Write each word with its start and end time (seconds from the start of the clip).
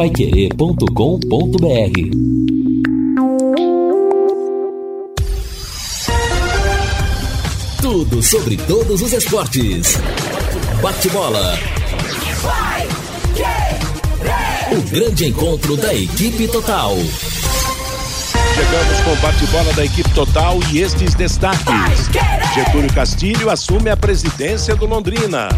paiquerê.com.br 0.00 0.86
Tudo 7.82 8.22
sobre 8.22 8.56
todos 8.56 9.02
os 9.02 9.12
esportes. 9.12 9.98
Bate-bola. 10.80 11.58
O 14.72 14.80
grande 14.90 15.26
encontro 15.26 15.76
da 15.76 15.92
equipe 15.94 16.48
total. 16.48 16.96
Chegamos 18.54 19.00
com 19.04 19.12
o 19.12 19.16
bate-bola 19.16 19.72
da 19.74 19.84
equipe 19.84 20.08
total 20.14 20.60
e 20.72 20.78
estes 20.78 21.14
destaques. 21.14 22.08
Getúlio 22.54 22.90
Castilho 22.94 23.50
assume 23.50 23.90
a 23.90 23.96
presidência 23.98 24.74
do 24.74 24.86
Londrina. 24.86 25.50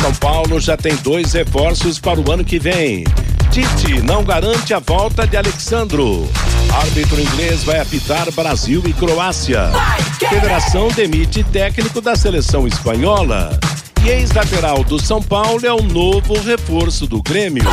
São 0.00 0.14
Paulo 0.14 0.58
já 0.58 0.78
tem 0.78 0.96
dois 0.96 1.34
reforços 1.34 1.98
para 1.98 2.18
o 2.18 2.32
ano 2.32 2.42
que 2.42 2.58
vem. 2.58 3.04
Tite 3.52 4.00
não 4.00 4.24
garante 4.24 4.72
a 4.72 4.78
volta 4.78 5.26
de 5.26 5.36
Alexandro. 5.36 6.26
Árbitro 6.72 7.20
inglês 7.20 7.62
vai 7.62 7.80
apitar 7.80 8.32
Brasil 8.32 8.82
e 8.86 8.94
Croácia. 8.94 9.70
Federação 10.18 10.88
demite 10.88 11.44
técnico 11.44 12.00
da 12.00 12.16
seleção 12.16 12.66
espanhola. 12.66 13.60
E 14.02 14.08
ex-lateral 14.08 14.82
do 14.82 14.98
São 14.98 15.22
Paulo 15.22 15.66
é 15.66 15.72
o 15.72 15.82
novo 15.82 16.40
reforço 16.40 17.06
do 17.06 17.22
Grêmio. 17.22 17.64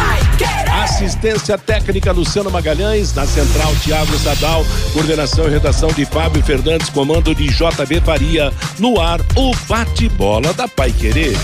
Assistência 0.83 1.57
técnica 1.57 2.11
Luciano 2.11 2.51
Magalhães, 2.51 3.13
na 3.13 3.25
central 3.25 3.73
Tiago 3.77 4.19
Sadal, 4.19 4.65
coordenação 4.91 5.47
e 5.47 5.49
redação 5.49 5.93
de 5.93 6.03
Fábio 6.03 6.43
Fernandes, 6.43 6.89
comando 6.89 7.33
de 7.33 7.47
JB 7.47 8.01
Faria, 8.03 8.51
no 8.77 8.99
ar 8.99 9.21
o 9.37 9.55
bate-bola 9.65 10.53
da 10.53 10.67
Pai 10.67 10.91
Querer. 10.91 11.37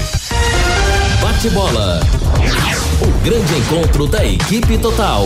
Bate-bola. 1.21 2.01
O 3.01 3.25
grande 3.25 3.53
encontro 3.57 4.07
da 4.07 4.25
equipe 4.25 4.77
total. 4.77 5.25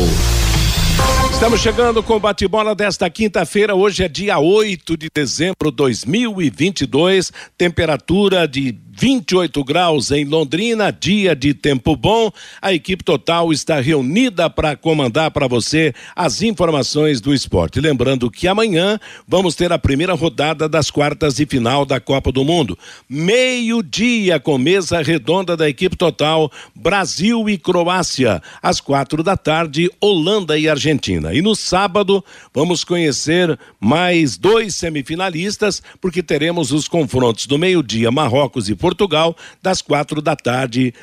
Estamos 1.32 1.62
chegando 1.62 2.02
com 2.02 2.16
o 2.16 2.20
bate-bola 2.20 2.74
desta 2.74 3.08
quinta-feira. 3.12 3.76
Hoje 3.76 4.04
é 4.04 4.08
dia 4.08 4.40
8 4.40 4.98
de 4.98 5.08
dezembro 5.14 5.70
de 5.70 5.78
2022. 5.78 7.32
Temperatura 7.56 8.48
de 8.48 8.72
28 9.00 9.64
graus 9.64 10.12
em 10.12 10.26
Londrina, 10.26 10.92
dia 10.92 11.34
de 11.34 11.54
tempo 11.54 11.96
bom. 11.96 12.30
A 12.62 12.74
equipe 12.74 13.02
total 13.02 13.54
está 13.54 13.80
reunida 13.80 14.50
para 14.50 14.76
comandar 14.76 15.32
para 15.32 15.48
você 15.48 15.94
as 16.14 16.42
informações 16.42 17.22
do 17.22 17.34
esporte. 17.34 17.80
Lembrando 17.80 18.30
que 18.30 18.46
amanhã 18.46 19.00
vamos 19.26 19.56
ter 19.56 19.72
a 19.72 19.80
primeira 19.80 20.14
rodada 20.14 20.68
das 20.68 20.92
quartas 20.92 21.36
de 21.36 21.46
final 21.46 21.86
da 21.86 22.02
Copa 22.02 22.30
do 22.30 22.44
Mundo. 22.44 22.78
Meio-dia 23.08 24.38
com 24.38 24.58
mesa 24.58 25.02
redonda 25.02 25.56
da 25.56 25.70
equipe 25.70 25.96
total, 25.96 26.52
Brasil 26.76 27.50
e 27.50 27.58
Croácia. 27.58 28.44
Às 28.62 28.82
quatro 28.82 29.24
da 29.24 29.38
tarde, 29.38 29.90
Holanda 30.02 30.60
e 30.60 30.68
Argentina. 30.68 31.34
E 31.34 31.42
no 31.42 31.56
sábado 31.56 32.22
vamos 32.54 32.84
conhecer 32.84 33.58
mais 33.80 34.36
dois 34.36 34.76
semifinalistas, 34.76 35.82
porque 36.02 36.22
teremos 36.22 36.74
os 36.74 36.86
confrontos 36.86 37.48
do 37.48 37.58
meio-dia, 37.58 38.12
Marrocos 38.12 38.68
e 38.68 38.76
Portugal 38.76 38.89
Portugal, 38.90 39.36
das 39.62 39.82
quatro 39.82 40.22
da 40.22 40.36
tarde, 40.36 40.94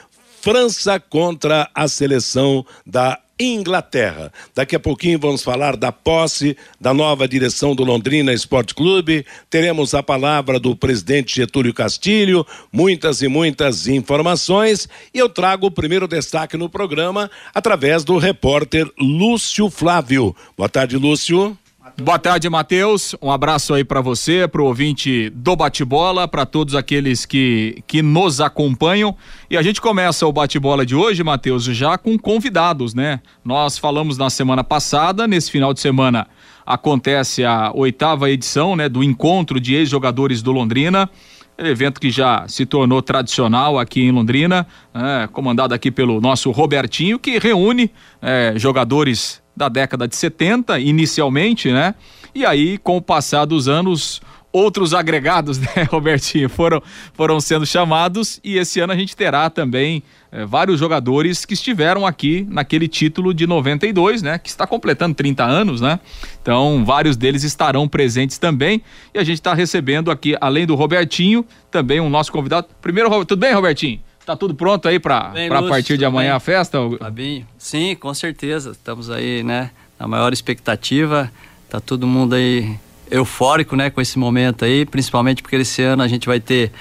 França 0.41 0.99
contra 1.01 1.69
a 1.75 1.89
seleção 1.89 2.65
da 2.85 3.19
Inglaterra. 3.39 4.33
Daqui 4.55 4.75
a 4.75 4.81
pouquinho 4.81 5.19
vamos 5.19 5.43
falar 5.43 5.77
da 5.77 5.93
posse 5.93 6.57
da 6.81 6.95
nova 6.95 7.29
direção 7.29 7.75
do 7.75 7.85
Londrina 7.85 8.33
Esporte 8.33 8.75
Clube. 8.75 9.27
Teremos 9.51 9.93
a 9.95 10.03
palavra 10.03 10.59
do 10.59 10.75
presidente 10.75 11.37
Getúlio 11.37 11.75
Castilho, 11.75 12.47
muitas 12.73 13.23
e 13.23 13.29
muitas 13.29 13.87
informações. 13.87 14.89
E 15.13 15.19
eu 15.19 15.29
trago 15.29 15.67
o 15.67 15.71
primeiro 15.71 16.09
destaque 16.09 16.57
no 16.57 16.69
programa 16.69 17.31
através 17.55 18.05
do 18.05 18.17
repórter 18.17 18.91
Lúcio 18.99 19.69
Flávio. 19.69 20.35
Boa 20.57 20.69
tarde, 20.69 20.97
Lúcio. 20.97 21.57
Boa 22.03 22.19
tarde, 22.19 22.49
Matheus. 22.51 23.15
Um 23.23 23.31
abraço 23.31 23.73
aí 23.73 23.85
para 23.85 24.01
você, 24.01 24.49
para 24.49 24.61
o 24.61 24.67
ouvinte 24.67 25.31
do 25.31 25.55
Bate-Bola, 25.55 26.27
para 26.27 26.45
todos 26.45 26.75
aqueles 26.75 27.25
que, 27.25 27.83
que 27.87 28.03
nos 28.03 28.41
acompanham. 28.41 29.17
E 29.49 29.57
a 29.57 29.63
gente 29.63 29.81
começa 29.81 30.27
o 30.27 30.33
Bate-Bola 30.33 30.85
de 30.85 30.95
hoje, 30.95 31.23
Matheus, 31.23 31.65
já 31.65 31.97
com 31.97 32.19
convidados, 32.19 32.93
né? 32.93 33.21
Nós 33.45 33.79
falamos 33.79 34.19
na 34.19 34.29
semana 34.29 34.65
passada, 34.65 35.27
nesse 35.27 35.51
final 35.51 35.73
de 35.73 35.81
semana 35.81 36.27
acontece 36.67 37.45
a 37.45 37.71
oitava 37.73 38.29
edição, 38.29 38.75
né, 38.75 38.89
do 38.89 39.05
encontro 39.05 39.61
de 39.61 39.77
ex-jogadores 39.77 40.43
do 40.43 40.51
Londrina. 40.51 41.09
Evento 41.57 42.01
que 42.01 42.11
já 42.11 42.47
se 42.49 42.67
tornou 42.67 43.01
tradicional 43.01 43.79
aqui 43.79 44.03
em 44.03 44.11
Londrina, 44.11 44.67
é, 44.93 45.27
comandado 45.29 45.73
aqui 45.73 45.91
pelo 45.91 46.21
nosso 46.21 46.51
Robertinho, 46.51 47.19
que 47.19 47.39
reúne 47.39 47.91
é, 48.21 48.53
jogadores 48.57 49.41
da 49.57 49.69
década 49.69 50.07
de 50.07 50.15
70, 50.15 50.79
inicialmente, 50.79 51.73
né? 51.73 51.95
E 52.35 52.45
aí, 52.45 52.77
com 52.79 52.99
o 52.99 53.03
passar 53.03 53.47
dos 53.47 53.67
anos, 53.67 54.21
outros 54.57 54.95
agregados, 54.95 55.59
né, 55.61 55.85
Robertinho, 55.91 56.49
foram, 56.49 56.83
foram 57.13 57.41
sendo 57.41 57.67
chamados 57.67 58.41
e 58.43 58.57
esse 58.57 58.81
ano 58.81 58.93
a 58.93 58.97
gente 58.97 59.15
terá 59.15 59.51
também 59.51 60.03
eh, 60.33 60.47
vários 60.47 60.79
jogadores 60.79 61.45
que 61.45 61.55
estiveram 61.55 62.07
aqui 62.07 62.47
naquele 62.49 62.89
título 62.89 63.35
de 63.35 63.47
92, 63.47 64.23
né, 64.23 64.39
que 64.39 64.49
está 64.49 64.67
completando 64.67 65.15
30 65.15 65.45
anos, 65.45 65.81
né? 65.81 66.01
Então, 66.41 66.85
vários 66.85 67.17
deles 67.17 67.43
estarão 67.43 67.87
presentes 67.87 68.39
também 68.39 68.83
e 69.15 69.19
a 69.19 69.25
gente 69.25 69.39
está 69.39 69.53
recebendo 69.53 70.11
aqui, 70.11 70.37
além 70.41 70.67
do 70.67 70.75
Robertinho, 70.75 71.45
também 71.71 72.01
um 72.01 72.09
nosso 72.09 72.33
convidado. 72.33 72.69
Primeiro, 72.81 73.11
tudo 73.25 73.41
bem, 73.41 73.53
Robertinho? 73.53 74.01
Tá 74.27 74.35
tudo 74.35 74.57
pronto 74.57 74.89
aí 74.89 74.99
para 74.99 75.33
a 75.51 75.63
partir 75.63 75.97
de 75.97 76.05
amanhã 76.05 76.31
bem? 76.31 76.37
a 76.37 76.41
festa? 76.41 76.79
Fabinho, 76.99 77.47
sim, 77.57 77.95
com 77.95 78.13
certeza. 78.13 78.73
Estamos 78.73 79.09
aí, 79.09 79.45
né, 79.45 79.71
na 80.01 80.09
maior 80.09 80.33
expectativa. 80.33 81.31
Tá 81.71 81.79
todo 81.79 82.09
mundo 82.09 82.35
aí 82.35 82.77
eufórico, 83.09 83.77
né, 83.77 83.89
com 83.89 84.01
esse 84.01 84.19
momento 84.19 84.65
aí, 84.65 84.85
principalmente 84.85 85.43
porque 85.43 85.55
esse 85.55 85.81
ano 85.81 86.03
a 86.03 86.09
gente 86.09 86.27
vai 86.27 86.41
ter 86.41 86.73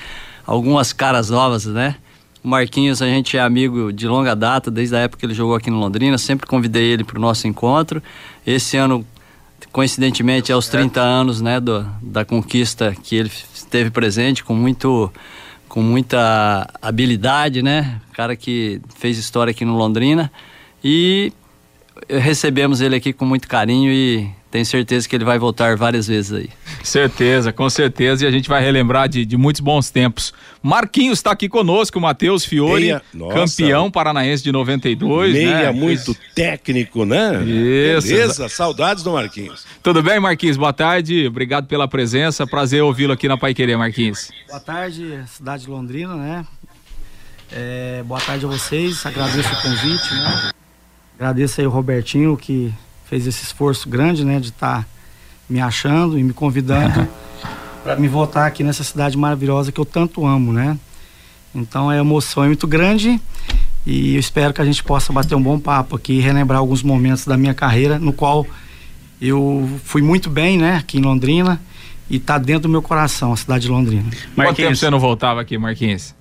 algumas 0.44 0.92
caras 0.92 1.30
novas, 1.30 1.68
né? 1.68 1.98
O 2.44 2.48
Marquinhos, 2.48 3.00
a 3.00 3.06
gente 3.06 3.38
é 3.38 3.42
amigo 3.42 3.94
de 3.94 4.08
longa 4.08 4.36
data, 4.36 4.72
desde 4.72 4.96
a 4.96 5.00
época 5.02 5.20
que 5.20 5.26
ele 5.28 5.36
jogou 5.36 5.56
aqui 5.56 5.70
no 5.70 5.78
Londrina, 5.78 6.18
sempre 6.18 6.48
convidei 6.48 6.86
ele 6.86 7.04
para 7.04 7.20
o 7.20 7.22
nosso 7.22 7.48
encontro. 7.48 8.02
Esse 8.46 8.76
ano, 8.76 9.06
coincidentemente, 9.72 10.52
é 10.52 10.56
os 10.56 10.68
30 10.68 11.00
anos, 11.00 11.42
né, 11.42 11.60
do, 11.60 11.86
da 12.02 12.26
conquista 12.26 12.96
que 13.04 13.16
ele 13.16 13.32
esteve 13.54 13.92
presente 13.92 14.44
com 14.44 14.56
muito 14.56 15.12
com 15.76 15.82
muita 15.82 16.70
habilidade, 16.82 17.62
né? 17.62 18.00
Cara 18.14 18.34
que 18.34 18.80
fez 18.96 19.18
história 19.18 19.52
aqui 19.52 19.66
no 19.66 19.76
Londrina. 19.76 20.32
E 20.82 21.34
recebemos 22.10 22.80
ele 22.80 22.96
aqui 22.96 23.12
com 23.12 23.26
muito 23.26 23.46
carinho 23.46 23.92
e 23.92 24.30
tenho 24.56 24.66
certeza 24.66 25.10
que 25.10 25.14
ele 25.14 25.26
vai 25.26 25.38
voltar 25.38 25.76
várias 25.76 26.08
vezes 26.08 26.32
aí. 26.32 26.50
Certeza, 26.82 27.52
com 27.52 27.70
certeza. 27.70 28.24
E 28.24 28.28
a 28.28 28.32
gente 28.32 28.48
vai 28.48 28.64
relembrar 28.64 29.10
de, 29.10 29.26
de 29.26 29.36
muitos 29.36 29.60
bons 29.60 29.90
tempos. 29.90 30.34
Marquinhos 30.64 31.20
está 31.20 31.32
aqui 31.32 31.50
conosco, 31.50 32.00
Matheus 32.00 32.46
Fiore, 32.46 32.84
Meia, 32.84 33.02
campeão 33.34 33.92
paranaense 33.92 34.42
de 34.42 34.54
92. 34.54 35.34
Meia 35.34 35.58
né? 35.58 35.72
muito 35.72 36.16
técnico, 36.34 37.04
né? 37.04 37.44
Isso. 37.44 38.08
Beleza, 38.08 38.48
saudades 38.48 39.04
do 39.04 39.12
Marquinhos. 39.12 39.66
Tudo 39.84 40.02
bem, 40.02 40.22
Marquinhos? 40.22 40.56
Boa 40.56 40.72
tarde, 40.72 41.28
obrigado 41.28 41.68
pela 41.68 41.86
presença. 41.86 42.48
Prazer 42.48 42.82
ouvi-lo 42.82 43.12
aqui 43.12 43.28
na 43.28 43.38
Pai 43.38 43.54
Querer, 43.54 43.78
Marquinhos. 43.78 44.32
Boa 44.48 44.62
tarde, 44.62 45.22
cidade 45.28 45.64
de 45.64 45.70
Londrina, 45.70 46.16
né? 46.16 46.46
É, 47.52 48.04
boa 48.06 48.22
tarde 48.22 48.46
a 48.46 48.48
vocês, 48.48 49.06
agradeço 49.06 49.50
o 49.54 49.62
convite, 49.62 50.14
né? 50.14 50.52
Agradeço 51.20 51.60
aí 51.60 51.68
o 51.68 51.70
Robertinho 51.70 52.38
que 52.38 52.74
fez 53.06 53.28
esse 53.28 53.44
esforço 53.44 53.88
grande, 53.88 54.26
né, 54.26 54.40
de 54.40 54.50
estar 54.50 54.82
tá 54.82 54.86
me 55.50 55.62
achando 55.62 56.18
e 56.18 56.24
me 56.24 56.34
convidando 56.34 57.08
para 57.84 57.96
me 57.96 58.08
voltar 58.08 58.48
aqui 58.48 58.64
nessa 58.64 58.84
cidade 58.84 59.18
maravilhosa 59.18 59.72
que 59.72 59.80
eu 59.80 59.86
tanto 59.86 60.26
amo, 60.26 60.52
né? 60.52 60.78
Então 61.54 61.90
a 61.90 61.96
emoção 61.96 62.44
é 62.44 62.48
muito 62.48 62.68
grande 62.68 63.22
e 63.86 64.16
eu 64.16 64.20
espero 64.20 64.54
que 64.54 64.62
a 64.62 64.66
gente 64.66 64.84
possa 64.84 65.14
bater 65.14 65.36
um 65.36 65.42
bom 65.42 65.60
papo 65.60 65.96
aqui 65.96 66.14
e 66.14 66.20
relembrar 66.20 66.60
alguns 66.60 66.84
momentos 66.84 67.26
da 67.26 67.38
minha 67.38 67.54
carreira 67.54 68.00
no 68.00 68.12
qual 68.12 68.46
eu 69.22 69.70
fui 69.84 70.02
muito 70.02 70.30
bem, 70.30 70.58
né, 70.58 70.78
aqui 70.78 70.98
em 70.98 71.02
Londrina 71.02 71.62
e 72.10 72.18
está 72.18 72.38
dentro 72.38 72.64
do 72.64 72.70
meu 72.70 72.82
coração 72.82 73.32
a 73.32 73.38
cidade 73.38 73.64
de 73.64 73.70
Londrina. 73.70 74.04
Marquinhos. 74.04 74.36
Quanto 74.36 74.58
tempo 74.58 74.76
você 74.76 74.90
não 74.90 75.00
voltava 75.00 75.42
aqui, 75.42 75.58
Marquinhos? 75.58 76.14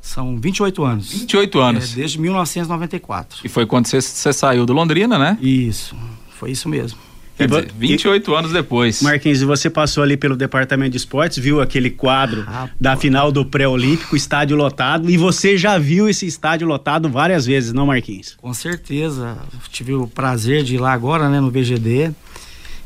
São 0.00 0.38
28 0.38 0.84
anos. 0.84 1.10
28 1.10 1.58
anos. 1.58 1.92
É, 1.92 1.96
desde 1.96 2.20
1994. 2.20 3.40
E 3.44 3.48
foi 3.48 3.66
quando 3.66 3.86
você, 3.86 4.00
você 4.00 4.32
saiu 4.32 4.64
do 4.64 4.72
Londrina, 4.72 5.18
né? 5.18 5.36
Isso. 5.40 5.96
Foi 6.38 6.50
isso 6.50 6.68
mesmo. 6.68 6.98
Quer 7.36 7.48
dizer, 7.48 7.72
28 7.76 8.30
e, 8.30 8.34
anos 8.34 8.52
depois. 8.52 9.02
Marquinhos, 9.02 9.42
você 9.42 9.68
passou 9.68 10.02
ali 10.02 10.16
pelo 10.16 10.34
departamento 10.34 10.92
de 10.92 10.96
esportes, 10.96 11.38
viu 11.38 11.60
aquele 11.60 11.90
quadro 11.90 12.44
ah, 12.46 12.68
da 12.80 12.94
pô. 12.94 13.02
final 13.02 13.30
do 13.30 13.44
pré-olímpico, 13.44 14.16
estádio 14.16 14.56
lotado, 14.56 15.10
e 15.10 15.18
você 15.18 15.56
já 15.56 15.76
viu 15.76 16.08
esse 16.08 16.26
estádio 16.26 16.66
lotado 16.66 17.10
várias 17.10 17.44
vezes, 17.44 17.74
não, 17.74 17.86
Marquinhos? 17.86 18.36
Com 18.40 18.54
certeza. 18.54 19.36
Tive 19.70 19.92
o 19.92 20.06
prazer 20.06 20.62
de 20.62 20.76
ir 20.76 20.78
lá 20.78 20.92
agora, 20.92 21.28
né, 21.28 21.38
no 21.38 21.50
VGD. 21.50 22.10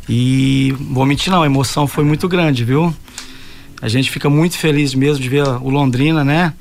E 0.08 0.75
vou 0.81 1.06
mentir 1.06 1.31
não, 1.31 1.44
a 1.44 1.46
emoção 1.46 1.87
foi 1.87 2.03
muito 2.03 2.29
grande, 2.29 2.64
viu? 2.64 2.93
A 3.81 3.88
gente 3.88 4.11
fica 4.11 4.29
muito 4.29 4.58
feliz 4.58 4.94
mesmo 4.94 5.23
de 5.23 5.29
ver 5.29 5.46
o 5.46 5.70
Londrina, 5.70 6.25
né? 6.25 6.53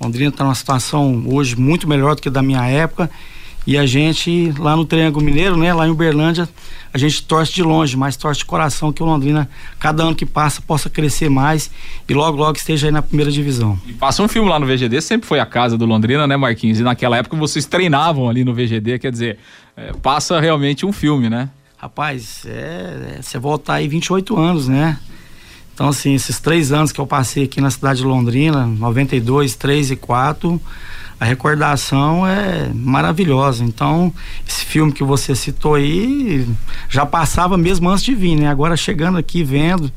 Londrina 0.00 0.30
está 0.30 0.44
numa 0.44 0.54
situação 0.54 1.24
hoje 1.26 1.56
muito 1.56 1.88
melhor 1.88 2.14
do 2.14 2.22
que 2.22 2.30
da 2.30 2.42
minha 2.42 2.64
época 2.66 3.10
E 3.66 3.78
a 3.78 3.86
gente, 3.86 4.52
lá 4.58 4.76
no 4.76 4.84
Triângulo 4.84 5.24
Mineiro, 5.24 5.56
né, 5.56 5.72
lá 5.72 5.86
em 5.86 5.90
Uberlândia, 5.90 6.48
a 6.92 6.98
gente 6.98 7.22
torce 7.22 7.52
de 7.52 7.62
longe, 7.62 7.96
mas 7.96 8.16
torce 8.16 8.40
de 8.40 8.44
coração 8.44 8.92
que 8.92 9.02
o 9.02 9.06
Londrina, 9.06 9.48
cada 9.78 10.02
ano 10.02 10.14
que 10.14 10.26
passa, 10.26 10.60
possa 10.60 10.90
crescer 10.90 11.30
mais 11.30 11.70
e 12.08 12.12
logo, 12.12 12.36
logo 12.36 12.56
esteja 12.56 12.88
aí 12.88 12.92
na 12.92 13.00
primeira 13.00 13.30
divisão. 13.30 13.78
E 13.86 13.92
passa 13.92 14.22
um 14.22 14.28
filme 14.28 14.48
lá 14.48 14.58
no 14.58 14.66
VGD, 14.66 15.00
sempre 15.00 15.26
foi 15.26 15.38
a 15.40 15.46
casa 15.46 15.78
do 15.78 15.86
Londrina, 15.86 16.26
né, 16.26 16.36
Marquinhos? 16.36 16.80
E 16.80 16.82
naquela 16.82 17.16
época 17.16 17.36
vocês 17.36 17.64
treinavam 17.64 18.28
ali 18.28 18.44
no 18.44 18.52
VGD, 18.52 18.98
quer 18.98 19.12
dizer, 19.12 19.38
é, 19.76 19.92
passa 20.02 20.40
realmente 20.40 20.84
um 20.84 20.92
filme, 20.92 21.30
né? 21.30 21.48
Rapaz, 21.78 22.44
é, 22.46 23.16
é, 23.18 23.22
você 23.22 23.38
voltar 23.38 23.74
aí 23.74 23.88
28 23.88 24.38
anos, 24.38 24.68
né? 24.68 24.98
Então, 25.74 25.88
assim, 25.88 26.14
esses 26.14 26.38
três 26.38 26.70
anos 26.70 26.92
que 26.92 27.00
eu 27.00 27.06
passei 27.06 27.44
aqui 27.44 27.60
na 27.60 27.70
cidade 27.70 28.00
de 28.00 28.04
Londrina, 28.04 28.66
92, 28.66 29.54
3 29.56 29.92
e 29.92 29.96
4, 29.96 30.60
a 31.22 31.24
recordação 31.24 32.26
é 32.26 32.68
maravilhosa. 32.74 33.62
Então, 33.62 34.12
esse 34.46 34.64
filme 34.64 34.90
que 34.90 35.04
você 35.04 35.36
citou 35.36 35.76
aí 35.76 36.44
já 36.88 37.06
passava 37.06 37.56
mesmo 37.56 37.88
antes 37.88 38.02
de 38.02 38.12
vir, 38.12 38.34
né? 38.34 38.48
Agora 38.48 38.76
chegando 38.76 39.16
aqui 39.18 39.44
vendo, 39.44 39.88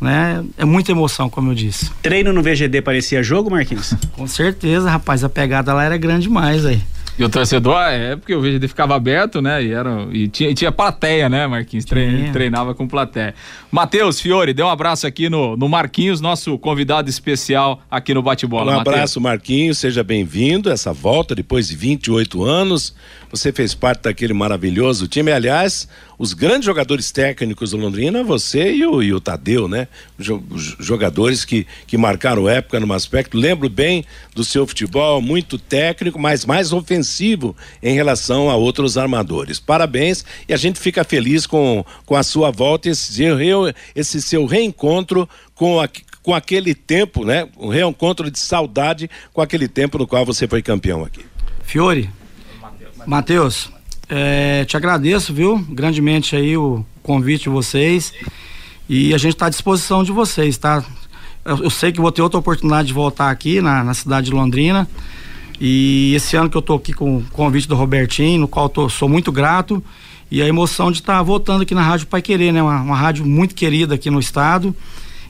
né? 0.00 0.44
É 0.58 0.64
muita 0.64 0.90
emoção, 0.90 1.30
como 1.30 1.52
eu 1.52 1.54
disse. 1.54 1.88
Treino 2.02 2.32
no 2.32 2.42
VGD 2.42 2.82
parecia 2.82 3.22
jogo, 3.22 3.48
Marquinhos? 3.48 3.94
Com 4.16 4.26
certeza, 4.26 4.90
rapaz, 4.90 5.22
a 5.22 5.28
pegada 5.28 5.72
lá 5.72 5.84
era 5.84 5.96
grande 5.96 6.24
demais 6.24 6.66
aí. 6.66 6.82
E 7.22 7.24
o 7.24 7.28
torcedor, 7.28 7.80
é 7.86 8.16
porque 8.16 8.34
o 8.34 8.40
VGD 8.40 8.66
ficava 8.66 8.96
aberto, 8.96 9.40
né? 9.40 9.62
E, 9.62 9.72
era, 9.72 10.08
e 10.10 10.26
tinha, 10.26 10.52
tinha 10.52 10.72
plateia, 10.72 11.28
né, 11.28 11.46
Marquinhos? 11.46 11.84
Trein, 11.84 12.32
treinava 12.32 12.74
com 12.74 12.88
plateia. 12.88 13.32
Matheus 13.70 14.20
Fiore, 14.20 14.52
dê 14.52 14.60
um 14.60 14.68
abraço 14.68 15.06
aqui 15.06 15.30
no, 15.30 15.56
no 15.56 15.68
Marquinhos, 15.68 16.20
nosso 16.20 16.58
convidado 16.58 17.08
especial 17.08 17.80
aqui 17.88 18.12
no 18.12 18.22
Bate-Bola. 18.22 18.76
Um 18.76 18.80
abraço, 18.80 19.20
Marquinhos, 19.20 19.78
seja 19.78 20.02
bem-vindo. 20.02 20.68
Essa 20.68 20.92
volta 20.92 21.32
depois 21.32 21.68
de 21.68 21.76
28 21.76 22.42
anos. 22.42 22.92
Você 23.32 23.50
fez 23.50 23.74
parte 23.74 24.02
daquele 24.02 24.34
maravilhoso 24.34 25.08
time. 25.08 25.32
Aliás, 25.32 25.88
os 26.18 26.34
grandes 26.34 26.66
jogadores 26.66 27.10
técnicos 27.10 27.70
do 27.70 27.78
Londrina, 27.78 28.22
você 28.22 28.74
e 28.74 28.86
o, 28.86 29.02
e 29.02 29.14
o 29.14 29.18
Tadeu, 29.18 29.66
né? 29.66 29.88
Jogadores 30.78 31.42
que, 31.42 31.66
que 31.86 31.96
marcaram 31.96 32.46
época 32.46 32.78
no 32.78 32.92
aspecto. 32.92 33.38
Lembro 33.38 33.70
bem 33.70 34.04
do 34.34 34.44
seu 34.44 34.66
futebol, 34.66 35.22
muito 35.22 35.56
técnico, 35.56 36.18
mas 36.18 36.44
mais 36.44 36.74
ofensivo 36.74 37.56
em 37.82 37.94
relação 37.94 38.50
a 38.50 38.54
outros 38.56 38.98
armadores. 38.98 39.58
Parabéns 39.58 40.26
e 40.46 40.52
a 40.52 40.56
gente 40.58 40.78
fica 40.78 41.02
feliz 41.02 41.46
com, 41.46 41.82
com 42.04 42.14
a 42.14 42.22
sua 42.22 42.50
volta, 42.50 42.90
esse, 42.90 43.24
esse 43.96 44.20
seu 44.20 44.44
reencontro 44.44 45.26
com 45.54 45.80
a, 45.80 45.88
com 46.22 46.34
aquele 46.34 46.74
tempo, 46.74 47.24
né? 47.24 47.48
Um 47.56 47.68
reencontro 47.68 48.30
de 48.30 48.38
saudade 48.38 49.08
com 49.32 49.40
aquele 49.40 49.68
tempo 49.68 49.96
no 49.96 50.06
qual 50.06 50.26
você 50.26 50.46
foi 50.46 50.60
campeão 50.60 51.02
aqui. 51.02 51.24
Fiore, 51.64 52.10
Matheus, 53.06 53.70
é, 54.08 54.64
te 54.64 54.76
agradeço, 54.76 55.32
viu? 55.32 55.58
Grandemente 55.70 56.36
aí 56.36 56.56
o 56.56 56.84
convite 57.02 57.44
de 57.44 57.48
vocês. 57.48 58.12
E 58.88 59.14
a 59.14 59.18
gente 59.18 59.32
está 59.34 59.46
à 59.46 59.50
disposição 59.50 60.04
de 60.04 60.12
vocês, 60.12 60.58
tá? 60.58 60.84
Eu, 61.44 61.64
eu, 61.64 61.70
sei 61.70 61.92
que 61.92 62.00
vou 62.00 62.12
ter 62.12 62.22
outra 62.22 62.38
oportunidade 62.38 62.88
de 62.88 62.94
voltar 62.94 63.30
aqui 63.30 63.60
na, 63.60 63.82
na 63.82 63.94
cidade 63.94 64.26
de 64.26 64.32
Londrina. 64.32 64.88
E 65.60 66.14
esse 66.14 66.36
ano 66.36 66.50
que 66.50 66.56
eu 66.56 66.60
estou 66.60 66.76
aqui 66.76 66.92
com 66.92 67.18
o 67.18 67.24
convite 67.32 67.68
do 67.68 67.74
Robertinho, 67.74 68.40
no 68.40 68.48
qual 68.48 68.68
tô, 68.68 68.88
sou 68.88 69.08
muito 69.08 69.30
grato. 69.32 69.82
E 70.30 70.42
a 70.42 70.46
emoção 70.46 70.90
de 70.90 70.98
estar 70.98 71.18
tá 71.18 71.22
voltando 71.22 71.62
aqui 71.62 71.74
na 71.74 71.82
Rádio 71.82 72.06
Pai 72.06 72.22
Querer, 72.22 72.52
né? 72.52 72.62
Uma, 72.62 72.80
uma, 72.80 72.96
rádio 72.96 73.24
muito 73.24 73.54
querida 73.54 73.94
aqui 73.94 74.10
no 74.10 74.18
estado. 74.18 74.74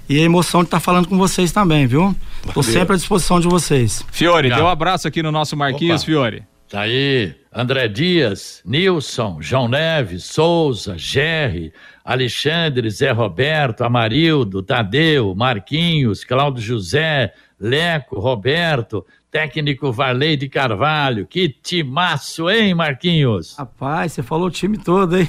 E 0.09 0.19
a 0.19 0.23
emoção 0.23 0.61
de 0.63 0.67
estar 0.67 0.79
tá 0.79 0.81
falando 0.81 1.09
com 1.09 1.17
vocês 1.17 1.53
também, 1.53 1.87
viu? 1.87 2.15
Estou 2.47 2.63
sempre 2.63 2.95
à 2.95 2.97
disposição 2.97 3.41
de 3.41 3.49
vocês. 3.49 4.05
Fiore, 4.11 4.49
dê 4.49 4.61
um 4.61 4.69
abraço 4.69 5.07
aqui 5.07 5.23
no 5.23 5.31
nosso 5.31 5.57
Marquinhos, 5.57 6.03
Opa. 6.03 6.07
Fiore. 6.07 6.43
Tá 6.73 6.81
aí, 6.81 7.35
André 7.55 7.87
Dias, 7.87 8.63
Nilson, 8.65 9.43
João 9.43 9.69
Neves, 9.69 10.25
Souza, 10.25 10.97
Gerry, 10.97 11.71
Alexandre, 12.03 12.89
Zé 12.89 13.11
Roberto, 13.11 13.85
Amarildo, 13.85 14.63
Tadeu, 14.63 15.35
Marquinhos, 15.35 16.25
Cláudio 16.25 16.63
José, 16.63 17.35
Leco, 17.61 18.19
Roberto, 18.19 19.05
técnico 19.31 19.93
Varley 19.93 20.35
de 20.35 20.49
Carvalho. 20.49 21.27
Que 21.27 21.47
timaço, 21.47 22.49
hein, 22.49 22.73
Marquinhos? 22.73 23.55
Rapaz, 23.59 24.13
você 24.15 24.23
falou 24.23 24.47
o 24.47 24.51
time 24.51 24.79
todo, 24.79 25.19
hein? 25.19 25.29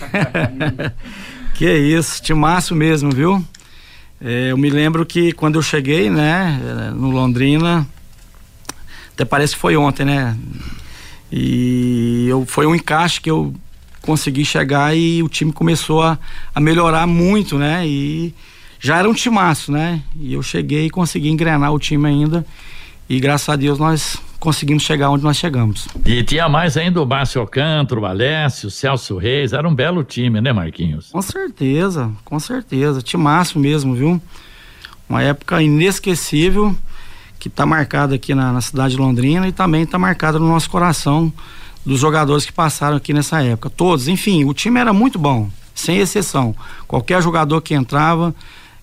que 1.56 1.69
isso, 1.69 2.24
timaço 2.24 2.74
mesmo, 2.74 3.12
viu? 3.12 3.46
É, 4.22 4.51
eu 4.51 4.57
me 4.57 4.69
lembro 4.69 5.06
que 5.06 5.34
quando 5.34 5.56
eu 5.56 5.62
cheguei, 5.62 6.10
né, 6.10 6.94
no 6.96 7.12
Londrina, 7.12 7.86
até 9.13 9.25
parece 9.25 9.56
que 9.56 9.60
foi 9.60 9.75
ontem, 9.75 10.06
né? 10.06 10.38
E 11.36 12.28
eu, 12.30 12.46
foi 12.46 12.68
um 12.68 12.76
encaixe 12.76 13.20
que 13.20 13.32
eu 13.32 13.52
consegui 14.04 14.46
chegar 14.46 14.96
e 14.96 15.24
o 15.24 15.28
time 15.28 15.52
começou 15.52 16.04
a, 16.04 16.20
a 16.54 16.60
melhorar 16.60 17.08
muito, 17.08 17.58
né? 17.58 17.88
E 17.88 18.36
já 18.80 19.00
era 19.00 19.10
um 19.10 19.16
timaço, 19.16 19.72
né? 19.72 20.04
E 20.16 20.34
eu 20.34 20.44
cheguei 20.44 20.86
e 20.86 20.90
consegui 20.92 21.30
engrenar 21.30 21.74
o 21.74 21.80
time 21.80 22.08
ainda. 22.08 22.46
E 23.10 23.20
graças 23.20 23.50
a 23.50 23.56
Deus 23.56 23.80
nós 23.80 24.22
conseguimos 24.40 24.84
chegar 24.84 25.10
onde 25.10 25.24
nós 25.24 25.36
chegamos. 25.38 25.88
E 26.06 26.22
tinha 26.22 26.48
mais 26.48 26.78
ainda 26.78 27.02
o 27.02 27.06
Márcio 27.06 27.42
Alcântara, 27.42 28.00
o 28.00 28.06
Alessio, 28.06 28.68
o 28.68 28.72
Celso 28.72 29.18
Reis, 29.18 29.54
era 29.54 29.68
um 29.68 29.74
belo 29.74 30.04
time, 30.04 30.40
né, 30.40 30.54
Marquinhos? 30.54 31.10
Com 31.12 31.22
certeza, 31.22 32.12
com 32.24 32.40
certeza. 32.40 33.02
Timaço 33.02 33.58
mesmo, 33.58 33.96
viu? 33.96 34.22
Uma 35.10 35.24
época 35.24 35.64
inesquecível 35.64 36.76
que 37.44 37.50
está 37.50 37.66
marcada 37.66 38.16
aqui 38.16 38.34
na, 38.34 38.54
na, 38.54 38.62
cidade 38.62 38.95
de 38.95 39.01
Londrina 39.01 39.45
e 39.45 39.51
também 39.51 39.84
está 39.84 40.00
marcada 40.00 40.40
no 40.40 40.48
nosso 40.48 40.69
coração 40.69 41.31
dos 41.86 42.00
jogadores 42.00 42.45
que 42.45 42.54
passaram 42.54 42.95
aqui 42.95 43.12
nessa 43.12 43.44
época. 43.44 43.69
Todos, 43.69 44.07
enfim, 44.07 44.45
o 44.45 44.54
time 44.54 44.80
era 44.80 44.94
muito 44.94 45.19
bom, 45.19 45.50
sem 45.75 45.98
exceção. 45.98 46.56
Qualquer 46.88 47.22
jogador 47.22 47.60
que 47.60 47.74
entrava, 47.74 48.34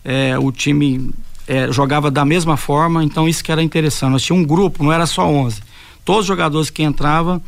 é, 0.04 0.38
o 0.38 0.52
time 0.52 1.10
é, 1.48 1.72
jogava 1.72 2.10
da 2.10 2.22
mesma 2.22 2.58
forma, 2.58 3.02
então 3.02 3.26
isso 3.26 3.42
que 3.42 3.50
era 3.50 3.62
interessante. 3.62 4.12
Nós 4.12 4.22
tínhamos 4.22 4.44
um 4.44 4.46
grupo, 4.46 4.84
não 4.84 4.92
era 4.92 5.06
só 5.06 5.26
11. 5.26 5.62
Todos 6.04 6.20
os 6.20 6.26
jogadores 6.26 6.68
que 6.68 6.82
entravam, 6.82 7.40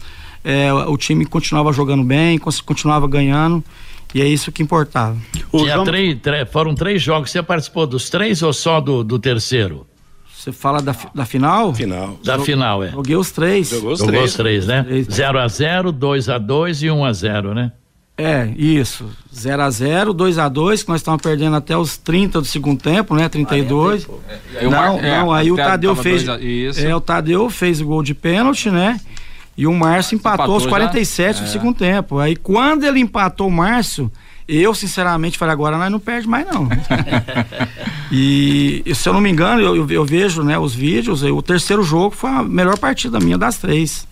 é, 0.42 0.72
o 0.72 0.96
time 0.96 1.26
continuava 1.26 1.74
jogando 1.74 2.04
bem, 2.04 2.38
continuava 2.38 3.06
ganhando. 3.06 3.62
E 4.14 4.22
é 4.22 4.26
isso 4.26 4.50
que 4.50 4.62
importava. 4.62 5.18
Tinha 5.50 5.84
três, 5.84 6.18
três, 6.22 6.50
foram 6.50 6.74
três 6.74 7.02
jogos. 7.02 7.30
Você 7.30 7.42
participou 7.42 7.86
dos 7.86 8.08
três 8.08 8.42
ou 8.42 8.52
só 8.54 8.80
do, 8.80 9.04
do 9.04 9.18
terceiro? 9.18 9.86
Você 10.42 10.50
fala 10.50 10.82
da, 10.82 10.92
da 11.14 11.24
final? 11.24 11.72
Final. 11.72 12.18
Da 12.24 12.34
Jog, 12.34 12.44
final, 12.44 12.82
é. 12.82 12.90
Joguei 12.90 13.14
os 13.14 13.30
três. 13.30 13.68
Jogou 13.70 13.92
os 13.92 14.00
Jogou 14.00 14.12
três. 14.12 14.30
os 14.30 14.36
três, 14.36 14.66
né? 14.66 14.84
0x0, 14.88 15.92
2x2 15.92 16.82
e 16.82 16.86
1x0, 16.88 17.54
né? 17.54 17.70
É, 18.18 18.52
isso. 18.56 19.08
0 19.32 19.62
x 19.62 19.74
0 19.76 20.12
2 20.12 20.38
x 20.38 20.50
2 20.50 20.82
que 20.82 20.88
nós 20.88 21.00
estamos 21.00 21.22
perdendo 21.22 21.54
até 21.54 21.76
os 21.76 21.96
30 21.96 22.40
do 22.40 22.44
segundo 22.44 22.82
tempo, 22.82 23.14
né? 23.14 23.28
32. 23.28 24.08
É, 24.56 24.64
não, 24.64 24.98
é, 24.98 25.20
não, 25.20 25.32
aí 25.32 25.52
o 25.52 25.54
Tadeu 25.54 25.94
fez. 25.94 26.28
A... 26.28 26.40
É, 26.42 26.92
o 26.92 27.00
Tadeu 27.00 27.48
fez 27.48 27.80
o 27.80 27.86
gol 27.86 28.02
de 28.02 28.12
pênalti, 28.12 28.68
né? 28.68 29.00
E 29.56 29.64
o 29.64 29.72
Márcio 29.72 30.16
empatou, 30.16 30.44
empatou 30.44 30.54
aos 30.54 30.66
47 30.66 31.36
já? 31.36 31.44
do 31.44 31.46
é. 31.46 31.52
segundo 31.52 31.76
tempo. 31.76 32.18
Aí 32.18 32.34
quando 32.34 32.82
ele 32.82 32.98
empatou 32.98 33.46
o 33.46 33.52
Márcio, 33.52 34.10
eu, 34.48 34.74
sinceramente, 34.74 35.38
falei, 35.38 35.52
agora 35.52 35.78
nós 35.78 35.90
não 35.90 36.00
perde 36.00 36.28
mais, 36.28 36.46
não. 36.46 36.68
e, 38.10 38.82
e, 38.84 38.94
se 38.94 39.08
eu 39.08 39.12
não 39.12 39.20
me 39.20 39.30
engano, 39.30 39.60
eu, 39.62 39.76
eu, 39.76 39.90
eu 39.90 40.04
vejo 40.04 40.42
né, 40.42 40.58
os 40.58 40.74
vídeos, 40.74 41.22
o 41.22 41.42
terceiro 41.42 41.82
jogo 41.82 42.14
foi 42.14 42.30
a 42.30 42.42
melhor 42.42 42.78
partida 42.78 43.20
minha 43.20 43.38
das 43.38 43.58
três 43.58 44.06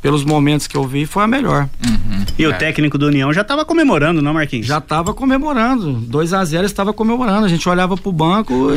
pelos 0.00 0.24
momentos 0.24 0.66
que 0.66 0.76
eu 0.76 0.84
vi, 0.84 1.06
foi 1.06 1.24
a 1.24 1.26
melhor. 1.26 1.68
Uhum. 1.84 2.24
E 2.38 2.44
é. 2.44 2.48
o 2.48 2.56
técnico 2.56 2.96
do 2.96 3.06
União 3.06 3.32
já 3.32 3.42
estava 3.42 3.64
comemorando, 3.64 4.22
não, 4.22 4.32
Marquinhos? 4.32 4.66
Já 4.66 4.78
estava 4.78 5.12
comemorando. 5.12 5.92
2 5.92 6.32
a 6.32 6.44
0 6.44 6.66
estava 6.66 6.92
comemorando. 6.92 7.44
A 7.44 7.48
gente 7.48 7.68
olhava 7.68 7.96
pro 7.96 8.12
banco 8.12 8.70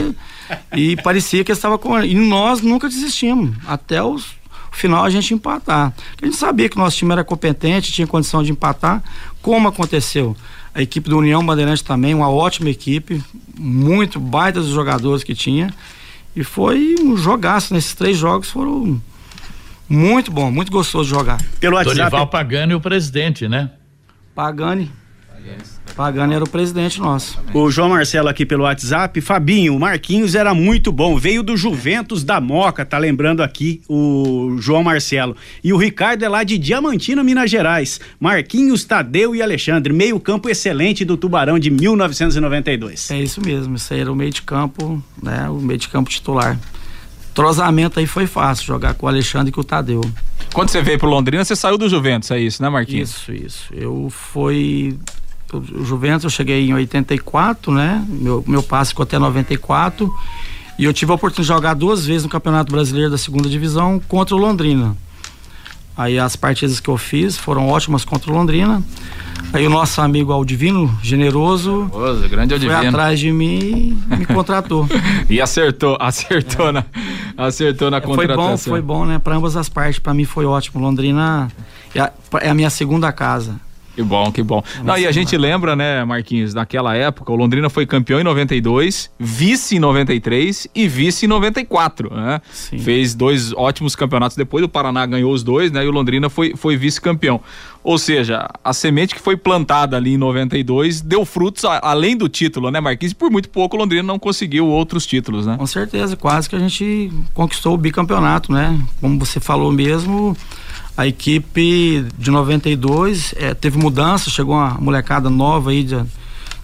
e, 0.74 0.92
e 0.92 0.96
parecia 0.98 1.44
que 1.44 1.52
estava 1.52 1.78
comemorando. 1.78 2.12
E 2.12 2.16
nós 2.16 2.62
nunca 2.62 2.90
desistimos. 2.90 3.56
Até 3.68 4.02
os, 4.02 4.32
o 4.72 4.76
final 4.76 5.04
a 5.04 5.10
gente 5.10 5.34
empatar. 5.34 5.94
A 6.20 6.26
gente 6.26 6.38
sabia 6.38 6.68
que 6.68 6.76
o 6.76 6.80
nosso 6.80 6.98
time 6.98 7.12
era 7.12 7.24
competente, 7.24 7.92
tinha 7.92 8.08
condição 8.08 8.42
de 8.42 8.52
empatar. 8.52 9.04
Como 9.42 9.68
aconteceu? 9.68 10.36
A 10.74 10.82
equipe 10.82 11.10
do 11.10 11.18
União 11.18 11.46
Bandeirante 11.46 11.84
também, 11.84 12.14
uma 12.14 12.30
ótima 12.30 12.70
equipe, 12.70 13.22
muito 13.58 14.20
baita 14.20 14.60
dos 14.62 14.70
jogadores 14.70 15.24
que 15.24 15.36
tinha. 15.36 15.74
E 16.36 16.44
foi 16.44 16.96
um 17.02 17.18
jogaço 17.18 17.74
nesses 17.74 17.94
três 17.94 18.18
jogos, 18.18 18.50
foram 18.50 19.02
muito 19.90 20.32
bom, 20.32 20.50
muito 20.50 20.72
gostoso 20.72 21.10
de 21.10 21.16
jogar. 21.16 21.38
Pelo 21.60 21.76
WhatsApp. 21.76 21.98
Dorival 21.98 22.28
Pagani, 22.28 22.74
o 22.74 22.80
presidente, 22.80 23.50
né? 23.50 23.72
Pagani. 24.34 24.90
Pagani 25.28 25.81
era 26.34 26.44
o 26.44 26.50
presidente 26.50 27.00
nosso. 27.00 27.40
O 27.54 27.70
João 27.70 27.90
Marcelo 27.90 28.28
aqui 28.28 28.46
pelo 28.46 28.64
WhatsApp. 28.64 29.20
Fabinho, 29.22 29.78
Marquinhos 29.80 30.36
era 30.36 30.54
muito 30.54 30.92
bom. 30.92 31.18
Veio 31.18 31.44
do 31.44 31.56
Juventus 31.56 32.24
da 32.24 32.40
Moca, 32.40 32.86
tá 32.86 32.98
lembrando 32.98 33.42
aqui 33.42 33.82
o 33.88 34.58
João 34.60 34.84
Marcelo. 34.84 35.36
E 35.64 35.74
o 35.74 35.78
Ricardo 35.78 36.24
é 36.24 36.30
lá 36.30 36.44
de 36.44 36.58
Diamantina, 36.58 37.24
Minas 37.24 37.50
Gerais. 37.50 38.00
Marquinhos, 38.20 38.84
Tadeu 38.84 39.36
e 39.36 39.42
Alexandre. 39.42 39.94
Meio 39.94 40.20
campo 40.20 40.50
excelente 40.50 41.04
do 41.04 41.18
Tubarão 41.18 41.60
de 41.60 41.70
1992. 41.70 43.12
É 43.12 43.20
isso 43.20 43.42
mesmo. 43.42 43.76
Isso 43.76 43.94
aí 43.94 44.02
era 44.02 44.12
o 44.12 44.16
meio 44.16 44.32
de 44.32 44.42
campo, 44.42 45.04
né? 45.22 45.50
O 45.50 45.56
meio 45.56 45.80
de 45.80 45.88
campo 45.88 46.10
titular. 46.10 46.58
Trozamento 47.34 48.00
aí 48.00 48.06
foi 48.06 48.28
fácil, 48.28 48.66
jogar 48.66 48.94
com 48.94 49.06
o 49.06 49.10
Alexandre 49.10 49.50
e 49.50 49.52
com 49.54 49.62
o 49.62 49.64
Tadeu. 49.64 50.02
Quando 50.54 50.70
você 50.70 50.82
veio 50.82 51.00
pro 51.00 51.08
Londrina, 51.08 51.46
você 51.46 51.56
saiu 51.56 51.78
do 51.78 51.88
Juventus, 51.88 52.30
é 52.32 52.40
isso, 52.40 52.62
né, 52.62 52.70
Marquinhos? 52.70 53.10
Isso, 53.10 53.32
isso. 53.32 53.74
Eu 53.74 54.10
fui. 54.10 54.98
O 55.58 55.84
Juventus 55.86 56.24
eu 56.24 56.30
cheguei 56.30 56.68
em 56.70 56.74
84, 56.74 57.72
né? 57.72 58.04
Meu, 58.08 58.44
meu 58.48 58.64
passe 58.64 58.90
ficou 58.92 59.04
até 59.04 59.18
94. 59.20 60.12
E 60.80 60.84
eu 60.86 60.94
tive 60.94 61.12
a 61.12 61.16
oportunidade 61.16 61.48
de 61.48 61.54
jogar 61.56 61.74
duas 61.76 62.06
vezes 62.06 62.24
no 62.24 62.30
Campeonato 62.30 62.72
Brasileiro 62.72 63.10
da 63.12 63.18
segunda 63.18 63.48
divisão 63.50 64.02
contra 64.08 64.36
o 64.36 64.40
Londrina. 64.40 64.96
Aí 65.96 66.18
as 66.18 66.36
partidas 66.36 66.80
que 66.80 66.90
eu 66.90 66.98
fiz 66.98 67.38
foram 67.38 67.68
ótimas 67.68 68.04
contra 68.06 68.32
o 68.32 68.34
Londrina. 68.34 68.82
Aí 69.54 69.68
o 69.68 69.70
nosso 69.70 70.00
amigo 70.02 70.32
Aldivino, 70.32 70.98
generoso, 71.04 71.90
Generoso, 71.92 72.30
grande 72.30 72.58
foi 72.58 72.68
Aldivino. 72.74 72.90
atrás 72.90 73.20
de 73.20 73.32
mim 73.32 74.02
e 74.12 74.16
me 74.16 74.26
contratou. 74.26 74.88
E 75.30 75.40
acertou, 75.42 75.98
acertou 76.00 76.72
na, 76.72 76.84
acertou 77.38 77.92
na 77.92 77.98
É. 77.98 78.02
foi 78.02 78.10
contratação. 78.28 78.48
bom, 78.52 78.58
foi 78.58 78.82
bom, 78.82 79.06
né? 79.06 79.20
Para 79.20 79.36
ambas 79.36 79.56
as 79.58 79.68
partes, 79.70 80.00
para 80.00 80.14
mim 80.14 80.26
foi 80.26 80.46
ótimo. 80.46 80.82
Londrina 80.82 81.50
é 81.94 82.00
a, 82.00 82.12
é 82.42 82.50
a 82.50 82.54
minha 82.54 82.70
segunda 82.70 83.12
casa. 83.12 83.56
Que 84.02 84.08
bom, 84.08 84.32
que 84.32 84.44
bom. 84.44 84.64
Não, 84.84 84.98
e 84.98 85.06
a 85.06 85.12
gente 85.12 85.38
lembra, 85.38 85.76
né, 85.76 86.04
Marquinhos, 86.04 86.54
naquela 86.54 86.96
época, 86.96 87.32
o 87.32 87.36
Londrina 87.36 87.70
foi 87.70 87.86
campeão 87.86 88.20
em 88.20 88.24
92, 88.24 89.12
vice 89.20 89.76
em 89.76 89.80
93 89.80 90.68
e 90.74 90.88
vice 90.88 91.26
em 91.26 91.30
94, 91.30 92.14
né? 92.14 92.42
Sim. 92.52 92.78
Fez 92.80 93.14
dois 93.14 93.54
ótimos 93.54 93.96
campeonatos 93.96 94.36
depois, 94.36 94.64
o 94.64 94.70
Paraná 94.70 95.06
ganhou 95.06 95.32
os 95.34 95.44
dois, 95.44 95.72
né? 95.72 95.86
E 95.86 95.88
o 95.88 95.92
Londrina 95.92 96.30
foi, 96.30 96.54
foi 96.56 96.76
vice-campeão. 96.76 97.40
Ou 97.84 97.98
seja, 97.98 98.48
a 98.64 98.74
semente 98.74 99.16
que 99.16 99.22
foi 99.22 99.36
plantada 99.36 99.98
ali 99.98 100.14
em 100.14 100.18
92 100.18 101.02
deu 101.02 101.26
frutos 101.26 101.66
a- 101.66 101.80
além 101.84 102.16
do 102.16 102.30
título, 102.30 102.70
né, 102.70 102.80
Marquinhos? 102.80 103.14
Por 103.14 103.32
muito 103.32 103.50
pouco 103.50 103.76
o 103.76 103.80
Londrina 103.80 104.04
não 104.04 104.20
conseguiu 104.20 104.68
outros 104.68 105.06
títulos, 105.06 105.46
né? 105.48 105.56
Com 105.58 105.66
certeza, 105.66 106.16
quase 106.16 106.48
que 106.50 106.56
a 106.56 106.60
gente 106.60 107.12
conquistou 107.34 107.74
o 107.74 107.78
bicampeonato, 107.78 108.52
né? 108.52 108.80
Como 109.00 109.18
você 109.18 109.40
falou 109.40 109.72
mesmo, 109.72 110.38
a 110.98 111.08
equipe 111.08 112.06
de 112.18 112.30
92 112.32 113.34
eh, 113.38 113.54
teve 113.54 113.78
mudança, 113.78 114.30
chegou 114.30 114.56
uma 114.56 114.78
molecada 114.80 115.30
nova 115.30 115.72
aí 115.72 115.84
de- 115.84 116.04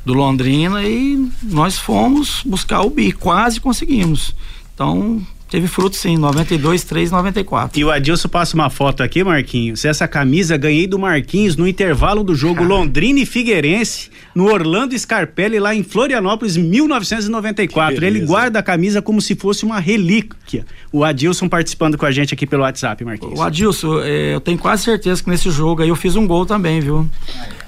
do 0.05 0.13
Londrina 0.13 0.84
e 0.84 1.29
nós 1.43 1.77
fomos 1.77 2.41
buscar 2.46 2.81
o 2.81 2.89
bi, 2.89 3.12
quase 3.12 3.60
conseguimos. 3.60 4.34
Então, 4.74 5.22
teve 5.50 5.68
fruto 5.68 5.96
sim, 5.96 6.18
92, 6.18 6.84
3, 6.84 7.12
94. 7.12 7.80
E 7.80 7.84
o 7.84 7.92
Adilson 7.92 8.27
passa 8.27 8.56
uma 8.56 8.70
foto 8.70 9.01
aqui, 9.01 9.24
Marquinhos. 9.24 9.86
Essa 9.86 10.08
camisa 10.08 10.58
ganhei 10.58 10.88
do 10.88 11.00
Marquinhos 11.00 11.56
no 11.56 11.68
intervalo 11.68 12.24
do 12.24 12.36
jogo 12.36 12.63
Londrina 12.63 13.20
e 13.20 13.25
Figueirense, 13.25 14.10
no 14.36 14.46
Orlando 14.46 14.98
Scarpelli, 14.98 15.60
lá 15.60 15.74
em 15.74 15.84
Florianópolis, 15.84 16.58
1994. 16.58 18.06
Ele 18.06 18.22
guarda 18.22 18.60
a 18.60 18.63
camisa 18.63 19.01
como 19.01 19.22
se 19.22 19.36
fosse 19.36 19.66
uma 19.66 19.80
relíquia. 19.80 20.66
O 20.92 21.04
Adilson 21.04 21.48
participando 21.48 21.98
com 21.98 22.06
a 22.06 22.12
gente 22.12 22.34
aqui 22.34 22.46
pelo 22.46 22.63
WhatsApp, 22.63 23.04
Marquinhos. 23.04 23.39
O 23.39 23.42
Adilson, 23.42 24.01
eh, 24.01 24.36
eu 24.36 24.42
tenho 24.42 24.58
quase 24.58 24.84
certeza 24.84 25.24
que 25.24 25.30
nesse 25.30 25.50
jogo 25.51 25.82
aí 25.82 25.89
eu 25.89 25.96
fiz 25.96 26.16
um 26.16 26.27
gol 26.27 26.46
também, 26.46 26.80
viu? 26.80 27.08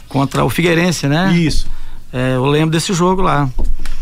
Contra 0.07 0.43
o 0.43 0.49
Figueirense, 0.49 1.07
né? 1.07 1.33
Isso. 1.35 1.67
Eh, 2.11 2.35
eu 2.35 2.45
lembro 2.45 2.71
desse 2.71 2.93
jogo 2.93 3.21
lá. 3.21 3.49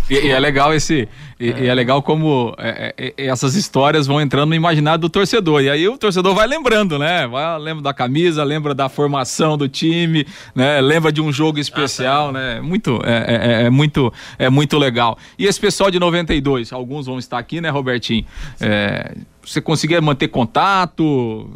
E, 0.10 0.16
e 0.16 0.30
é 0.30 0.40
legal 0.40 0.74
esse. 0.74 1.08
E 1.40 1.50
e 1.50 1.68
é, 1.68 1.74
legal 1.74 2.02
como 2.02 2.56
é, 2.58 2.94
é, 2.98 3.14
é, 3.18 3.28
essas 3.28 3.56
histórias 3.56 4.08
vão 4.08 4.20
entrando 4.20 4.50
no 4.50 4.56
imaginário 4.56 5.00
do 5.00 5.10
torcedor. 5.10 5.62
E 5.62 5.70
aí 5.70 5.88
o 5.88 5.98
torcedor 5.98 6.34
vai 6.34 6.48
lembrando, 6.48 6.98
né? 6.98 7.28
Vai, 7.28 7.60
lembra 7.60 7.84
da 7.84 7.94
camisa, 7.94 8.44
lembra 8.44 8.74
da 8.74 8.90
formação 8.90 9.58
do 9.58 9.70
time, 9.70 10.26
né? 10.56 10.82
Lembra 10.82 11.12
de 11.12 11.22
um 11.22 11.32
jogo 11.32 11.60
especial, 11.60 12.32
né? 12.32 12.60
Muito, 12.60 13.00
é, 13.04 13.62
é- 13.64 13.66
é 13.66 13.70
muito, 13.70 14.12
é 14.40 14.50
muito 14.50 14.78
legal. 14.78 15.18
E 15.38 15.46
esse 15.46 15.60
pessoal 15.60 15.92
de 15.92 16.00
92, 16.00 16.74
alguns 16.74 17.06
vão 17.06 17.20
estar 17.20 17.38
aqui, 17.38 17.62
né, 17.62 17.70
Robertinho? 17.70 18.26
É, 18.60 19.14
você 19.46 19.62
conseguia 19.62 20.02
manter 20.02 20.28
contato? 20.30 21.50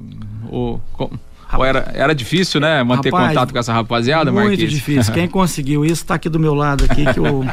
Ou, 0.49 0.79
era, 1.59 1.91
era 1.93 2.15
difícil, 2.15 2.61
né? 2.61 2.83
Manter 2.83 3.11
Rapaz, 3.11 3.29
contato 3.29 3.51
com 3.51 3.59
essa 3.59 3.73
rapaziada, 3.73 4.31
Muito 4.31 4.47
Marquinhos? 4.47 4.71
difícil. 4.71 5.13
Quem 5.13 5.27
conseguiu 5.29 5.85
isso 5.85 6.05
tá 6.05 6.15
aqui 6.15 6.29
do 6.29 6.39
meu 6.39 6.53
lado 6.53 6.85
aqui, 6.85 7.05
que 7.13 7.19
o 7.19 7.45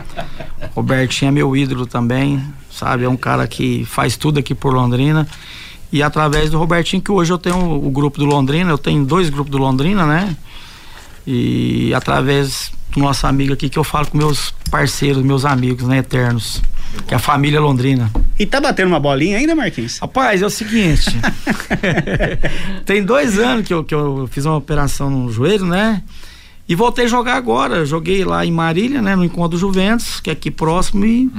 Robertinho 0.74 1.28
é 1.28 1.32
meu 1.32 1.56
ídolo 1.56 1.86
também, 1.86 2.42
sabe? 2.70 3.04
É 3.04 3.08
um 3.08 3.16
cara 3.16 3.46
que 3.46 3.84
faz 3.84 4.16
tudo 4.16 4.38
aqui 4.38 4.54
por 4.54 4.72
Londrina. 4.72 5.26
E 5.90 6.02
através 6.02 6.50
do 6.50 6.58
Robertinho, 6.58 7.02
que 7.02 7.10
hoje 7.10 7.32
eu 7.32 7.38
tenho 7.38 7.56
o 7.58 7.90
grupo 7.90 8.18
do 8.18 8.24
Londrina, 8.24 8.70
eu 8.70 8.78
tenho 8.78 9.04
dois 9.04 9.30
grupos 9.30 9.50
do 9.50 9.58
Londrina, 9.58 10.06
né? 10.06 10.36
E 11.26 11.92
através 11.94 12.70
do 12.92 13.00
nosso 13.00 13.26
amigo 13.26 13.52
aqui, 13.52 13.68
que 13.68 13.78
eu 13.78 13.84
falo 13.84 14.06
com 14.06 14.16
meus 14.16 14.52
parceiros, 14.70 15.22
meus 15.22 15.44
amigos, 15.44 15.86
né? 15.88 15.98
Eternos. 15.98 16.62
Que 17.06 17.14
é 17.14 17.16
a 17.16 17.20
família 17.20 17.60
Londrina. 17.60 18.10
E 18.38 18.46
tá 18.46 18.60
batendo 18.60 18.88
uma 18.88 19.00
bolinha 19.00 19.38
ainda, 19.38 19.54
Marquinhos? 19.54 19.98
Rapaz, 19.98 20.42
é 20.42 20.46
o 20.46 20.50
seguinte. 20.50 21.10
tem 22.84 23.02
dois 23.02 23.38
anos 23.38 23.66
que 23.66 23.74
eu, 23.74 23.82
que 23.82 23.94
eu 23.94 24.28
fiz 24.30 24.44
uma 24.44 24.56
operação 24.56 25.10
no 25.10 25.30
joelho, 25.32 25.66
né? 25.66 26.02
E 26.68 26.74
voltei 26.74 27.06
a 27.06 27.08
jogar 27.08 27.34
agora. 27.36 27.84
Joguei 27.86 28.24
lá 28.24 28.44
em 28.44 28.52
Marília, 28.52 29.00
né? 29.00 29.16
No 29.16 29.24
encontro 29.24 29.50
do 29.50 29.58
Juventus, 29.58 30.20
que 30.20 30.28
é 30.28 30.34
aqui 30.34 30.50
próximo. 30.50 31.04
E 31.06 31.30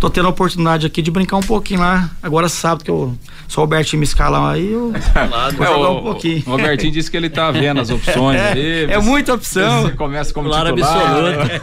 tô 0.00 0.10
tendo 0.10 0.26
a 0.26 0.30
oportunidade 0.30 0.84
aqui 0.86 1.00
de 1.00 1.10
brincar 1.12 1.36
um 1.36 1.42
pouquinho 1.42 1.80
lá. 1.80 2.10
Agora 2.22 2.48
sábado 2.48 2.82
que 2.84 2.90
eu 2.90 3.16
sou 3.46 3.62
o 3.62 3.66
Robertinho 3.66 4.00
me 4.00 4.04
escalar 4.04 4.54
aí, 4.54 4.72
eu 4.72 4.90
vou 4.90 4.96
É, 4.96 5.68
jogar 5.68 5.88
o, 5.90 5.98
um 5.98 6.02
pouquinho. 6.02 6.42
o 6.46 6.50
Robertinho 6.50 6.92
disse 6.92 7.08
que 7.10 7.16
ele 7.16 7.30
tá 7.30 7.50
vendo 7.52 7.80
as 7.80 7.90
opções 7.90 8.40
aí. 8.40 8.86
É 8.90 8.98
muita 8.98 9.34
opção. 9.34 9.82
Você 9.82 9.92
começa 9.92 10.32
como 10.34 10.48
Claro 10.48 10.74
titular. 10.74 10.96
absoluto. 10.96 11.60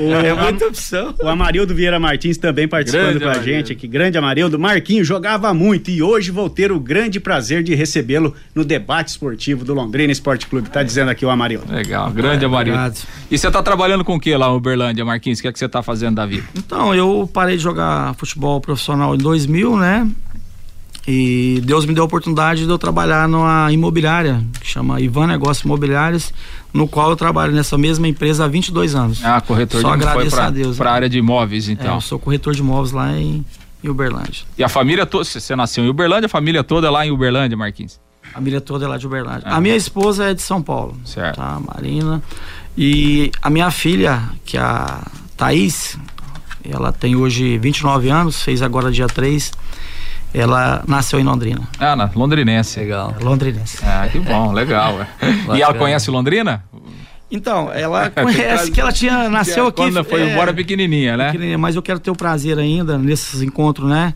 É 0.26 0.34
muita 0.34 0.66
opção. 0.66 1.14
O 1.22 1.28
Amarildo 1.28 1.74
Vieira 1.74 2.00
Martins 2.00 2.36
também 2.36 2.66
participando 2.66 3.04
Grande 3.04 3.18
com 3.20 3.24
a 3.26 3.32
Amarildo. 3.32 3.48
gente 3.50 3.72
aqui. 3.72 3.86
Grande 3.86 4.18
Amarildo. 4.18 4.58
Marquinhos 4.58 5.06
jogava 5.06 5.52
muito 5.54 5.90
e 5.90 6.02
hoje 6.02 6.30
vou 6.30 6.48
ter 6.50 6.72
o 6.72 6.80
grande 6.80 7.20
prazer 7.20 7.62
de 7.62 7.74
recebê-lo 7.74 8.34
no 8.54 8.64
debate 8.64 9.08
esportivo 9.08 9.64
do 9.64 9.72
Londrina 9.74 10.12
Esporte 10.12 10.46
Clube. 10.46 10.68
Tá 10.68 10.82
dizendo 10.82 11.10
aqui 11.10 11.24
o 11.24 11.30
Amarildo. 11.30 11.72
Legal, 11.72 12.10
grande 12.28 12.44
Amarildo. 12.44 12.78
Obrigado. 12.78 13.06
E 13.30 13.38
você 13.38 13.50
tá 13.50 13.62
trabalhando 13.62 14.04
com 14.04 14.14
o 14.16 14.20
que 14.20 14.36
lá 14.36 14.48
no 14.48 14.56
Uberlândia, 14.56 15.04
Marquinhos? 15.04 15.38
O 15.38 15.42
que 15.42 15.48
é 15.48 15.52
que 15.52 15.58
você 15.58 15.68
tá 15.68 15.82
fazendo 15.82 16.16
da 16.16 16.26
vida? 16.26 16.44
Então, 16.56 16.94
eu 16.94 17.28
parei 17.32 17.56
de 17.56 17.62
jogar 17.62 18.14
futebol 18.14 18.60
profissional 18.60 19.14
em 19.14 19.18
2000, 19.18 19.76
né? 19.76 20.08
E 21.06 21.60
Deus 21.64 21.84
me 21.84 21.92
deu 21.92 22.02
a 22.04 22.06
oportunidade 22.06 22.64
de 22.64 22.70
eu 22.70 22.78
trabalhar 22.78 23.28
numa 23.28 23.70
imobiliária, 23.70 24.42
que 24.58 24.66
chama 24.66 25.00
Ivan 25.02 25.26
Negócios 25.26 25.62
Imobiliários, 25.62 26.32
no 26.72 26.88
qual 26.88 27.10
eu 27.10 27.16
trabalho 27.16 27.52
nessa 27.52 27.76
mesma 27.76 28.08
empresa 28.08 28.46
há 28.46 28.48
22 28.48 28.94
anos. 28.94 29.22
Ah, 29.22 29.38
corretor 29.40 29.82
Só 29.82 29.94
de 29.94 30.02
foi 30.02 30.08
agradeço 30.10 30.36
pra, 30.36 30.46
a 30.46 30.50
Deus, 30.50 30.76
pra 30.78 30.90
né? 30.90 30.96
área 30.96 31.08
de 31.08 31.18
imóveis, 31.18 31.68
É, 31.68 31.72
então. 31.72 31.96
eu 31.96 32.00
sou 32.00 32.18
corretor 32.18 32.54
de 32.54 32.60
imóveis 32.60 32.92
lá 32.92 33.12
em, 33.18 33.44
em 33.82 33.88
Uberlândia. 33.88 34.44
E 34.56 34.64
a 34.64 34.68
família 34.68 35.04
toda, 35.04 35.24
você 35.24 35.54
nasceu 35.54 35.84
em 35.84 35.88
Uberlândia, 35.88 36.24
a 36.24 36.30
família 36.30 36.64
toda 36.64 36.86
é 36.86 36.90
lá 36.90 37.06
em 37.06 37.10
Uberlândia, 37.10 37.54
Marquinhos? 37.54 38.00
A 38.34 38.38
família 38.38 38.60
toda 38.60 38.84
é 38.84 38.88
lá 38.88 38.98
de 38.98 39.06
Uberlândia. 39.06 39.44
Ah. 39.44 39.58
A 39.58 39.60
minha 39.60 39.76
esposa 39.76 40.30
é 40.30 40.34
de 40.34 40.42
São 40.42 40.60
Paulo. 40.60 40.96
Certo. 41.04 41.36
Tá, 41.36 41.60
Marina. 41.64 42.20
E 42.76 43.30
a 43.40 43.48
minha 43.48 43.70
filha, 43.70 44.20
que 44.44 44.56
é 44.56 44.60
a 44.60 45.06
Thaís, 45.36 45.96
ela 46.68 46.92
tem 46.92 47.14
hoje 47.14 47.56
29 47.58 48.08
anos, 48.08 48.42
fez 48.42 48.60
agora 48.60 48.90
dia 48.90 49.06
3. 49.06 49.52
Ela 50.34 50.82
nasceu 50.88 51.20
em 51.20 51.22
Londrina. 51.22 51.62
Ah, 51.78 51.94
na 51.94 52.10
Londrinense. 52.12 52.80
Legal. 52.80 53.14
Londrinense. 53.22 53.78
Ah, 53.84 54.08
que 54.10 54.18
bom, 54.18 54.50
legal. 54.52 54.96
ué. 54.96 55.06
E 55.56 55.62
ela 55.62 55.74
conhece 55.74 56.10
Londrina? 56.10 56.64
Então, 57.30 57.72
ela 57.72 58.10
conhece 58.10 58.72
que 58.72 58.80
ela 58.80 58.90
tinha 58.90 59.28
nasceu 59.28 59.68
aqui. 59.68 59.76
Quando 59.76 60.02
foi 60.02 60.22
é, 60.22 60.32
embora 60.32 60.52
pequenininha, 60.52 61.16
né? 61.16 61.26
pequenininha, 61.26 61.56
Mas 61.56 61.76
eu 61.76 61.82
quero 61.82 62.00
ter 62.00 62.10
o 62.10 62.16
prazer 62.16 62.58
ainda 62.58 62.98
nesses 62.98 63.42
encontros, 63.42 63.88
né? 63.88 64.12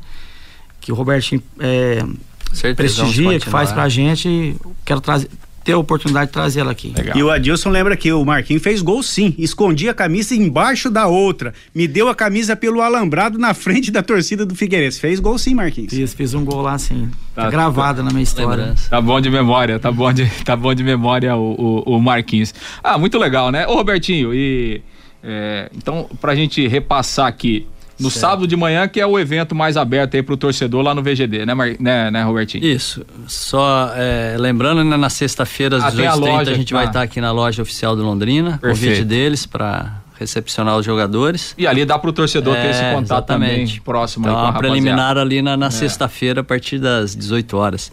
Que 0.80 0.90
o 0.90 0.94
Robertinho 0.96 1.40
é, 1.60 2.02
Certeza, 2.52 3.02
prestigia, 3.02 3.38
que 3.38 3.48
faz 3.48 3.72
pra 3.72 3.88
gente. 3.88 4.56
Quero 4.84 5.00
trazer, 5.00 5.28
ter 5.64 5.72
a 5.72 5.78
oportunidade 5.78 6.28
de 6.28 6.32
trazer 6.32 6.60
ela 6.60 6.72
aqui. 6.72 6.94
Legal. 6.96 7.16
E 7.16 7.22
o 7.22 7.30
Adilson 7.30 7.68
lembra 7.68 7.94
que 7.94 8.10
o 8.10 8.24
Marquinhos 8.24 8.62
fez 8.62 8.80
gol 8.80 9.02
sim, 9.02 9.34
escondia 9.36 9.90
a 9.90 9.94
camisa 9.94 10.34
embaixo 10.34 10.88
da 10.90 11.06
outra, 11.06 11.52
me 11.74 11.86
deu 11.86 12.08
a 12.08 12.14
camisa 12.14 12.56
pelo 12.56 12.80
alambrado 12.80 13.38
na 13.38 13.52
frente 13.52 13.90
da 13.90 14.02
torcida 14.02 14.46
do 14.46 14.54
Figueirense. 14.54 14.98
Fez 14.98 15.20
gol 15.20 15.36
sim, 15.38 15.54
Marquinhos. 15.54 15.92
Fiz, 15.92 16.14
fiz 16.14 16.32
um 16.32 16.42
gol 16.44 16.62
lá 16.62 16.72
assim. 16.72 17.10
Tá, 17.34 17.42
Tá, 17.44 17.50
gravada 17.50 18.02
na 18.02 18.10
minha 18.10 18.22
história. 18.22 18.56
Lembrança. 18.64 18.88
Tá 18.88 19.00
bom 19.00 19.20
de 19.20 19.28
memória, 19.30 19.78
tá 19.78 19.92
bom 19.92 20.10
de, 20.12 20.26
tá 20.42 20.56
bom 20.56 20.74
de 20.74 20.82
memória 20.82 21.36
o, 21.36 21.84
o, 21.86 21.96
o 21.96 22.00
Marquinhos. 22.00 22.54
Ah, 22.82 22.96
muito 22.96 23.18
legal, 23.18 23.50
né? 23.50 23.66
Ô 23.66 23.74
Robertinho, 23.74 24.32
e 24.32 24.80
é, 25.22 25.68
então 25.76 26.08
pra 26.20 26.34
gente 26.34 26.66
repassar 26.66 27.26
aqui, 27.26 27.66
no 27.98 28.10
Certo. 28.10 28.20
sábado 28.20 28.46
de 28.46 28.56
manhã 28.56 28.86
que 28.86 29.00
é 29.00 29.06
o 29.06 29.18
evento 29.18 29.54
mais 29.54 29.76
aberto 29.76 30.14
aí 30.14 30.22
pro 30.22 30.36
torcedor 30.36 30.82
lá 30.82 30.94
no 30.94 31.02
VGD, 31.02 31.44
né, 31.44 31.54
Mar, 31.54 31.70
né, 31.80 32.10
né 32.10 32.22
Robertinho? 32.22 32.64
Isso. 32.64 33.04
Só 33.26 33.92
é, 33.94 34.36
lembrando, 34.38 34.84
né, 34.84 34.96
na 34.96 35.10
sexta-feira, 35.10 35.76
às 35.78 35.84
Ah, 35.84 35.92
tem 35.92 36.06
a 36.06 36.12
18h30, 36.12 36.18
loja, 36.20 36.50
a 36.50 36.54
gente 36.54 36.70
tá. 36.70 36.76
vai 36.76 36.86
estar 36.86 37.02
aqui 37.02 37.20
na 37.20 37.32
loja 37.32 37.62
oficial 37.62 37.96
do 37.96 38.02
Londrina. 38.04 38.58
Perfeito. 38.58 38.88
Convite 38.90 39.04
deles 39.04 39.46
para 39.46 40.00
recepcionar 40.18 40.76
os 40.76 40.84
jogadores. 40.84 41.54
E 41.56 41.66
ali 41.66 41.84
dá 41.84 41.98
pro 41.98 42.12
torcedor 42.12 42.54
ter 42.56 42.70
esse 42.70 42.82
É, 42.82 42.92
contato 42.92 43.26
também 43.26 43.66
próximo 43.84 44.26
então, 44.26 44.36
aí 44.36 44.42
com 44.42 44.48
a 44.48 44.52
rapaziada. 44.52 44.66
É. 44.66 44.80
preliminar 44.80 45.18
ali 45.18 45.42
na, 45.42 45.56
na 45.56 45.70
sexta-feira, 45.70 46.40
a 46.40 46.44
partir 46.44 46.78
das 46.78 47.14
18 47.14 47.56
horas. 47.56 47.92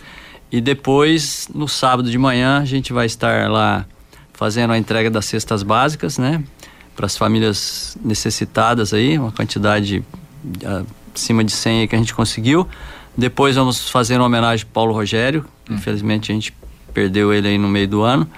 E 0.52 0.60
depois, 0.62 1.48
no 1.54 1.68
sábado 1.68 2.10
de 2.10 2.18
manhã, 2.18 2.60
a 2.62 2.66
gente 2.66 2.94
vai 2.94 3.06
estar 3.06 3.50
lá 3.50 3.86
fazendo 4.34 4.72
a 4.74 4.78
entrega 4.78 5.10
das 5.10 5.26
cestas 5.26 5.64
básicas, 5.64 6.18
né? 6.18 6.44
Para 6.96 7.06
as 7.06 7.18
famílias 7.18 7.98
necessitadas 8.04 8.94
aí, 8.94 9.18
uma 9.18 9.32
quantidade 9.32 10.04
ah, 10.64 10.84
acima 11.14 11.44
de 11.44 11.52
100 11.52 11.82
aí 11.82 11.88
que 11.88 11.96
a 11.96 11.98
gente 11.98 12.14
conseguiu. 12.14 12.68
Depois 13.18 13.56
vamos 13.56 13.90
fazer 13.90 14.18
uma 14.18 14.26
homenagem 14.26 14.66
ao 14.66 14.72
Paulo 14.72 14.94
Rogério. 14.94 15.46
Hum. 15.70 15.76
Infelizmente 15.76 16.32
a 16.32 16.36
gente 16.36 16.54
perdeu 16.94 17.34
ele 17.34 17.48
aí 17.48 17.58
no 17.58 17.68
meio 17.68 17.88
do 17.88 18.02
ano. 18.02 18.30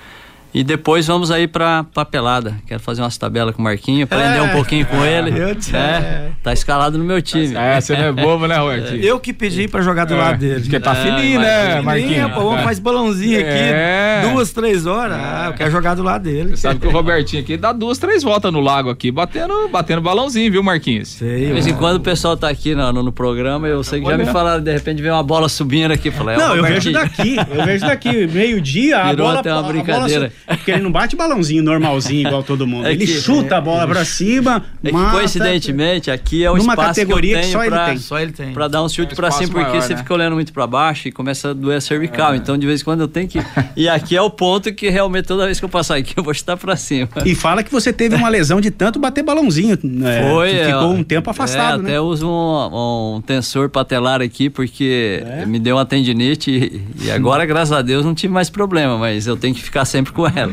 E 0.57 0.63
depois 0.63 1.05
vamos 1.05 1.29
aí 1.29 1.47
pra 1.47 1.83
papelada. 1.93 2.55
Quero 2.65 2.79
fazer 2.79 3.03
umas 3.03 3.15
tabelas 3.15 3.55
com 3.55 3.61
o 3.61 3.63
Marquinho, 3.63 4.05
aprender 4.05 4.39
é, 4.39 4.41
um 4.41 4.49
pouquinho 4.49 4.87
com 4.87 5.03
é, 5.03 5.19
ele. 5.19 5.39
Eu 5.39 5.53
te... 5.53 5.75
é, 5.75 6.31
tá 6.41 6.51
escalado 6.51 6.97
no 6.97 7.03
meu 7.03 7.21
time. 7.21 7.53
É, 7.55 7.79
você 7.79 7.95
não 7.95 8.05
é 8.05 8.11
bobo, 8.11 8.47
né, 8.47 8.57
Robertinho? 8.57 9.03
Eu 9.03 9.19
que 9.19 9.31
pedi 9.33 9.67
pra 9.67 9.83
jogar 9.83 10.05
do 10.05 10.15
é, 10.15 10.17
lado 10.17 10.39
dele. 10.39 10.61
Porque 10.61 10.79
tá 10.79 10.93
é, 10.93 10.95
fininho, 10.95 11.39
né, 11.39 11.79
Marquinho? 11.81 12.31
Pô, 12.31 12.49
vamos 12.49 12.63
fazer 12.63 12.81
balãozinho 12.81 13.39
aqui, 13.39 13.47
é. 13.51 14.27
duas, 14.31 14.51
três 14.51 14.87
horas. 14.87 15.15
Ah, 15.15 15.45
eu 15.49 15.53
quero 15.53 15.69
jogar 15.69 15.93
do 15.93 16.01
lado 16.01 16.23
dele. 16.23 16.49
Você 16.49 16.63
sabe 16.63 16.79
que 16.79 16.87
o 16.87 16.89
Robertinho 16.89 17.43
aqui 17.43 17.55
dá 17.55 17.71
duas, 17.71 17.99
três 17.99 18.23
voltas 18.23 18.51
no 18.51 18.59
lago 18.59 18.89
aqui, 18.89 19.11
batendo, 19.11 19.69
batendo 19.69 20.01
balãozinho, 20.01 20.51
viu, 20.51 20.63
Marquinhos? 20.63 21.09
Sei. 21.09 21.45
De 21.45 21.53
vez 21.53 21.67
em 21.67 21.75
quando 21.75 21.97
o 21.97 22.01
pessoal 22.01 22.35
tá 22.35 22.49
aqui 22.49 22.73
no, 22.73 22.91
no, 22.91 23.11
programa, 23.11 23.67
eu 23.67 23.83
sei 23.83 24.01
que 24.01 24.09
já 24.09 24.17
me 24.17 24.25
falaram, 24.25 24.63
de 24.63 24.73
repente 24.73 25.03
vem 25.03 25.11
uma 25.11 25.21
bola 25.21 25.47
subindo 25.47 25.91
aqui. 25.91 26.09
Falei, 26.09 26.35
não, 26.35 26.55
eu 26.55 26.63
vejo 26.63 26.91
daqui, 26.91 27.35
eu 27.35 27.63
vejo 27.63 27.85
daqui, 27.85 28.25
meio-dia, 28.33 28.97
a 29.03 29.15
bola... 29.15 29.39
até 29.41 29.53
uma 29.53 29.61
brincadeira. 29.61 30.31
Porque 30.47 30.71
ele 30.71 30.81
não 30.81 30.91
bate 30.91 31.15
balãozinho 31.15 31.61
normalzinho 31.61 32.27
igual 32.27 32.41
todo 32.41 32.65
mundo. 32.65 32.87
É 32.87 32.93
ele 32.93 33.05
que, 33.05 33.13
chuta 33.19 33.55
é, 33.55 33.57
a 33.57 33.61
bola 33.61 33.85
pra 33.85 34.05
cima, 34.05 34.63
é 34.83 34.91
mata. 34.91 35.11
coincidentemente, 35.11 36.09
aqui 36.09 36.43
é 36.43 36.49
o 36.49 36.55
Numa 36.55 36.73
espaço 36.73 36.87
categoria 36.89 37.39
que, 37.39 37.47
que 37.47 37.51
só, 37.51 37.65
pra, 37.65 37.65
ele 37.65 37.85
tem. 37.85 37.97
só 37.97 38.19
ele 38.19 38.31
tem. 38.31 38.53
Pra 38.53 38.67
dar 38.67 38.83
um 38.83 38.89
chute 38.89 39.11
é 39.11 39.13
um 39.13 39.15
pra 39.15 39.31
cima, 39.31 39.51
porque 39.51 39.69
maior, 39.69 39.81
você 39.81 39.93
né? 39.93 39.99
fica 39.99 40.13
olhando 40.13 40.33
muito 40.33 40.53
pra 40.53 40.65
baixo 40.65 41.07
e 41.07 41.11
começa 41.11 41.49
a 41.49 41.53
doer 41.53 41.77
a 41.77 41.81
cervical. 41.81 42.33
É. 42.33 42.37
Então, 42.37 42.57
de 42.57 42.65
vez 42.65 42.81
em 42.81 42.83
quando 42.83 43.01
eu 43.01 43.07
tenho 43.07 43.27
que. 43.27 43.39
e 43.75 43.89
aqui 43.89 44.15
é 44.15 44.21
o 44.21 44.29
ponto 44.29 44.73
que 44.73 44.89
realmente 44.89 45.25
toda 45.25 45.45
vez 45.45 45.59
que 45.59 45.65
eu 45.65 45.69
passar 45.69 45.97
aqui, 45.97 46.13
eu 46.15 46.23
vou 46.23 46.33
chutar 46.33 46.55
pra 46.55 46.75
cima. 46.75 47.09
E 47.25 47.35
fala 47.35 47.63
que 47.63 47.71
você 47.71 47.91
teve 47.91 48.15
uma 48.15 48.29
lesão 48.29 48.61
de 48.61 48.71
tanto 48.71 48.99
bater 48.99 49.23
balãozinho. 49.23 49.77
Né? 49.83 50.29
Foi. 50.29 50.65
ficou 50.65 50.93
um 50.93 51.03
tempo 51.03 51.29
afastado, 51.29 51.83
né? 51.83 51.89
Até 51.91 52.01
uso 52.01 52.27
um, 52.27 53.15
um, 53.17 53.21
tensor 53.21 53.69
patelar 53.69 54.21
aqui, 54.21 54.49
porque 54.49 55.23
me 55.45 55.59
deu 55.59 55.75
uma 55.75 55.85
tendinite 55.85 56.51
e, 56.51 57.05
e 57.05 57.11
agora, 57.11 57.45
graças 57.45 57.71
a 57.71 57.81
Deus, 57.81 58.05
não 58.05 58.15
tive 58.15 58.33
mais 58.33 58.49
problema, 58.49 58.97
mas 58.97 59.27
eu 59.27 59.35
tenho 59.35 59.53
que 59.53 59.61
ficar 59.61 59.85
sempre 59.85 60.13
com 60.13 60.25
ela. 60.35 60.51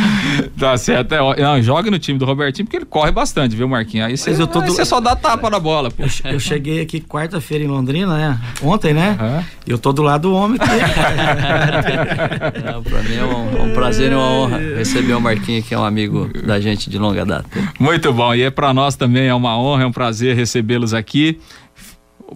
tá 0.58 0.76
certo. 0.76 1.14
É, 1.14 1.42
não, 1.42 1.62
joga 1.62 1.90
no 1.90 1.98
time 1.98 2.18
do 2.18 2.24
Robertinho 2.24 2.66
porque 2.66 2.76
ele 2.76 2.84
corre 2.84 3.10
bastante, 3.10 3.54
viu, 3.54 3.68
Marquinhos? 3.68 4.06
Aí 4.06 4.16
você, 4.16 4.34
do... 4.34 4.84
só 4.84 5.00
dá 5.00 5.14
tapa 5.16 5.50
na 5.50 5.58
bola. 5.58 5.90
Pô. 5.90 6.02
Eu, 6.02 6.32
eu 6.32 6.40
cheguei 6.40 6.80
aqui 6.80 7.00
quarta-feira 7.00 7.64
em 7.64 7.68
Londrina, 7.68 8.16
né? 8.16 8.40
Ontem, 8.62 8.94
né? 8.94 9.16
Uhum. 9.20 9.44
E 9.66 9.70
eu 9.70 9.78
tô 9.78 9.92
do 9.92 10.02
lado 10.02 10.22
do 10.22 10.34
homem 10.34 10.58
aqui. 10.60 10.70
não, 12.64 12.82
pra 12.82 13.02
mim 13.02 13.14
é 13.14 13.24
um, 13.24 13.64
um, 13.64 13.74
prazer 13.74 14.12
e 14.12 14.14
uma 14.14 14.30
honra 14.30 14.58
receber 14.58 15.14
o 15.14 15.20
Marquinhos, 15.20 15.66
que 15.66 15.74
é 15.74 15.78
um 15.78 15.84
amigo 15.84 16.30
da 16.44 16.58
gente 16.60 16.88
de 16.88 16.98
longa 16.98 17.24
data. 17.24 17.48
Muito 17.78 18.12
bom. 18.12 18.34
E 18.34 18.42
é 18.42 18.50
para 18.50 18.72
nós 18.72 18.96
também 18.96 19.26
é 19.26 19.34
uma 19.34 19.58
honra, 19.58 19.82
é 19.82 19.86
um 19.86 19.92
prazer 19.92 20.34
recebê-los 20.34 20.94
aqui. 20.94 21.38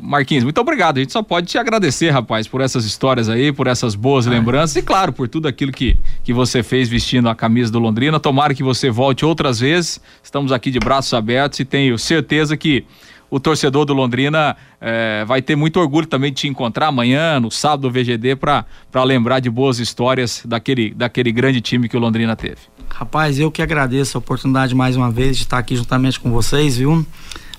Marquinhos, 0.01 0.45
muito 0.45 0.61
obrigado. 0.61 0.99
A 0.99 1.01
gente 1.01 1.13
só 1.13 1.23
pode 1.23 1.47
te 1.47 1.59
agradecer, 1.59 2.11
rapaz, 2.11 2.47
por 2.47 2.61
essas 2.61 2.85
histórias 2.85 3.29
aí, 3.29 3.53
por 3.53 3.67
essas 3.67 3.95
boas 3.95 4.27
ah. 4.27 4.31
lembranças 4.31 4.77
e, 4.77 4.83
claro, 4.83 5.13
por 5.13 5.29
tudo 5.29 5.49
aquilo 5.49 5.73
que, 5.73 5.97
que 6.23 6.33
você 6.33 6.63
fez 6.63 6.89
vestindo 6.89 7.29
a 7.29 7.35
camisa 7.35 7.73
do 7.73 7.79
Londrina. 7.79 8.21
Tomara 8.21 8.55
que 8.55 8.63
você 8.63 8.91
volte 8.91 9.25
outras 9.25 9.61
vezes. 9.61 10.01
Estamos 10.23 10.53
aqui 10.53 10.71
de 10.71 10.79
braços 10.79 11.13
abertos 11.15 11.61
e 11.61 11.65
tenho 11.65 11.99
certeza 11.99 12.57
que 12.57 12.85
o 13.31 13.39
torcedor 13.39 13.85
do 13.85 13.93
Londrina 13.93 14.57
eh, 14.81 15.25
vai 15.27 15.43
ter 15.43 15.55
muito 15.55 15.79
orgulho 15.79 16.07
também 16.07 16.33
de 16.33 16.41
te 16.41 16.49
encontrar 16.49 16.87
amanhã, 16.87 17.39
no 17.39 17.51
sábado 17.51 17.83
do 17.83 17.91
VGD, 17.91 18.37
para 18.37 18.65
lembrar 19.05 19.41
de 19.41 19.51
boas 19.51 19.79
histórias 19.79 20.43
daquele, 20.45 20.95
daquele 20.95 21.31
grande 21.31 21.61
time 21.61 21.89
que 21.89 21.97
o 21.97 22.01
Londrina 22.01 22.35
teve. 22.35 22.57
Rapaz, 22.89 23.39
eu 23.39 23.51
que 23.51 23.61
agradeço 23.61 24.17
a 24.17 24.21
oportunidade 24.21 24.75
mais 24.75 24.97
uma 24.97 25.11
vez 25.11 25.37
de 25.37 25.43
estar 25.43 25.59
aqui 25.59 25.77
juntamente 25.77 26.19
com 26.19 26.31
vocês, 26.31 26.79
viu? 26.79 27.07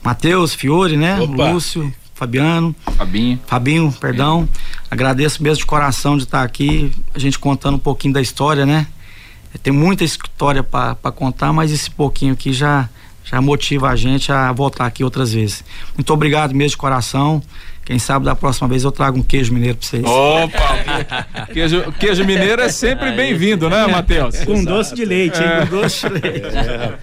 Matheus, 0.04 0.54
Fiore, 0.54 0.98
né? 0.98 1.20
Opa. 1.20 1.52
Lúcio, 1.52 1.94
Fabiano. 2.20 2.76
Fabinho. 2.98 3.40
Fabinho, 3.48 3.92
perdão. 3.94 4.48
Agradeço 4.92 5.42
mesmo 5.42 5.60
de 5.60 5.66
coração 5.66 6.18
de 6.18 6.24
estar 6.24 6.44
aqui, 6.44 6.92
a 7.16 7.20
gente 7.20 7.40
contando 7.40 7.76
um 7.76 7.80
pouquinho 7.80 8.14
da 8.14 8.22
história, 8.22 8.66
né? 8.66 8.88
Tem 9.64 9.72
muita 9.72 10.04
história 10.04 10.62
para 10.62 10.96
contar, 11.16 11.54
mas 11.54 11.72
esse 11.72 11.90
pouquinho 11.90 12.34
aqui 12.34 12.52
já, 12.52 12.90
já 13.24 13.42
motiva 13.42 13.90
a 13.90 13.96
gente 13.96 14.34
a 14.34 14.52
voltar 14.52 14.86
aqui 14.86 15.02
outras 15.02 15.32
vezes. 15.32 15.64
Muito 15.96 16.12
obrigado 16.14 16.54
mesmo 16.54 16.72
de 16.72 16.78
coração. 16.78 17.42
Quem 17.86 17.98
sabe 17.98 18.26
da 18.26 18.36
próxima 18.36 18.68
vez 18.68 18.84
eu 18.84 18.92
trago 18.92 19.18
um 19.18 19.24
queijo 19.24 19.54
mineiro 19.54 19.78
para 19.78 19.88
vocês. 19.88 20.04
Opa! 20.06 21.48
queijo, 21.52 21.92
queijo 21.94 22.26
mineiro 22.26 22.62
é 22.62 22.70
sempre 22.70 23.14
bem-vindo, 23.14 23.70
né, 23.70 23.88
Matheus? 23.88 24.44
Com 24.44 24.64
doce 24.64 24.94
de 24.94 25.06
leite, 25.06 25.42
é. 25.42 25.66
Com 25.66 25.78
doce 25.78 26.08
de 26.08 26.14
leite. 26.14 26.56
É, 26.56 26.98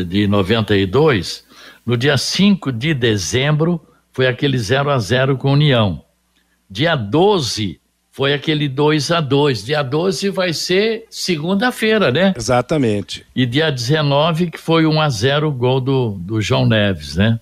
de 0.06 0.28
92, 0.28 1.44
no 1.84 1.98
dia 1.98 2.16
5 2.16 2.72
de 2.72 2.94
dezembro 2.94 3.82
foi 4.12 4.28
aquele 4.28 4.58
0 4.58 4.90
a 4.92 5.00
0 5.00 5.38
com 5.38 5.52
União. 5.54 6.04
Dia 6.70 6.96
12 6.96 7.80
foi 8.12 8.34
aquele 8.34 8.68
2 8.68 9.10
a 9.12 9.22
2 9.22 9.64
Dia 9.64 9.82
12 9.84 10.30
vai 10.30 10.52
ser 10.54 11.06
segunda-feira, 11.10 12.12
né? 12.12 12.34
Exatamente. 12.38 13.26
E 13.36 13.46
dia 13.46 13.72
19 13.72 14.52
que 14.52 14.58
foi 14.60 14.86
1 14.86 15.02
a 15.02 15.10
0 15.10 15.48
o 15.48 15.52
gol 15.52 15.80
do, 15.82 16.10
do 16.20 16.42
João 16.42 16.66
Neves, 16.66 17.16
né? 17.16 17.40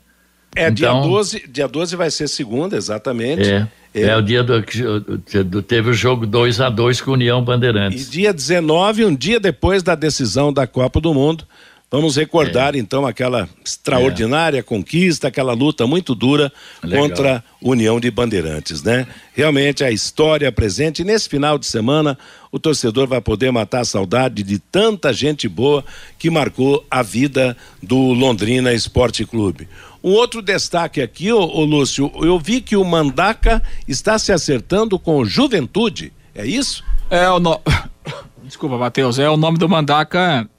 É, 0.55 0.63
Então- 0.69 0.73
dia 0.73 1.09
12, 1.09 1.47
dia 1.47 1.67
12 1.67 1.95
vai 1.95 2.09
ser 2.09 2.27
segunda, 2.27 2.75
exatamente. 2.77 3.49
É. 3.49 3.67
É, 3.91 4.15
o 4.15 4.21
dia 4.21 4.43
do, 4.43 4.61
que- 4.61 5.43
do- 5.43 5.63
teve 5.63 5.89
o 5.89 5.93
jogo 5.93 6.27
2 6.27 6.61
a 6.61 6.69
2 6.69 7.01
com 7.01 7.11
União 7.11 7.39
E 7.41 7.43
Bandeirantes. 7.43 8.07
dia 8.09 8.31
19, 8.31 9.03
um 9.05 9.15
dia 9.15 9.39
depois 9.39 9.81
da 9.81 9.95
decisão 9.95 10.53
da 10.53 10.67
Copa 10.67 11.01
do 11.01 11.11
Mundo, 11.11 11.43
vamos 11.91 12.15
recordar 12.15 12.75
então 12.75 13.05
aquela 13.05 13.49
extraordinária 13.65 14.61
conquista, 14.61 15.27
aquela 15.27 15.53
luta 15.53 15.87
muito 15.87 16.13
dura 16.13 16.51
Legal. 16.83 17.01
contra 17.01 17.37
a 17.37 17.43
União 17.61 17.99
de 17.99 18.11
Bandeirantes, 18.11 18.83
né? 18.83 19.07
Realmente 19.33 19.83
a 19.83 19.91
história 19.91 20.51
presente. 20.51 21.01
E 21.01 21.05
nesse 21.05 21.27
final 21.27 21.57
de 21.57 21.65
semana, 21.65 22.17
o 22.51 22.59
torcedor 22.59 23.07
vai 23.07 23.21
poder 23.21 23.51
matar 23.51 23.81
a 23.81 23.85
saudade 23.85 24.43
de 24.43 24.59
tanta 24.59 25.11
gente 25.11 25.47
boa 25.47 25.83
que 26.17 26.29
marcou 26.29 26.85
a 26.89 27.01
vida 27.01 27.57
do 27.81 27.97
Londrina 28.13 28.73
Esporte 28.73 29.25
Clube. 29.25 29.67
Um 30.03 30.11
outro 30.11 30.41
destaque 30.41 31.01
aqui, 31.01 31.31
ô, 31.31 31.41
ô 31.41 31.65
Lúcio, 31.65 32.11
eu 32.21 32.39
vi 32.39 32.61
que 32.61 32.77
o 32.77 32.85
Mandaca 32.85 33.61
está 33.87 34.17
se 34.17 34.31
acertando 34.31 34.97
com 34.97 35.25
Juventude. 35.25 36.13
É 36.33 36.45
isso? 36.45 36.83
É 37.09 37.29
o 37.29 37.39
no... 37.39 37.59
Desculpa, 38.43 38.77
Matheus. 38.77 39.19
É 39.19 39.29
o 39.29 39.37
nome 39.37 39.57
do 39.57 39.67
Mandaca. 39.67 40.49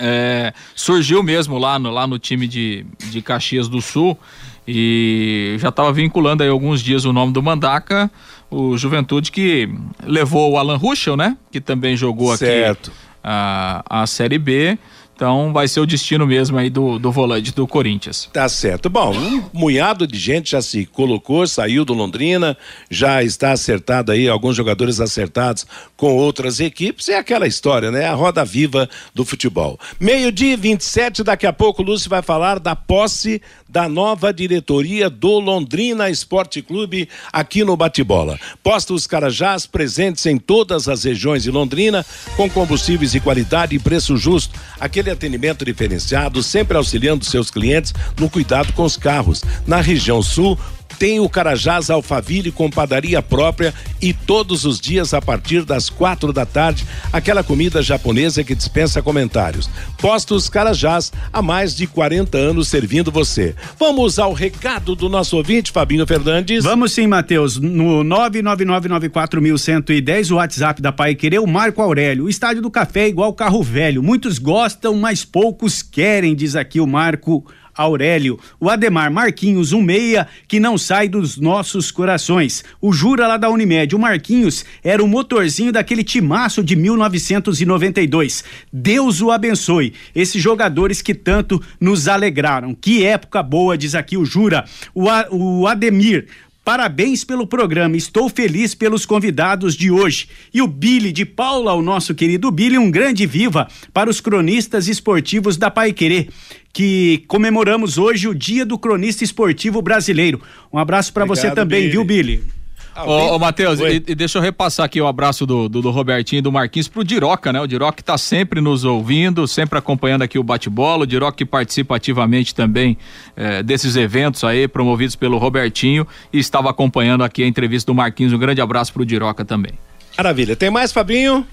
É, 0.00 0.52
surgiu 0.74 1.22
mesmo 1.22 1.58
lá 1.58 1.78
no, 1.78 1.90
lá 1.90 2.06
no 2.06 2.18
time 2.18 2.46
de, 2.46 2.86
de 3.10 3.22
Caxias 3.22 3.68
do 3.68 3.80
Sul 3.80 4.18
e 4.66 5.56
já 5.58 5.70
estava 5.70 5.92
vinculando 5.92 6.42
aí 6.42 6.48
alguns 6.48 6.82
dias 6.82 7.04
o 7.04 7.12
nome 7.12 7.32
do 7.32 7.42
Mandaca, 7.42 8.10
o 8.50 8.76
Juventude 8.76 9.32
que 9.32 9.68
levou 10.04 10.52
o 10.52 10.58
Alan 10.58 10.76
Ruschel, 10.76 11.16
né? 11.16 11.36
Que 11.50 11.60
também 11.60 11.96
jogou 11.96 12.36
Certo. 12.36 12.90
aqui 12.90 13.08
a, 13.22 13.82
a 14.02 14.06
Série 14.06 14.38
B. 14.38 14.78
Então 15.18 15.52
vai 15.52 15.66
ser 15.66 15.80
o 15.80 15.86
destino 15.86 16.24
mesmo 16.24 16.56
aí 16.56 16.70
do, 16.70 16.96
do 16.96 17.10
volante 17.10 17.52
do 17.52 17.66
Corinthians. 17.66 18.30
Tá 18.32 18.48
certo. 18.48 18.88
Bom, 18.88 19.12
um 19.12 19.42
munhado 19.52 20.06
de 20.06 20.16
gente 20.16 20.52
já 20.52 20.62
se 20.62 20.86
colocou, 20.86 21.44
saiu 21.44 21.84
do 21.84 21.92
Londrina, 21.92 22.56
já 22.88 23.20
está 23.20 23.50
acertado 23.50 24.12
aí, 24.12 24.28
alguns 24.28 24.54
jogadores 24.54 25.00
acertados 25.00 25.66
com 25.96 26.14
outras 26.14 26.60
equipes. 26.60 27.08
É 27.08 27.18
aquela 27.18 27.48
história, 27.48 27.90
né? 27.90 28.06
A 28.06 28.14
roda 28.14 28.44
viva 28.44 28.88
do 29.12 29.24
futebol. 29.24 29.76
Meio-dia 29.98 30.52
e 30.52 30.56
27, 30.56 31.24
daqui 31.24 31.48
a 31.48 31.52
pouco 31.52 31.82
o 31.82 31.84
Lúcio 31.84 32.08
vai 32.08 32.22
falar 32.22 32.60
da 32.60 32.76
posse 32.76 33.42
da 33.68 33.88
nova 33.88 34.32
diretoria 34.32 35.10
do 35.10 35.38
Londrina 35.38 36.08
Esporte 36.08 36.62
Clube 36.62 37.08
aqui 37.32 37.64
no 37.64 37.76
Bate-Bola. 37.76 38.38
Postos 38.62 39.06
Carajás 39.06 39.66
presentes 39.66 40.24
em 40.24 40.38
todas 40.38 40.88
as 40.88 41.04
regiões 41.04 41.42
de 41.42 41.50
Londrina, 41.50 42.06
com 42.36 42.48
combustíveis 42.48 43.12
de 43.12 43.20
qualidade 43.20 43.76
e 43.76 43.78
preço 43.78 44.16
justo. 44.16 44.58
Aquele 44.80 45.07
atendimento 45.10 45.64
diferenciado, 45.64 46.42
sempre 46.42 46.76
auxiliando 46.76 47.24
seus 47.24 47.50
clientes 47.50 47.94
no 48.18 48.28
cuidado 48.28 48.72
com 48.72 48.84
os 48.84 48.96
carros. 48.96 49.42
Na 49.66 49.80
região 49.80 50.22
sul, 50.22 50.58
tem 50.98 51.20
o 51.20 51.28
Carajás 51.28 51.90
Alfaville 51.90 52.50
com 52.50 52.68
padaria 52.68 53.22
própria 53.22 53.72
e 54.02 54.12
todos 54.12 54.64
os 54.64 54.80
dias 54.80 55.14
a 55.14 55.22
partir 55.22 55.64
das 55.64 55.88
quatro 55.88 56.32
da 56.32 56.44
tarde, 56.44 56.84
aquela 57.12 57.44
comida 57.44 57.80
japonesa 57.82 58.42
que 58.42 58.54
dispensa 58.54 59.02
comentários. 59.02 59.70
Postos 59.98 60.48
Carajás, 60.48 61.12
há 61.32 61.40
mais 61.40 61.76
de 61.76 61.86
40 61.86 62.36
anos 62.36 62.66
servindo 62.68 63.12
você. 63.12 63.54
Vamos 63.78 64.18
ao 64.18 64.32
recado 64.32 64.96
do 64.96 65.08
nosso 65.08 65.36
ouvinte, 65.36 65.70
Fabinho 65.70 66.04
Fernandes. 66.06 66.64
Vamos 66.64 66.92
sim, 66.92 67.06
Matheus. 67.06 67.58
No 67.58 68.02
999941110, 68.04 70.32
o 70.32 70.36
WhatsApp 70.36 70.80
da 70.82 70.90
Pai 70.90 71.14
Querer, 71.14 71.38
o 71.38 71.46
Marco 71.46 71.80
Aurélio. 71.80 72.24
O 72.24 72.28
estádio 72.28 72.60
do 72.62 72.70
café 72.70 73.02
é 73.02 73.08
igual 73.08 73.32
carro 73.32 73.62
velho. 73.62 74.02
Muitos 74.02 74.38
gostam, 74.38 74.96
mas 74.96 75.24
poucos 75.24 75.80
querem, 75.82 76.34
diz 76.34 76.56
aqui 76.56 76.80
o 76.80 76.86
Marco 76.86 77.44
Aurélio. 77.78 78.38
O 78.58 78.68
Ademar 78.68 79.10
Marquinhos, 79.10 79.72
um 79.72 79.80
meia 79.80 80.26
que 80.48 80.58
não 80.58 80.76
sai 80.76 81.08
dos 81.08 81.36
nossos 81.38 81.90
corações. 81.92 82.64
O 82.80 82.92
Jura 82.92 83.28
lá 83.28 83.36
da 83.36 83.48
Unimed. 83.48 83.94
O 83.94 83.98
Marquinhos 83.98 84.64
era 84.82 85.02
o 85.02 85.06
motorzinho 85.06 85.70
daquele 85.72 86.02
timaço 86.02 86.62
de 86.62 86.74
1992. 86.74 88.44
Deus 88.72 89.20
o 89.20 89.30
abençoe. 89.30 89.94
Esses 90.14 90.42
jogadores 90.42 91.00
que 91.00 91.14
tanto 91.14 91.62
nos 91.80 92.08
alegraram. 92.08 92.74
Que 92.74 93.04
época 93.04 93.42
boa, 93.42 93.78
diz 93.78 93.94
aqui 93.94 94.16
o 94.16 94.24
Jura. 94.24 94.64
O, 94.94 95.08
A- 95.08 95.28
o 95.30 95.66
Ademir. 95.66 96.26
Parabéns 96.68 97.24
pelo 97.24 97.46
programa, 97.46 97.96
estou 97.96 98.28
feliz 98.28 98.74
pelos 98.74 99.06
convidados 99.06 99.74
de 99.74 99.90
hoje. 99.90 100.28
E 100.52 100.60
o 100.60 100.66
Billy 100.66 101.12
de 101.12 101.24
Paula, 101.24 101.72
o 101.72 101.80
nosso 101.80 102.14
querido 102.14 102.50
Billy, 102.50 102.76
um 102.76 102.90
grande 102.90 103.24
viva 103.24 103.66
para 103.90 104.10
os 104.10 104.20
cronistas 104.20 104.86
esportivos 104.86 105.56
da 105.56 105.70
Pai 105.70 105.94
Querer, 105.94 106.28
que 106.70 107.24
comemoramos 107.26 107.96
hoje 107.96 108.28
o 108.28 108.34
Dia 108.34 108.66
do 108.66 108.78
Cronista 108.78 109.24
Esportivo 109.24 109.80
Brasileiro. 109.80 110.42
Um 110.70 110.76
abraço 110.76 111.10
para 111.10 111.24
você 111.24 111.50
também, 111.50 111.84
Billy. 111.84 111.92
viu, 111.92 112.04
Billy? 112.04 112.57
Ô, 113.04 113.34
ô 113.34 113.38
Matheus, 113.38 113.80
e, 113.80 114.02
e 114.06 114.14
deixa 114.14 114.38
eu 114.38 114.42
repassar 114.42 114.86
aqui 114.86 115.00
o 115.00 115.06
abraço 115.06 115.46
do, 115.46 115.68
do, 115.68 115.82
do 115.82 115.90
Robertinho 115.90 116.38
e 116.38 116.42
do 116.42 116.50
Marquinhos 116.50 116.88
pro 116.88 117.04
Diroca, 117.04 117.52
né? 117.52 117.60
O 117.60 117.66
Diroca 117.66 118.02
tá 118.02 118.18
sempre 118.18 118.60
nos 118.60 118.84
ouvindo, 118.84 119.46
sempre 119.46 119.78
acompanhando 119.78 120.22
aqui 120.22 120.38
o 120.38 120.42
bate-bola. 120.42 121.04
O 121.04 121.06
Diroca 121.06 121.36
que 121.36 121.44
participa 121.44 121.96
ativamente 121.96 122.54
também 122.54 122.96
eh, 123.36 123.62
desses 123.62 123.96
eventos 123.96 124.42
aí, 124.44 124.66
promovidos 124.66 125.16
pelo 125.16 125.38
Robertinho, 125.38 126.06
e 126.32 126.38
estava 126.38 126.70
acompanhando 126.70 127.22
aqui 127.22 127.42
a 127.42 127.46
entrevista 127.46 127.92
do 127.92 127.94
Marquinhos. 127.94 128.32
Um 128.32 128.38
grande 128.38 128.60
abraço 128.60 128.92
pro 128.92 129.04
Diroca 129.04 129.44
também. 129.44 129.72
Maravilha. 130.18 130.56
Tem 130.56 130.68
mais, 130.68 130.90
Fabinho? 130.90 131.46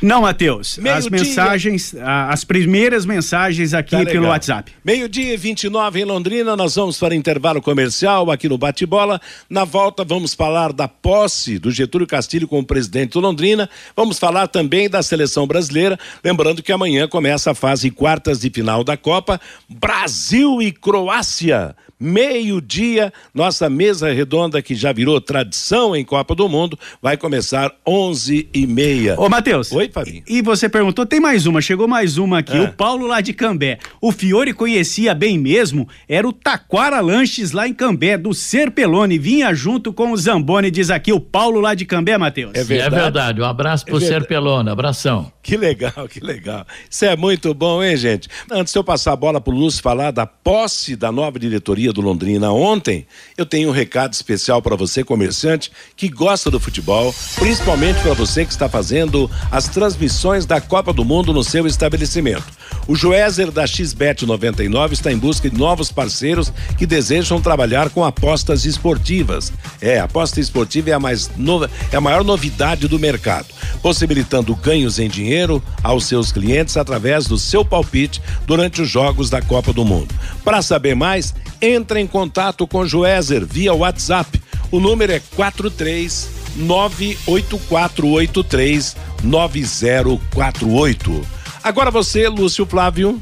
Não, 0.00 0.22
Matheus. 0.22 0.78
As 0.94 1.08
mensagens, 1.08 1.94
as 2.02 2.44
primeiras 2.44 3.06
mensagens 3.06 3.74
aqui 3.74 3.90
Tá 3.96 4.04
pelo. 4.04 4.28
WhatsApp. 4.28 4.72
Meio-dia 4.84 5.34
e 5.34 5.36
29 5.36 6.00
em 6.00 6.04
Londrina, 6.04 6.56
nós 6.56 6.74
vamos 6.74 6.98
para 6.98 7.14
intervalo 7.14 7.62
comercial 7.62 8.30
aqui 8.30 8.48
no 8.48 8.58
Bate-Bola. 8.58 9.20
Na 9.48 9.64
volta, 9.64 10.04
vamos 10.04 10.34
falar 10.34 10.72
da 10.72 10.86
posse 10.88 11.58
do 11.58 11.70
Getúlio 11.70 12.06
Castilho 12.06 12.48
como 12.48 12.64
presidente 12.64 13.12
do 13.12 13.20
Londrina. 13.20 13.68
Vamos 13.94 14.18
falar 14.18 14.48
também 14.48 14.88
da 14.88 15.02
seleção 15.02 15.46
brasileira. 15.46 15.98
Lembrando 16.22 16.62
que 16.62 16.72
amanhã 16.72 17.08
começa 17.08 17.50
a 17.50 17.54
fase 17.54 17.90
quartas 17.90 18.40
de 18.40 18.50
final 18.50 18.82
da 18.84 18.96
Copa. 18.96 19.40
Brasil 19.68 20.60
e 20.60 20.72
Croácia. 20.72 21.74
Meio-dia. 21.98 23.12
Nossa 23.34 23.68
mesa 23.70 24.12
redonda, 24.12 24.60
que 24.60 24.74
já 24.74 24.92
virou 24.92 25.20
tradição 25.20 25.94
em 25.96 26.04
Copa 26.04 26.34
do 26.34 26.48
Mundo, 26.48 26.78
vai 27.00 27.16
começar 27.16 27.72
11 27.86 28.48
e 28.52 28.66
meia. 28.66 29.18
Ô, 29.18 29.28
Matheus. 29.28 29.72
Oi, 29.72 29.88
Fabinho. 29.92 30.22
E 30.28 30.42
você 30.42 30.68
perguntou, 30.68 31.06
tem 31.06 31.20
mais 31.20 31.46
uma, 31.46 31.60
chegou 31.60 31.88
mais 31.88 32.18
uma 32.18 32.38
aqui. 32.38 32.56
É. 32.56 32.60
O 32.62 32.72
Paulo 32.72 33.06
lá 33.06 33.20
de 33.20 33.32
Cambé. 33.32 33.78
O 34.00 34.12
Fiore 34.12 34.52
conhecia 34.52 35.14
bem 35.14 35.38
mesmo, 35.38 35.88
era 36.08 36.26
o 36.26 36.32
Taquara 36.32 37.00
Lanches 37.00 37.52
lá 37.52 37.66
em 37.68 37.74
Cambé, 37.74 38.16
do 38.18 38.32
Serpelone. 38.34 39.18
Vinha 39.18 39.54
junto 39.54 39.92
com 39.92 40.12
o 40.12 40.16
Zamboni, 40.16 40.70
diz 40.70 40.90
aqui 40.90 41.12
o 41.12 41.20
Paulo 41.20 41.60
lá 41.60 41.74
de 41.74 41.84
Cambé, 41.84 42.16
Matheus. 42.18 42.52
É 42.54 42.60
É 42.60 42.64
verdade? 42.64 42.94
verdade. 42.94 43.40
Um 43.40 43.44
abraço 43.44 43.84
pro 43.84 43.98
verdade. 43.98 44.20
Serpelona. 44.20 44.72
Abração. 44.72 45.32
Que 45.42 45.56
legal, 45.56 46.08
que 46.10 46.20
legal. 46.20 46.66
Isso 46.90 47.04
é 47.04 47.16
muito 47.16 47.54
bom, 47.54 47.82
hein, 47.82 47.96
gente? 47.96 48.28
Antes 48.50 48.72
de 48.72 48.78
eu 48.78 48.84
passar 48.84 49.12
a 49.12 49.16
bola 49.16 49.40
pro 49.40 49.54
Lúcio 49.54 49.80
falar 49.82 50.10
da 50.10 50.26
posse 50.26 50.96
da 50.96 51.12
nova 51.12 51.38
diretoria 51.38 51.85
do 51.92 52.00
Londrina 52.00 52.52
ontem, 52.52 53.06
eu 53.36 53.46
tenho 53.46 53.68
um 53.68 53.72
recado 53.72 54.12
especial 54.12 54.60
para 54.60 54.76
você, 54.76 55.04
comerciante, 55.04 55.70
que 55.96 56.08
gosta 56.08 56.50
do 56.50 56.60
futebol, 56.60 57.14
principalmente 57.36 58.00
para 58.00 58.14
você 58.14 58.44
que 58.44 58.52
está 58.52 58.68
fazendo 58.68 59.30
as 59.50 59.68
transmissões 59.68 60.46
da 60.46 60.60
Copa 60.60 60.92
do 60.92 61.04
Mundo 61.04 61.32
no 61.32 61.44
seu 61.44 61.66
estabelecimento. 61.66 62.46
O 62.88 62.94
Joézer 62.94 63.50
da 63.50 63.66
XBET 63.66 64.24
99 64.24 64.94
está 64.94 65.12
em 65.12 65.18
busca 65.18 65.50
de 65.50 65.58
novos 65.58 65.90
parceiros 65.90 66.52
que 66.78 66.86
desejam 66.86 67.40
trabalhar 67.40 67.90
com 67.90 68.04
apostas 68.04 68.64
esportivas. 68.64 69.52
É, 69.80 69.98
aposta 69.98 70.38
esportiva 70.38 70.90
é 70.90 70.92
a, 70.92 71.00
mais 71.00 71.28
nova, 71.36 71.68
é 71.90 71.96
a 71.96 72.00
maior 72.00 72.22
novidade 72.22 72.86
do 72.86 72.96
mercado, 72.98 73.48
possibilitando 73.82 74.54
ganhos 74.54 75.00
em 75.00 75.08
dinheiro 75.08 75.60
aos 75.82 76.04
seus 76.04 76.30
clientes 76.30 76.76
através 76.76 77.26
do 77.26 77.36
seu 77.36 77.64
palpite 77.64 78.22
durante 78.46 78.82
os 78.82 78.88
jogos 78.88 79.28
da 79.28 79.42
Copa 79.42 79.72
do 79.72 79.84
Mundo. 79.84 80.14
Para 80.44 80.62
saber 80.62 80.94
mais, 80.94 81.34
entre 81.60 81.98
em 82.00 82.06
contato 82.06 82.68
com 82.68 82.78
o 82.78 82.86
Joézer 82.86 83.44
via 83.44 83.74
WhatsApp. 83.74 84.40
O 84.70 84.78
número 84.78 85.12
é 85.12 85.20
43 85.34 86.28
98483 86.56 88.96
9048. 89.24 91.35
Agora 91.66 91.90
você, 91.90 92.28
Lúcio 92.28 92.64
Flávio. 92.64 93.20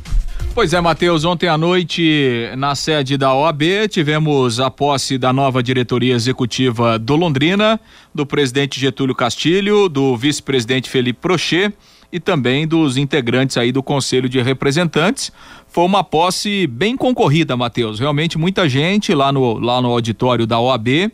Pois 0.55 0.75
é, 0.75 0.79
Matheus, 0.79 1.25
ontem 1.25 1.49
à 1.49 1.57
noite, 1.57 2.51
na 2.59 2.75
sede 2.75 3.17
da 3.17 3.33
OAB, 3.33 3.89
tivemos 3.89 4.61
a 4.61 4.71
posse 4.71 5.17
da 5.17 5.33
nova 5.33 5.63
diretoria 5.63 6.15
executiva 6.15 6.99
do 6.99 7.17
Londrina, 7.17 7.81
do 8.15 8.27
presidente 8.27 8.79
Getúlio 8.79 9.15
Castilho, 9.15 9.89
do 9.89 10.15
vice-presidente 10.15 10.91
Felipe 10.91 11.21
Prochet 11.23 11.73
e 12.13 12.21
também 12.21 12.69
dos 12.69 12.99
integrantes 12.99 13.57
aí 13.57 13.73
do 13.73 13.83
Conselho 13.83 14.29
de 14.29 14.43
Representantes. 14.43 15.33
Foi 15.67 15.85
uma 15.85 16.05
posse 16.05 16.67
bem 16.67 16.99
concorrida, 16.99 17.57
Matheus. 17.57 17.99
Realmente 17.99 18.37
muita 18.37 18.69
gente 18.69 19.15
lá 19.15 19.33
no, 19.33 19.59
lá 19.59 19.81
no 19.81 19.89
auditório 19.89 20.47
da 20.47 20.61
OAB. 20.61 21.11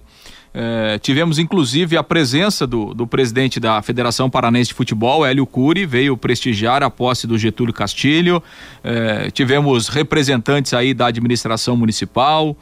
É, 0.53 0.99
tivemos 0.99 1.39
inclusive 1.39 1.97
a 1.97 2.03
presença 2.03 2.67
do, 2.67 2.93
do 2.93 3.07
presidente 3.07 3.61
da 3.61 3.81
Federação 3.83 4.29
Paranense 4.29 4.69
de 4.69 4.75
Futebol, 4.75 5.25
Hélio 5.25 5.47
Cury, 5.47 5.87
veio 5.87 6.17
prestigiar 6.17 6.83
a 6.83 6.91
posse 6.91 7.27
do 7.27 7.39
Getúlio 7.39 7.73
Castilho. 7.73 8.43
É, 8.83 9.31
tivemos 9.31 9.89
representantes 9.89 10.75
aí 10.75 10.93
da 10.93 11.07
administração 11.07 11.77
municipal, 11.77 12.57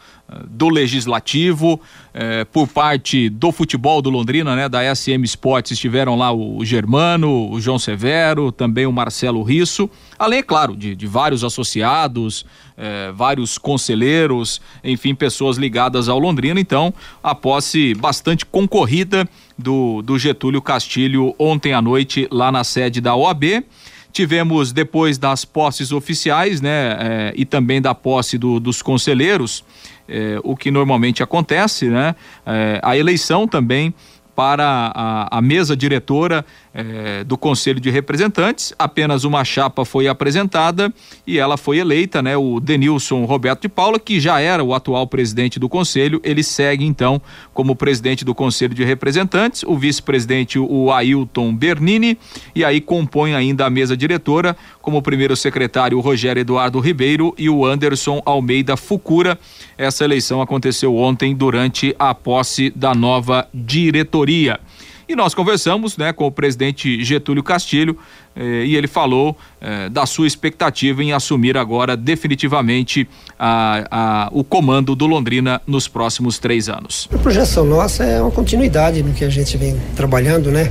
do 0.47 0.69
legislativo, 0.69 1.81
eh, 2.13 2.45
por 2.45 2.69
parte 2.69 3.31
do 3.31 3.51
futebol 3.51 4.03
do 4.03 4.11
Londrina, 4.11 4.55
né, 4.55 4.69
da 4.69 4.83
SM 4.95 5.25
Sports, 5.25 5.71
estiveram 5.73 6.17
lá 6.17 6.31
o 6.31 6.63
Germano, 6.65 7.51
o 7.51 7.61
João 7.61 7.79
Severo, 7.79 8.53
também 8.53 8.85
o 8.85 8.93
Marcelo 8.93 9.43
Risso, 9.43 9.89
além, 10.19 10.41
é 10.41 10.43
claro, 10.43 10.77
de, 10.77 10.95
de 10.95 11.07
vários 11.07 11.43
associados, 11.45 12.45
eh, 12.77 13.11
vários 13.15 13.57
conselheiros, 13.57 14.61
enfim, 14.85 15.15
pessoas 15.15 15.57
ligadas 15.57 16.09
ao 16.09 16.19
Londrina. 16.19 16.61
Então, 16.61 16.93
a 17.23 17.35
posse 17.35 17.95
bastante 17.95 18.45
concorrida 18.45 19.27
do, 19.57 20.03
do 20.03 20.19
Getúlio 20.19 20.61
Castilho 20.61 21.35
ontem 21.39 21.73
à 21.73 21.81
noite 21.81 22.29
lá 22.31 22.53
na 22.53 22.65
sede 22.65 23.01
da 23.01 23.17
OAB. 23.17 23.65
Tivemos 24.13 24.73
depois 24.73 25.19
das 25.19 25.45
posses 25.45 25.93
oficiais, 25.93 26.61
né, 26.61 26.97
eh, 26.99 27.33
e 27.37 27.45
também 27.45 27.81
da 27.81 27.95
posse 27.95 28.37
do- 28.39 28.59
dos 28.59 28.83
conselheiros, 28.83 29.65
eh, 30.09 30.41
o 30.43 30.57
que 30.57 30.71
normalmente 30.71 31.23
acontece, 31.23 31.89
né, 31.89 32.15
eh, 32.47 32.81
a 32.83 32.97
eleição 32.97 33.47
também 33.47 33.95
para 34.35 34.93
a, 34.95 35.39
a 35.39 35.43
mesa 35.43 35.77
diretora 35.77 36.45
eh, 36.79 37.25
do 37.25 37.37
Conselho 37.37 37.81
de 37.81 37.91
Representantes. 37.91 38.73
Apenas 38.79 39.25
uma 39.25 39.45
chapa 39.45 39.85
foi 39.85 40.07
apresentada 40.07 40.95
e 41.27 41.37
ela 41.37 41.57
foi 41.57 41.79
eleita, 41.79 42.23
né? 42.23 42.37
O 42.37 42.61
Denilson 42.61 43.25
Roberto 43.25 43.63
de 43.63 43.69
Paula, 43.69 43.99
que 43.99 44.21
já 44.21 44.39
era 44.39 44.63
o 44.63 44.73
atual 44.73 45.05
presidente 45.09 45.59
do 45.59 45.69
Conselho, 45.69 46.21
ele 46.23 46.45
segue 46.45 46.85
então 46.85 47.21
como 47.53 47.75
presidente 47.75 48.25
do 48.25 48.33
Conselho 48.33 48.75
de 48.75 48.85
Representantes, 48.85 49.65
o 49.65 49.77
vice-presidente 49.77 50.57
o 50.57 50.93
Ailton 50.93 51.53
Bernini 51.53 52.17
e 52.55 52.65
aí 52.65 52.81
compõe 52.81 53.35
ainda 53.35 53.67
a 53.67 53.71
mesa 53.71 53.97
diretora 53.97 54.57
como 54.81 55.03
primeiro 55.03 55.35
secretário 55.35 55.99
o 55.99 56.01
Rogério 56.01 56.41
Eduardo 56.41 56.79
Ribeiro 56.79 57.35
e 57.37 57.51
o 57.51 57.67
Anderson 57.67 58.23
Almeida 58.25 58.77
Fucura. 58.77 59.37
Essa 59.77 60.05
eleição 60.05 60.41
aconteceu 60.41 60.95
ontem 60.95 61.35
durante 61.35 61.93
a 61.99 62.15
posse 62.15 62.71
da 62.71 62.95
nova 62.95 63.49
diretoria. 63.53 64.61
E 65.09 65.17
nós 65.17 65.33
conversamos 65.35 65.97
né, 65.97 66.13
com 66.13 66.27
o 66.27 66.31
presidente 66.31 67.03
Getúlio 67.03 67.43
Castilho 67.43 67.97
eh, 68.37 68.65
e 68.67 68.77
ele 68.77 68.87
falou 68.87 69.35
eh, 69.61 69.89
da 69.89 70.05
sua 70.05 70.27
expectativa 70.27 71.03
em 71.03 71.13
assumir 71.15 71.57
agora 71.57 71.97
definitivamente 71.97 73.09
a, 73.39 73.87
a- 73.91 74.29
o 74.33 74.45
comando 74.45 74.95
do 74.95 75.07
Londrina 75.07 75.63
nos 75.67 75.89
próximos 75.89 76.39
três 76.39 76.69
anos. 76.69 77.09
A 77.15 77.17
projeção 77.19 77.65
nossa 77.65 78.05
é 78.05 78.21
uma 78.21 78.31
continuidade 78.31 79.03
no 79.03 79.15
que 79.15 79.25
a 79.25 79.31
gente 79.31 79.57
vem 79.57 79.81
trabalhando, 79.97 80.51
né? 80.51 80.71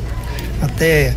Até 0.62 1.15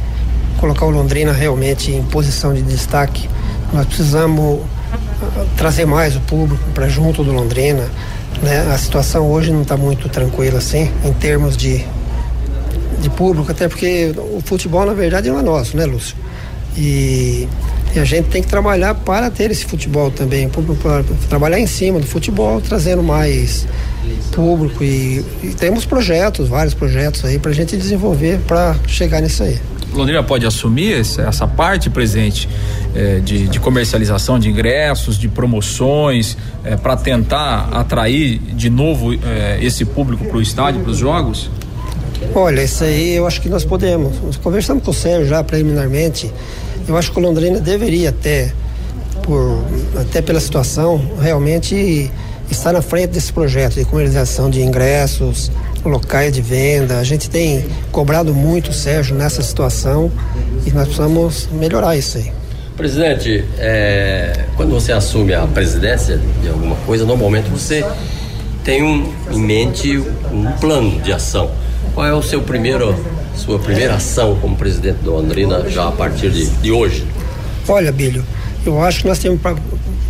colocar 0.59 0.87
o 0.87 0.90
Londrina 0.90 1.30
realmente 1.33 1.90
em 1.92 2.02
posição 2.04 2.54
de 2.54 2.62
destaque. 2.62 3.28
Nós 3.72 3.85
precisamos 3.87 4.61
ah, 4.92 5.44
trazer 5.59 5.85
mais 5.87 6.16
o 6.16 6.20
público 6.20 6.62
para 6.72 6.88
junto 6.88 7.22
do 7.22 7.33
Londrina. 7.33 7.87
Né? 8.42 8.61
A 8.72 8.78
situação 8.78 9.30
hoje 9.30 9.52
não 9.52 9.62
está 9.62 9.76
muito 9.76 10.09
tranquila 10.09 10.59
assim, 10.59 10.90
em 11.04 11.12
termos 11.12 11.56
de, 11.56 11.85
de 13.00 13.10
público, 13.10 13.50
até 13.50 13.68
porque 13.68 14.12
o 14.16 14.40
futebol 14.40 14.86
na 14.86 14.94
verdade 14.94 15.28
não 15.28 15.38
é 15.38 15.42
nosso, 15.42 15.76
né, 15.76 15.84
Lúcio? 15.86 16.16
E, 16.76 17.48
e 17.94 17.98
a 17.98 18.04
gente 18.04 18.28
tem 18.28 18.42
que 18.42 18.48
trabalhar 18.48 18.94
para 18.94 19.30
ter 19.30 19.50
esse 19.50 19.64
futebol 19.64 20.10
também, 20.10 20.48
para 20.48 21.02
trabalhar 21.28 21.58
em 21.58 21.66
cima 21.66 21.98
do 21.98 22.06
futebol, 22.06 22.60
trazendo 22.60 23.02
mais 23.02 23.66
público 24.32 24.82
e, 24.84 25.24
e 25.42 25.54
temos 25.58 25.84
projetos, 25.84 26.48
vários 26.48 26.74
projetos 26.74 27.24
aí 27.24 27.38
para 27.38 27.50
a 27.50 27.54
gente 27.54 27.76
desenvolver 27.76 28.38
para 28.46 28.76
chegar 28.86 29.20
nisso 29.20 29.42
aí. 29.42 29.58
Londrina 29.92 30.22
pode 30.22 30.46
assumir 30.46 30.92
essa 30.92 31.48
parte, 31.48 31.90
presidente, 31.90 32.48
eh, 32.94 33.20
de, 33.20 33.48
de 33.48 33.58
comercialização 33.58 34.38
de 34.38 34.48
ingressos, 34.48 35.18
de 35.18 35.28
promoções, 35.28 36.36
para 36.80 36.96
tentar 36.96 37.68
atrair 37.72 38.38
de 38.38 38.70
novo 38.70 39.12
eh, 39.12 39.58
esse 39.60 39.84
público 39.84 40.24
para 40.24 40.36
o 40.36 40.40
estádio, 40.40 40.80
para 40.82 40.92
os 40.92 40.98
jogos? 40.98 41.50
Olha, 42.34 42.62
isso 42.62 42.84
aí 42.84 43.16
eu 43.16 43.26
acho 43.26 43.40
que 43.40 43.48
nós 43.48 43.64
podemos. 43.64 44.20
Nós 44.22 44.36
conversamos 44.36 44.84
com 44.84 44.90
o 44.90 44.94
Sérgio 44.94 45.26
já 45.26 45.42
preliminarmente. 45.42 46.32
Eu 46.86 46.96
acho 46.96 47.12
que 47.12 47.18
o 47.18 47.22
Londrina 47.22 47.60
deveria 47.60 48.10
até, 48.10 48.52
por, 49.22 49.64
até 50.00 50.22
pela 50.22 50.40
situação, 50.40 51.00
realmente 51.20 52.10
estar 52.50 52.72
na 52.72 52.82
frente 52.82 53.10
desse 53.10 53.32
projeto 53.32 53.74
de 53.74 53.84
comercialização 53.84 54.50
de 54.50 54.62
ingressos, 54.62 55.50
locais 55.84 56.32
de 56.32 56.40
venda. 56.40 56.98
A 56.98 57.04
gente 57.04 57.28
tem 57.28 57.64
cobrado 57.90 58.34
muito 58.34 58.70
o 58.70 58.72
Sérgio 58.72 59.16
nessa 59.16 59.42
situação 59.42 60.10
e 60.66 60.70
nós 60.70 60.84
precisamos 60.84 61.48
melhorar 61.52 61.96
isso 61.96 62.18
aí. 62.18 62.32
Presidente, 62.76 63.44
é, 63.58 64.44
quando 64.56 64.70
você 64.70 64.92
assume 64.92 65.34
a 65.34 65.46
presidência 65.46 66.18
de 66.42 66.48
alguma 66.48 66.76
coisa, 66.86 67.04
normalmente 67.04 67.50
você 67.50 67.84
tem 68.64 68.82
um, 68.82 69.12
em 69.30 69.40
mente 69.40 69.98
um 70.32 70.50
plano 70.60 71.00
de 71.00 71.12
ação. 71.12 71.50
Qual 71.94 72.07
é 72.07 72.12
o 72.12 72.22
seu 72.22 72.40
primeiro, 72.42 72.94
sua 73.37 73.59
primeira 73.59 73.94
ação 73.94 74.37
como 74.40 74.57
presidente 74.57 74.98
do 74.98 75.12
Londrina 75.12 75.68
já 75.68 75.88
a 75.88 75.92
partir 75.92 76.31
de, 76.31 76.46
de 76.46 76.70
hoje? 76.70 77.05
Olha, 77.68 77.92
Bílio, 77.92 78.24
eu 78.64 78.83
acho 78.83 79.03
que 79.03 79.09
nós 79.09 79.18
temos 79.18 79.40
que 79.40 79.48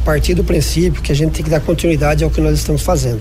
partir 0.05 0.35
do 0.35 0.43
princípio 0.43 1.03
que 1.03 1.13
a 1.13 1.15
gente 1.15 1.33
tem 1.33 1.45
que 1.45 1.51
dar 1.51 1.61
continuidade 1.61 2.25
ao 2.25 2.31
que 2.31 2.41
nós 2.41 2.59
estamos 2.59 2.83
fazendo. 2.83 3.21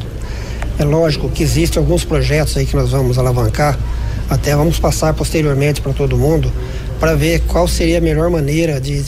É 0.77 0.83
lógico 0.83 1.29
que 1.29 1.43
existem 1.43 1.79
alguns 1.79 2.03
projetos 2.03 2.55
aí 2.55 2.65
que 2.65 2.75
nós 2.75 2.91
vamos 2.91 3.17
alavancar, 3.17 3.77
até 4.29 4.55
vamos 4.55 4.79
passar 4.79 5.13
posteriormente 5.13 5.81
para 5.81 5.91
todo 5.91 6.17
mundo, 6.17 6.51
para 6.99 7.15
ver 7.15 7.41
qual 7.41 7.67
seria 7.67 7.97
a 7.97 8.01
melhor 8.01 8.29
maneira 8.29 8.79
de 8.79 9.03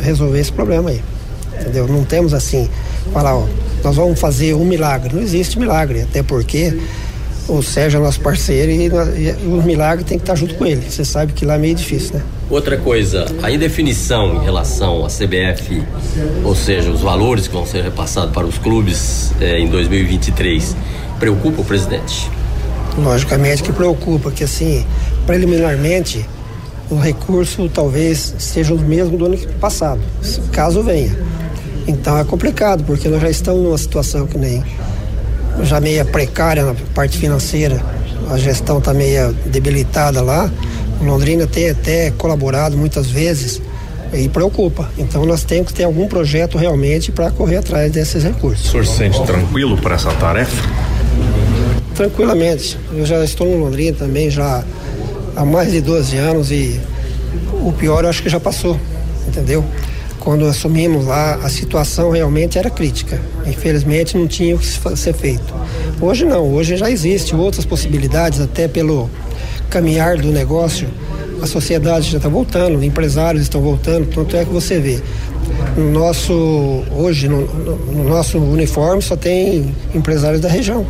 resolver 0.00 0.38
esse 0.38 0.52
problema 0.52 0.90
aí. 0.90 1.02
Entendeu? 1.60 1.88
Não 1.88 2.04
temos 2.04 2.32
assim, 2.32 2.68
falar, 3.12 3.36
ó, 3.36 3.46
nós 3.82 3.96
vamos 3.96 4.20
fazer 4.20 4.54
um 4.54 4.64
milagre. 4.64 5.14
Não 5.14 5.22
existe 5.22 5.58
milagre, 5.58 6.02
até 6.02 6.22
porque 6.22 6.78
o 7.48 7.62
Sérgio 7.62 7.98
é 7.98 8.02
nosso 8.02 8.20
parceiro 8.20 8.70
e, 8.70 8.88
o 9.46 9.62
milagre 9.62 10.04
tem 10.04 10.18
que 10.18 10.22
estar 10.22 10.34
junto 10.34 10.54
com 10.54 10.66
ele. 10.66 10.82
Você 10.88 11.04
sabe 11.04 11.32
que 11.32 11.44
lá 11.44 11.54
é 11.54 11.58
meio 11.58 11.74
difícil, 11.74 12.16
né? 12.16 12.22
Outra 12.50 12.76
coisa, 12.76 13.26
a 13.42 13.50
indefinição 13.50 14.36
em 14.36 14.44
relação 14.44 15.04
à 15.04 15.08
CBF, 15.08 15.82
ou 16.44 16.54
seja, 16.54 16.90
os 16.90 17.00
valores 17.00 17.46
que 17.46 17.54
vão 17.54 17.66
ser 17.66 17.82
repassados 17.82 18.32
para 18.32 18.46
os 18.46 18.58
clubes 18.58 19.32
eh, 19.40 19.58
em 19.58 19.68
2023, 19.68 20.76
preocupa 21.18 21.62
o 21.62 21.64
presidente? 21.64 22.30
Logicamente 22.96 23.62
que 23.62 23.72
preocupa, 23.72 24.30
que 24.30 24.44
assim, 24.44 24.84
preliminarmente, 25.26 26.26
o 26.90 26.96
recurso 26.96 27.68
talvez 27.68 28.34
seja 28.38 28.74
o 28.74 28.78
mesmo 28.78 29.16
do 29.16 29.26
ano 29.26 29.38
passado, 29.60 30.00
caso 30.52 30.82
venha. 30.82 31.16
Então 31.86 32.18
é 32.18 32.24
complicado, 32.24 32.82
porque 32.84 33.08
nós 33.08 33.20
já 33.20 33.30
estamos 33.30 33.62
numa 33.62 33.78
situação 33.78 34.26
que 34.26 34.36
nem 34.36 34.62
já 35.62 35.80
meia 35.80 36.04
precária 36.04 36.64
na 36.64 36.74
parte 36.94 37.18
financeira, 37.18 37.82
a 38.30 38.38
gestão 38.38 38.78
está 38.78 38.92
meia 38.92 39.32
debilitada 39.46 40.20
lá. 40.20 40.50
O 41.00 41.04
Londrina 41.04 41.46
tem 41.46 41.70
até 41.70 42.10
colaborado 42.10 42.76
muitas 42.76 43.10
vezes 43.10 43.60
e 44.12 44.28
preocupa. 44.28 44.90
Então 44.98 45.24
nós 45.24 45.44
temos 45.44 45.68
que 45.68 45.74
ter 45.74 45.84
algum 45.84 46.08
projeto 46.08 46.58
realmente 46.58 47.12
para 47.12 47.30
correr 47.30 47.58
atrás 47.58 47.90
desses 47.92 48.22
recursos. 48.22 48.66
O 48.66 48.70
senhor 48.70 48.86
se 48.86 48.96
sente 48.96 49.22
tranquilo 49.24 49.76
para 49.78 49.94
essa 49.94 50.10
tarefa? 50.12 50.68
Tranquilamente. 51.94 52.78
Eu 52.92 53.04
já 53.04 53.24
estou 53.24 53.46
no 53.46 53.64
Londrina 53.64 53.96
também 53.96 54.30
já 54.30 54.64
há 55.36 55.44
mais 55.44 55.72
de 55.72 55.80
12 55.80 56.16
anos 56.16 56.50
e 56.50 56.80
o 57.62 57.72
pior 57.72 58.04
eu 58.04 58.10
acho 58.10 58.22
que 58.22 58.28
já 58.28 58.40
passou, 58.40 58.78
entendeu? 59.26 59.64
Quando 60.20 60.46
assumimos 60.46 61.06
lá, 61.06 61.36
a 61.36 61.48
situação 61.48 62.10
realmente 62.10 62.58
era 62.58 62.68
crítica. 62.68 63.20
Infelizmente 63.46 64.16
não 64.16 64.26
tinha 64.26 64.54
o 64.54 64.58
que 64.58 64.66
ser 64.66 65.14
feito. 65.14 65.54
Hoje 66.00 66.24
não, 66.24 66.52
hoje 66.52 66.76
já 66.76 66.90
existe 66.90 67.34
outras 67.34 67.64
possibilidades, 67.64 68.40
até 68.40 68.68
pelo 68.68 69.08
caminhar 69.70 70.16
do 70.16 70.30
negócio. 70.30 70.88
A 71.40 71.46
sociedade 71.46 72.10
já 72.10 72.16
está 72.16 72.28
voltando, 72.28 72.78
os 72.78 72.82
empresários 72.82 73.42
estão 73.42 73.60
voltando, 73.60 74.06
tanto 74.12 74.36
é 74.36 74.44
que 74.44 74.50
você 74.50 74.80
vê. 74.80 75.00
No 75.76 75.90
nosso, 75.90 76.82
hoje, 76.90 77.28
no, 77.28 77.46
no 77.46 78.04
nosso 78.04 78.38
uniforme 78.38 79.00
só 79.00 79.16
tem 79.16 79.74
empresários 79.94 80.40
da 80.40 80.48
região. 80.48 80.84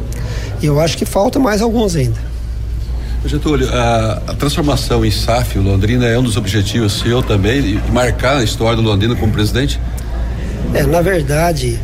E 0.63 0.67
eu 0.67 0.81
acho 0.81 0.97
que 0.97 1.05
falta 1.05 1.39
mais 1.39 1.61
alguns 1.61 1.95
ainda. 1.95 2.28
Getúlio, 3.25 3.69
a, 3.73 4.23
a, 4.29 4.35
transformação 4.35 5.05
em 5.05 5.11
SAF, 5.11 5.59
Londrina 5.59 6.07
é 6.07 6.19
um 6.19 6.23
dos 6.23 6.37
objetivos 6.37 7.01
seu 7.01 7.23
também, 7.23 7.81
marcar 7.93 8.37
a 8.37 8.45
história 8.45 8.77
do 8.77 8.83
Londrina 8.83 9.17
como 9.17 9.33
presidente? 9.33 9.81
É, 10.73 10.85
na 10.85 11.03
verdade, 11.03 11.79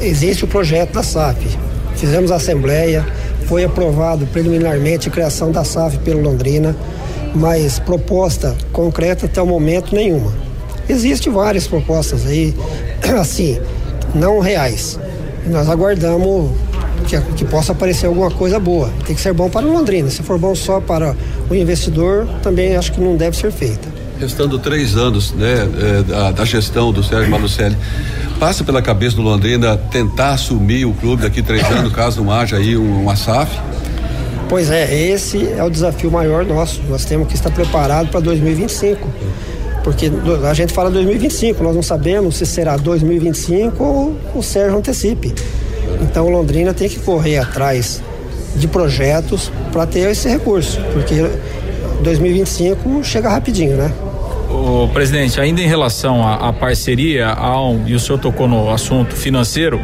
existe 0.00 0.44
o 0.44 0.48
projeto 0.48 0.92
da 0.92 1.02
SAF. 1.02 1.58
Fizemos 1.96 2.30
a 2.30 2.36
assembleia, 2.36 3.04
foi 3.46 3.64
aprovado 3.64 4.26
preliminarmente 4.26 5.08
a 5.08 5.10
criação 5.10 5.50
da 5.50 5.64
SAF 5.64 5.98
pelo 5.98 6.20
Londrina, 6.20 6.74
mas 7.34 7.78
proposta 7.78 8.56
concreta 8.72 9.26
até 9.26 9.42
o 9.42 9.46
momento 9.46 9.94
nenhuma. 9.94 10.32
Existem 10.88 11.32
várias 11.32 11.66
propostas 11.66 12.26
aí, 12.26 12.54
assim, 13.20 13.60
não 14.14 14.38
reais. 14.38 14.98
Nós 15.46 15.68
aguardamos 15.68 16.52
que, 17.06 17.20
que 17.36 17.44
possa 17.44 17.72
aparecer 17.72 18.06
alguma 18.06 18.30
coisa 18.30 18.58
boa. 18.58 18.90
Tem 19.06 19.14
que 19.14 19.20
ser 19.20 19.32
bom 19.32 19.48
para 19.48 19.66
o 19.66 19.72
Londrina. 19.72 20.10
Se 20.10 20.22
for 20.22 20.38
bom 20.38 20.54
só 20.54 20.80
para 20.80 21.14
o 21.50 21.54
investidor, 21.54 22.26
também 22.42 22.76
acho 22.76 22.92
que 22.92 23.00
não 23.00 23.16
deve 23.16 23.36
ser 23.36 23.50
feita. 23.50 23.88
Restando 24.18 24.58
três 24.58 24.96
anos 24.96 25.32
né, 25.32 25.68
é, 25.80 26.02
da, 26.02 26.30
da 26.30 26.44
gestão 26.44 26.92
do 26.92 27.02
Sérgio 27.02 27.30
Malucelli, 27.30 27.76
passa 28.38 28.62
pela 28.62 28.80
cabeça 28.80 29.16
do 29.16 29.22
Londrina 29.22 29.76
tentar 29.76 30.30
assumir 30.30 30.84
o 30.84 30.94
clube 30.94 31.22
daqui 31.22 31.42
três 31.42 31.64
anos, 31.70 31.92
caso 31.92 32.22
não 32.22 32.30
haja 32.30 32.56
aí 32.56 32.76
um, 32.76 33.02
uma 33.02 33.16
SAF? 33.16 33.50
Pois 34.48 34.70
é, 34.70 34.94
esse 34.94 35.48
é 35.48 35.62
o 35.64 35.70
desafio 35.70 36.10
maior 36.10 36.44
nosso. 36.44 36.80
Nós 36.88 37.04
temos 37.04 37.26
que 37.28 37.34
estar 37.34 37.50
preparados 37.50 38.10
para 38.10 38.20
2025. 38.20 39.08
Porque 39.82 40.10
a 40.48 40.54
gente 40.54 40.72
fala 40.72 40.90
2025, 40.90 41.62
nós 41.62 41.74
não 41.74 41.82
sabemos 41.82 42.36
se 42.36 42.46
será 42.46 42.76
2025 42.76 43.84
ou 43.84 44.16
o 44.34 44.42
Sérgio 44.42 44.78
antecipe. 44.78 45.34
Então 46.00 46.28
Londrina 46.28 46.72
tem 46.74 46.88
que 46.88 46.98
correr 46.98 47.38
atrás 47.38 48.02
de 48.56 48.68
projetos 48.68 49.50
para 49.72 49.86
ter 49.86 50.10
esse 50.10 50.28
recurso, 50.28 50.80
porque 50.92 51.28
2025 52.02 53.02
chega 53.02 53.28
rapidinho, 53.28 53.76
né? 53.76 53.92
O 54.50 54.88
presidente, 54.88 55.40
ainda 55.40 55.60
em 55.60 55.66
relação 55.66 56.22
à, 56.22 56.48
à 56.48 56.52
parceria, 56.52 57.34
um, 57.34 57.88
e 57.88 57.94
o 57.94 57.98
senhor 57.98 58.18
tocou 58.18 58.46
no 58.46 58.70
assunto 58.70 59.16
financeiro, 59.16 59.80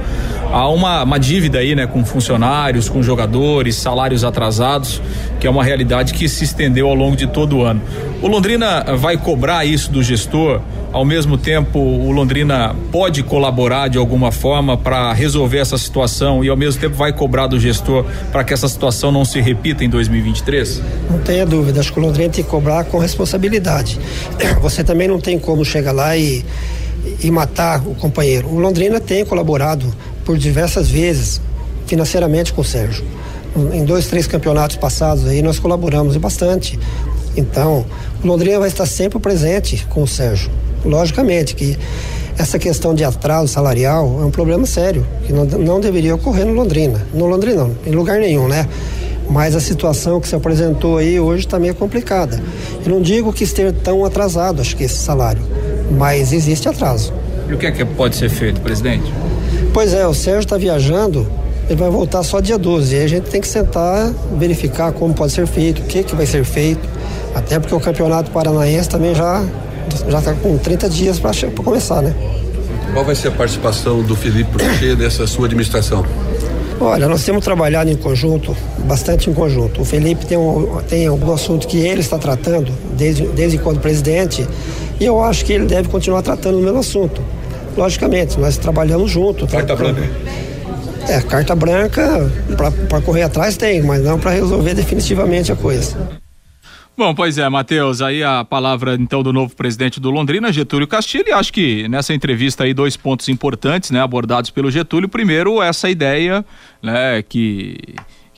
há 0.53 0.69
uma, 0.69 1.03
uma 1.03 1.19
dívida 1.19 1.59
aí, 1.59 1.75
né, 1.75 1.89
com 1.89 2.05
funcionários, 2.05 2.89
com 2.89 3.03
jogadores, 3.03 3.75
salários 3.75 4.23
atrasados, 4.23 5.03
que 5.41 5.47
é 5.47 5.51
uma 5.51 5.65
realidade 5.65 6.15
que 6.15 6.29
se 6.29 6.45
estendeu 6.45 6.87
ao 6.87 6.95
longo 6.95 7.17
de 7.17 7.27
todo 7.27 7.59
o 7.59 7.63
ano. 7.65 7.83
O 8.23 8.29
Londrina 8.29 8.85
vai 8.97 9.17
cobrar 9.17 9.65
isso 9.65 9.91
do 9.91 10.03
gestor, 10.05 10.61
ao 10.93 11.05
mesmo 11.05 11.39
tempo 11.39 11.79
o 11.79 12.11
Londrina 12.11 12.75
pode 12.91 13.23
colaborar 13.23 13.89
de 13.89 13.99
alguma 13.99 14.33
forma 14.33 14.77
para 14.77 15.13
resolver 15.13 15.59
essa 15.59 15.79
situação 15.79 16.45
e 16.45 16.49
ao 16.49 16.57
mesmo 16.57 16.81
tempo 16.81 16.97
vai 16.97 17.13
cobrar 17.13 17.47
do 17.47 17.59
gestor 17.59 18.05
para 18.33 18.43
que 18.45 18.53
essa 18.53 18.69
situação 18.69 19.13
não 19.13 19.25
se 19.25 19.41
repita 19.41 19.85
em 19.85 19.89
2023? 19.89 20.83
Não 21.11 21.19
tenha 21.19 21.47
dúvida, 21.47 21.81
acho 21.81 21.93
que 21.93 21.99
o 21.99 22.03
Londrina 22.03 22.31
tem 22.31 22.45
que 22.45 22.51
cobrar 22.51 22.85
com 22.85 22.99
responsabilidade. 22.99 23.99
Você 24.63 24.83
também 24.83 25.09
não 25.09 25.21
tem 25.21 25.39
como 25.39 25.65
chegar 25.65 25.93
lá 25.93 26.17
e 26.17 26.45
e 27.23 27.31
matar 27.31 27.81
o 27.87 27.95
companheiro. 27.95 28.49
O 28.49 28.59
Londrina 28.59 29.01
tem 29.01 29.25
colaborado 29.25 29.87
por 30.25 30.37
diversas 30.37 30.89
vezes 30.89 31.41
financeiramente 31.87 32.53
com 32.53 32.61
o 32.61 32.65
Sérgio. 32.65 33.05
Em 33.73 33.85
dois, 33.85 34.07
três 34.07 34.27
campeonatos 34.27 34.77
passados 34.77 35.27
aí 35.27 35.43
nós 35.43 35.59
colaboramos 35.59 36.17
bastante. 36.17 36.79
Então, 37.37 37.85
o 38.23 38.27
Londrina 38.27 38.59
vai 38.59 38.69
estar 38.69 38.87
sempre 38.87 39.19
presente 39.19 39.87
com 39.89 40.03
o 40.03 40.07
Sérgio. 40.07 40.51
Logicamente 40.85 41.55
que 41.55 41.77
essa 42.39 42.59
questão 42.59 42.95
de 42.95 43.05
atraso 43.05 43.49
salarial 43.49 44.19
é 44.23 44.25
um 44.25 44.31
problema 44.31 44.65
sério, 44.65 45.07
que 45.27 45.33
não, 45.33 45.45
não 45.45 45.81
deveria 45.81 46.15
ocorrer 46.15 46.47
no 46.47 46.55
Londrina. 46.55 47.07
No 47.13 47.27
Londrina 47.27 47.65
não, 47.65 47.77
em 47.87 47.95
lugar 47.95 48.19
nenhum, 48.19 48.49
né? 48.49 48.67
Mas 49.29 49.55
a 49.55 49.61
situação 49.61 50.21
que 50.21 50.27
se 50.27 50.35
apresentou 50.35 50.99
aí 50.99 51.21
hoje 51.21 51.47
também 51.47 51.71
é 51.71 51.75
complicada. 51.75 52.43
Eu 52.85 52.93
não 52.93 53.03
digo 53.03 53.33
que 53.33 53.45
esteja 53.45 53.73
tão 53.73 54.05
atrasado, 54.05 54.61
acho 54.61 54.77
que 54.77 54.85
esse 54.85 54.97
salário, 54.97 55.43
mas 55.97 56.33
existe 56.33 56.69
atraso. 56.69 57.13
E 57.49 57.53
o 57.53 57.59
que 57.59 57.67
é 57.67 57.71
que 57.71 57.85
pode 57.85 58.17
ser 58.17 58.31
feito, 58.31 58.61
presidente? 58.61 59.13
Pois 59.73 59.93
é, 59.93 60.07
o 60.07 60.15
Sérgio 60.15 60.41
está 60.41 60.57
viajando, 60.57 61.27
ele 61.69 61.79
vai 61.79 61.91
voltar 61.91 62.23
só 62.23 62.41
dia 62.41 62.59
12. 62.59 62.97
E 62.97 62.99
a 62.99 63.07
gente 63.07 63.31
tem 63.31 63.41
que 63.41 63.47
sentar, 63.47 64.13
verificar 64.37 64.93
como 64.93 65.15
pode 65.15 65.33
ser 65.33 65.47
feito, 65.47 65.83
o 65.83 65.85
que, 65.85 66.03
que 66.03 66.17
vai 66.17 66.27
ser 66.27 66.45
feito. 66.45 66.89
Até 67.35 67.61
porque 67.61 67.75
o 67.75 67.81
Campeonato 67.81 68.31
Paranaense 68.31 68.89
também 68.89 69.15
já 69.15 69.45
já 70.09 70.19
está 70.19 70.35
com 70.35 70.57
30 70.59 70.89
dias 70.89 71.19
para 71.19 71.33
começar, 71.63 72.03
né? 72.03 72.15
Qual 72.93 73.05
vai 73.05 73.15
ser 73.15 73.29
a 73.29 73.31
participação 73.31 74.03
do 74.03 74.17
Felipe 74.17 74.51
Prochê 74.51 74.97
nessa 74.97 75.27
sua 75.27 75.47
administração? 75.47 76.05
Olha, 76.81 77.07
nós 77.07 77.23
temos 77.23 77.45
trabalhado 77.45 77.91
em 77.91 77.97
conjunto, 77.97 78.57
bastante 78.79 79.29
em 79.29 79.35
conjunto. 79.35 79.83
O 79.83 79.85
Felipe 79.85 80.25
tem, 80.25 80.39
um, 80.39 80.81
tem 80.89 81.07
algum 81.07 81.33
assunto 81.33 81.69
que 81.69 81.77
ele 81.79 82.01
está 82.01 82.19
tratando 82.19 82.73
desde, 82.97 83.27
desde 83.29 83.59
quando 83.59 83.81
presidente 83.81 84.47
e 84.99 85.05
eu 85.05 85.23
acho 85.23 85.45
que 85.45 85.53
ele 85.53 85.67
deve 85.67 85.89
continuar 85.89 86.23
tratando 86.23 86.59
o 86.59 86.63
mesmo 86.63 86.79
assunto. 86.79 87.23
Logicamente, 87.77 88.39
nós 88.41 88.57
trabalhamos 88.57 89.11
junto. 89.11 89.47
Carta 89.47 89.77
tra 89.77 89.93
branca. 89.93 90.11
É, 91.09 91.21
carta 91.21 91.55
branca 91.55 92.31
para 92.89 93.01
correr 93.01 93.23
atrás 93.23 93.57
tem, 93.57 93.83
mas 93.83 94.03
não 94.03 94.19
para 94.19 94.31
resolver 94.33 94.75
definitivamente 94.75 95.53
a 95.53 95.57
coisa. 95.57 96.20
Bom, 97.01 97.15
pois 97.15 97.39
é, 97.39 97.49
Matheus, 97.49 98.03
aí 98.03 98.23
a 98.23 98.45
palavra 98.45 98.95
então 98.95 99.23
do 99.23 99.33
novo 99.33 99.57
presidente 99.57 99.99
do 99.99 100.11
Londrina, 100.11 100.53
Getúlio 100.53 100.87
Castilho, 100.87 101.25
e 101.29 101.33
acho 101.33 101.51
que 101.51 101.89
nessa 101.89 102.13
entrevista 102.13 102.65
aí 102.65 102.75
dois 102.75 102.95
pontos 102.95 103.27
importantes, 103.31 103.91
né, 103.91 104.03
abordados 104.03 104.51
pelo 104.51 104.71
Getúlio. 104.71 105.09
Primeiro, 105.09 105.63
essa 105.63 105.89
ideia, 105.89 106.45
né, 106.83 107.23
que 107.23 107.79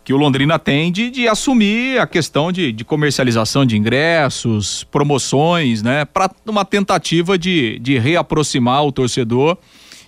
que 0.05 0.12
o 0.12 0.16
Londrina 0.16 0.61
tem 0.61 0.92
de, 0.92 1.11
de 1.11 1.27
assumir 1.27 1.98
a 1.98 2.07
questão 2.07 2.53
de, 2.53 2.70
de, 2.70 2.85
comercialização 2.85 3.66
de 3.66 3.77
ingressos, 3.77 4.85
promoções, 4.85 5.83
né, 5.83 6.05
para 6.05 6.31
uma 6.46 6.64
tentativa 6.64 7.37
de, 7.37 7.81
de 7.81 7.98
reaproximar 7.98 8.85
o 8.85 8.92
torcedor 8.92 9.59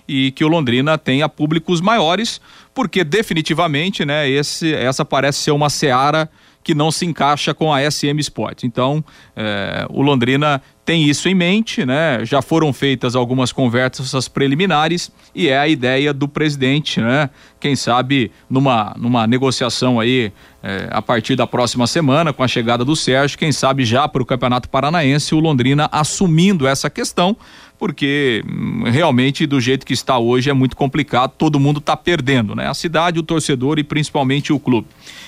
e 0.07 0.31
que 0.31 0.45
o 0.45 0.47
Londrina 0.47 0.97
tenha 0.97 1.27
públicos 1.27 1.81
maiores, 1.81 2.39
porque 2.73 3.03
definitivamente, 3.03 4.05
né, 4.05 4.29
esse, 4.29 4.73
essa 4.73 5.03
parece 5.03 5.39
ser 5.39 5.51
uma 5.51 5.69
seara 5.69 6.29
que 6.65 6.73
não 6.73 6.89
se 6.89 7.05
encaixa 7.05 7.53
com 7.53 7.71
a 7.71 7.79
SM 7.79 8.17
Sport. 8.17 8.63
Então, 8.63 9.05
é, 9.35 9.85
o 9.87 10.01
Londrina 10.01 10.59
tem 10.83 11.03
isso 11.03 11.29
em 11.29 11.35
mente, 11.35 11.85
né? 11.85 12.25
Já 12.25 12.41
foram 12.41 12.73
feitas 12.73 13.15
algumas 13.15 13.51
conversas 13.51 14.27
preliminares 14.27 15.11
e 15.33 15.47
é 15.47 15.59
a 15.59 15.67
ideia 15.67 16.11
do 16.11 16.27
presidente, 16.27 16.99
né? 16.99 17.29
Quem 17.59 17.75
sabe 17.75 18.31
numa, 18.49 18.95
numa 18.97 19.27
negociação 19.27 19.99
aí 19.99 20.31
é, 20.63 20.87
a 20.89 21.03
partir 21.03 21.35
da 21.35 21.45
próxima 21.45 21.85
semana 21.85 22.33
com 22.33 22.41
a 22.41 22.47
chegada 22.47 22.83
do 22.83 22.95
Sérgio, 22.95 23.37
quem 23.37 23.51
sabe 23.51 23.85
já 23.85 24.07
para 24.07 24.23
o 24.23 24.25
Campeonato 24.25 24.67
Paranaense 24.67 25.35
o 25.35 25.39
Londrina 25.39 25.87
assumindo 25.91 26.65
essa 26.65 26.89
questão, 26.89 27.37
porque 27.77 28.43
hum, 28.47 28.83
realmente 28.85 29.45
do 29.45 29.59
jeito 29.59 29.85
que 29.85 29.93
está 29.93 30.17
hoje 30.17 30.49
é 30.49 30.53
muito 30.53 30.75
complicado, 30.75 31.33
todo 31.37 31.59
mundo 31.59 31.79
está 31.79 31.95
perdendo, 31.95 32.55
né? 32.55 32.67
A 32.67 32.73
cidade, 32.73 33.19
o 33.19 33.23
torcedor 33.23 33.79
e 33.79 33.83
principalmente 33.83 34.53
o 34.53 34.59
clube. 34.59 34.87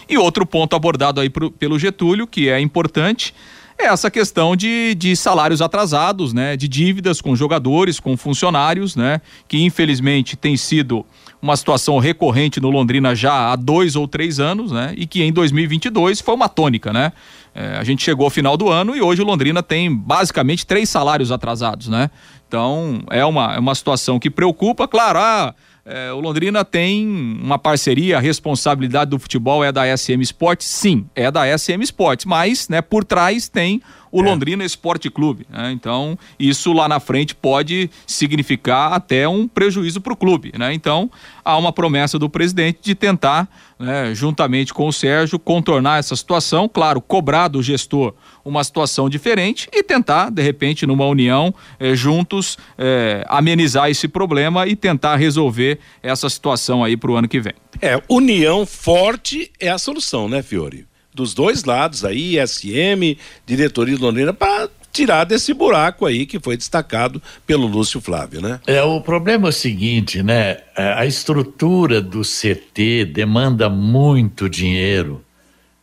E 0.10 0.18
outro 0.18 0.46
ponto 0.46 0.76
abordado 0.76 1.20
aí 1.20 1.30
pro, 1.30 1.52
pelo 1.52 1.78
Getúlio, 1.78 2.26
que 2.26 2.50
é 2.50 2.60
importante, 2.60 3.34
é 3.78 3.86
essa 3.86 4.10
questão 4.10 4.56
de, 4.56 4.96
de 4.96 5.16
salários 5.16 5.62
atrasados, 5.62 6.34
né? 6.34 6.58
De 6.58 6.68
dívidas 6.68 7.22
com 7.22 7.36
jogadores, 7.36 8.00
com 8.00 8.18
funcionários, 8.18 8.96
né? 8.96 9.22
Que 9.48 9.64
infelizmente 9.64 10.36
tem 10.36 10.58
sido 10.58 11.06
uma 11.40 11.56
situação 11.56 12.00
recorrente 12.00 12.60
no 12.60 12.72
Londrina 12.72 13.14
já 13.14 13.52
há 13.52 13.56
dois 13.56 13.96
ou 13.96 14.08
três 14.08 14.40
anos, 14.40 14.72
né? 14.72 14.94
E 14.98 15.06
que 15.06 15.22
em 15.22 15.32
2022 15.32 16.22
foi 16.22 16.34
uma 16.34 16.50
tônica, 16.50 16.92
né? 16.92 17.14
É, 17.54 17.78
a 17.78 17.84
gente 17.84 18.04
chegou 18.04 18.26
ao 18.26 18.30
final 18.30 18.58
do 18.58 18.70
ano 18.70 18.96
e 18.96 19.02
hoje 19.02 19.22
o 19.22 19.26
Londrina 19.26 19.62
tem 19.62 19.94
basicamente 19.94 20.66
três 20.66 20.90
salários 20.90 21.32
atrasados, 21.32 21.88
né? 21.88 22.10
Então 22.48 23.02
é 23.10 23.26
uma, 23.26 23.56
é 23.56 23.60
uma 23.60 23.76
situação 23.76 24.20
que 24.20 24.30
preocupa, 24.30 24.88
claro, 24.88 25.20
ah, 25.20 25.54
é, 25.86 26.12
o 26.12 26.20
Londrina 26.20 26.66
tem 26.66 27.08
uma 27.08 27.58
parceria, 27.58 28.18
a 28.18 28.20
responsabilidade 28.20 29.12
do 29.12 29.20
futebol 29.20 29.64
é 29.64 29.72
da 29.72 29.86
SM 29.98 30.22
Sports, 30.22 30.68
sim, 30.68 31.06
é 31.16 31.32
da 31.32 31.58
SM 31.58 31.82
Sports, 31.82 32.26
mas 32.26 32.68
né, 32.68 32.82
por 32.82 33.06
trás 33.06 33.48
tem 33.48 33.82
o. 34.22 34.26
Londrina 34.26 34.64
Esporte 34.64 35.10
Clube. 35.10 35.46
Né? 35.50 35.72
Então, 35.72 36.18
isso 36.40 36.74
lá 36.74 36.88
na 36.88 37.00
frente 37.00 37.36
pode 37.36 37.90
significar 38.06 38.94
até 38.94 39.28
um 39.28 39.48
prejuízo 39.48 40.02
para 40.02 40.14
o 40.14 40.16
clube. 40.16 40.52
Né? 40.58 40.74
Então, 40.74 41.10
há 41.44 41.58
uma 41.58 41.72
promessa 41.72 42.20
do 42.20 42.30
presidente 42.30 42.80
de 42.82 42.94
tentar, 42.94 43.48
né, 43.80 44.14
juntamente 44.14 44.74
com 44.74 44.88
o 44.88 44.94
Sérgio, 44.94 45.40
contornar 45.40 46.00
essa 46.00 46.16
situação, 46.16 46.68
claro, 46.68 47.00
cobrar 47.00 47.48
do 47.48 47.64
gestor 47.64 48.14
uma 48.44 48.64
situação 48.64 49.10
diferente 49.10 49.70
e 49.72 49.84
tentar, 49.84 50.30
de 50.30 50.42
repente, 50.42 50.86
numa 50.86 51.06
união, 51.06 51.54
eh, 51.80 51.96
juntos, 51.96 52.58
eh, 52.78 53.26
amenizar 53.28 53.90
esse 53.90 54.08
problema 54.08 54.68
e 54.68 54.76
tentar 54.76 55.16
resolver 55.18 55.80
essa 56.02 56.30
situação 56.30 56.84
aí 56.84 56.98
para 56.98 57.12
o 57.12 57.16
ano 57.16 57.28
que 57.28 57.40
vem. 57.40 57.54
É, 57.82 58.02
união 58.10 58.66
forte 58.66 59.52
é 59.60 59.70
a 59.70 59.78
solução, 59.78 60.28
né, 60.28 60.42
Fiore? 60.42 60.86
Dos 61.18 61.34
dois 61.34 61.64
lados 61.64 62.06
aí, 62.06 62.36
SM, 62.46 63.18
diretoria 63.46 63.96
de 63.96 64.02
Londrina, 64.02 64.32
para 64.32 64.70
tirar 64.92 65.26
desse 65.26 65.54
buraco 65.54 66.06
aí 66.06 66.26
que 66.26 66.40
foi 66.40 66.56
destacado 66.56 67.22
pelo 67.46 67.68
Lúcio 67.68 68.00
Flávio, 68.00 68.42
né? 68.42 68.60
É, 68.66 68.82
o 68.84 69.02
problema 69.02 69.48
é 69.48 69.50
o 69.50 69.54
seguinte, 69.54 70.22
né? 70.24 70.58
É, 70.78 70.94
a 70.94 71.06
estrutura 71.06 72.02
do 72.02 72.22
CT 72.22 73.06
demanda 73.06 73.70
muito 73.70 74.50
dinheiro. 74.50 75.24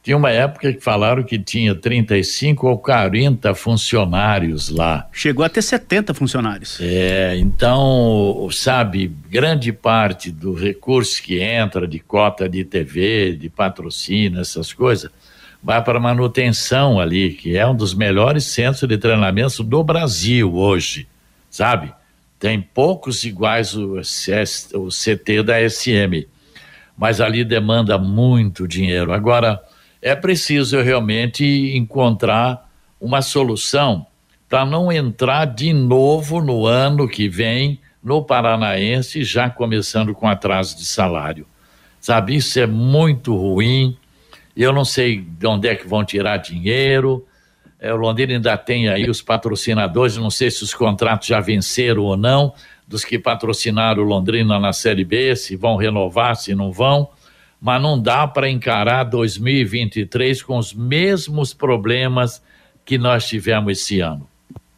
Tinha 0.04 0.18
uma 0.18 0.30
época 0.30 0.70
que 0.70 0.80
falaram 0.82 1.22
que 1.22 1.38
tinha 1.38 1.74
35 1.74 2.68
ou 2.68 2.76
40 2.76 3.54
funcionários 3.54 4.68
lá. 4.68 5.08
Chegou 5.10 5.42
a 5.42 5.48
ter 5.48 5.62
70 5.62 6.12
funcionários. 6.12 6.78
É, 6.78 7.38
então, 7.38 8.46
sabe, 8.52 9.10
grande 9.30 9.72
parte 9.72 10.30
do 10.30 10.52
recurso 10.52 11.22
que 11.22 11.40
entra 11.40 11.88
de 11.88 11.98
cota 12.00 12.46
de 12.46 12.66
TV, 12.66 13.34
de 13.34 13.48
patrocínio, 13.48 14.42
essas 14.42 14.74
coisas, 14.74 15.10
vai 15.64 15.82
para 15.82 15.98
manutenção 15.98 17.00
ali, 17.00 17.32
que 17.32 17.56
é 17.56 17.66
um 17.66 17.74
dos 17.74 17.94
melhores 17.94 18.44
centros 18.44 18.86
de 18.86 18.98
treinamento 18.98 19.64
do 19.64 19.82
Brasil 19.82 20.54
hoje, 20.54 21.08
sabe? 21.48 21.90
Tem 22.38 22.60
poucos 22.60 23.24
iguais 23.24 23.74
o, 23.74 23.96
o 24.74 24.88
CT 24.88 25.42
da 25.42 25.68
SM, 25.68 26.26
mas 26.98 27.18
ali 27.18 27.42
demanda 27.42 27.96
muito 27.96 28.68
dinheiro. 28.68 29.10
Agora, 29.10 29.58
é 30.02 30.14
preciso 30.14 30.82
realmente 30.82 31.42
encontrar 31.74 32.70
uma 33.00 33.22
solução 33.22 34.06
para 34.46 34.66
não 34.66 34.92
entrar 34.92 35.46
de 35.46 35.72
novo 35.72 36.42
no 36.42 36.66
ano 36.66 37.08
que 37.08 37.26
vem 37.26 37.80
no 38.02 38.22
Paranaense, 38.22 39.24
já 39.24 39.48
começando 39.48 40.12
com 40.12 40.28
atraso 40.28 40.76
de 40.76 40.84
salário. 40.84 41.46
Sabe, 42.02 42.36
isso 42.36 42.60
é 42.60 42.66
muito 42.66 43.34
ruim 43.34 43.96
eu 44.62 44.72
não 44.72 44.84
sei 44.84 45.20
de 45.20 45.46
onde 45.46 45.68
é 45.68 45.74
que 45.74 45.86
vão 45.86 46.04
tirar 46.04 46.36
dinheiro. 46.36 47.26
É, 47.78 47.92
o 47.92 47.96
Londrina 47.96 48.34
ainda 48.34 48.56
tem 48.56 48.88
aí 48.88 49.10
os 49.10 49.20
patrocinadores, 49.20 50.16
não 50.16 50.30
sei 50.30 50.50
se 50.50 50.62
os 50.62 50.72
contratos 50.72 51.26
já 51.28 51.40
venceram 51.40 52.02
ou 52.02 52.16
não, 52.16 52.54
dos 52.86 53.04
que 53.04 53.18
patrocinaram 53.18 54.02
o 54.02 54.06
Londrina 54.06 54.58
na 54.58 54.72
Série 54.72 55.04
B, 55.04 55.34
se 55.36 55.56
vão 55.56 55.76
renovar, 55.76 56.36
se 56.36 56.54
não 56.54 56.70
vão. 56.70 57.10
Mas 57.60 57.82
não 57.82 58.00
dá 58.00 58.26
para 58.26 58.48
encarar 58.48 59.04
2023 59.04 60.42
com 60.42 60.58
os 60.58 60.72
mesmos 60.72 61.54
problemas 61.54 62.42
que 62.84 62.98
nós 62.98 63.26
tivemos 63.26 63.72
esse 63.72 64.00
ano. 64.00 64.28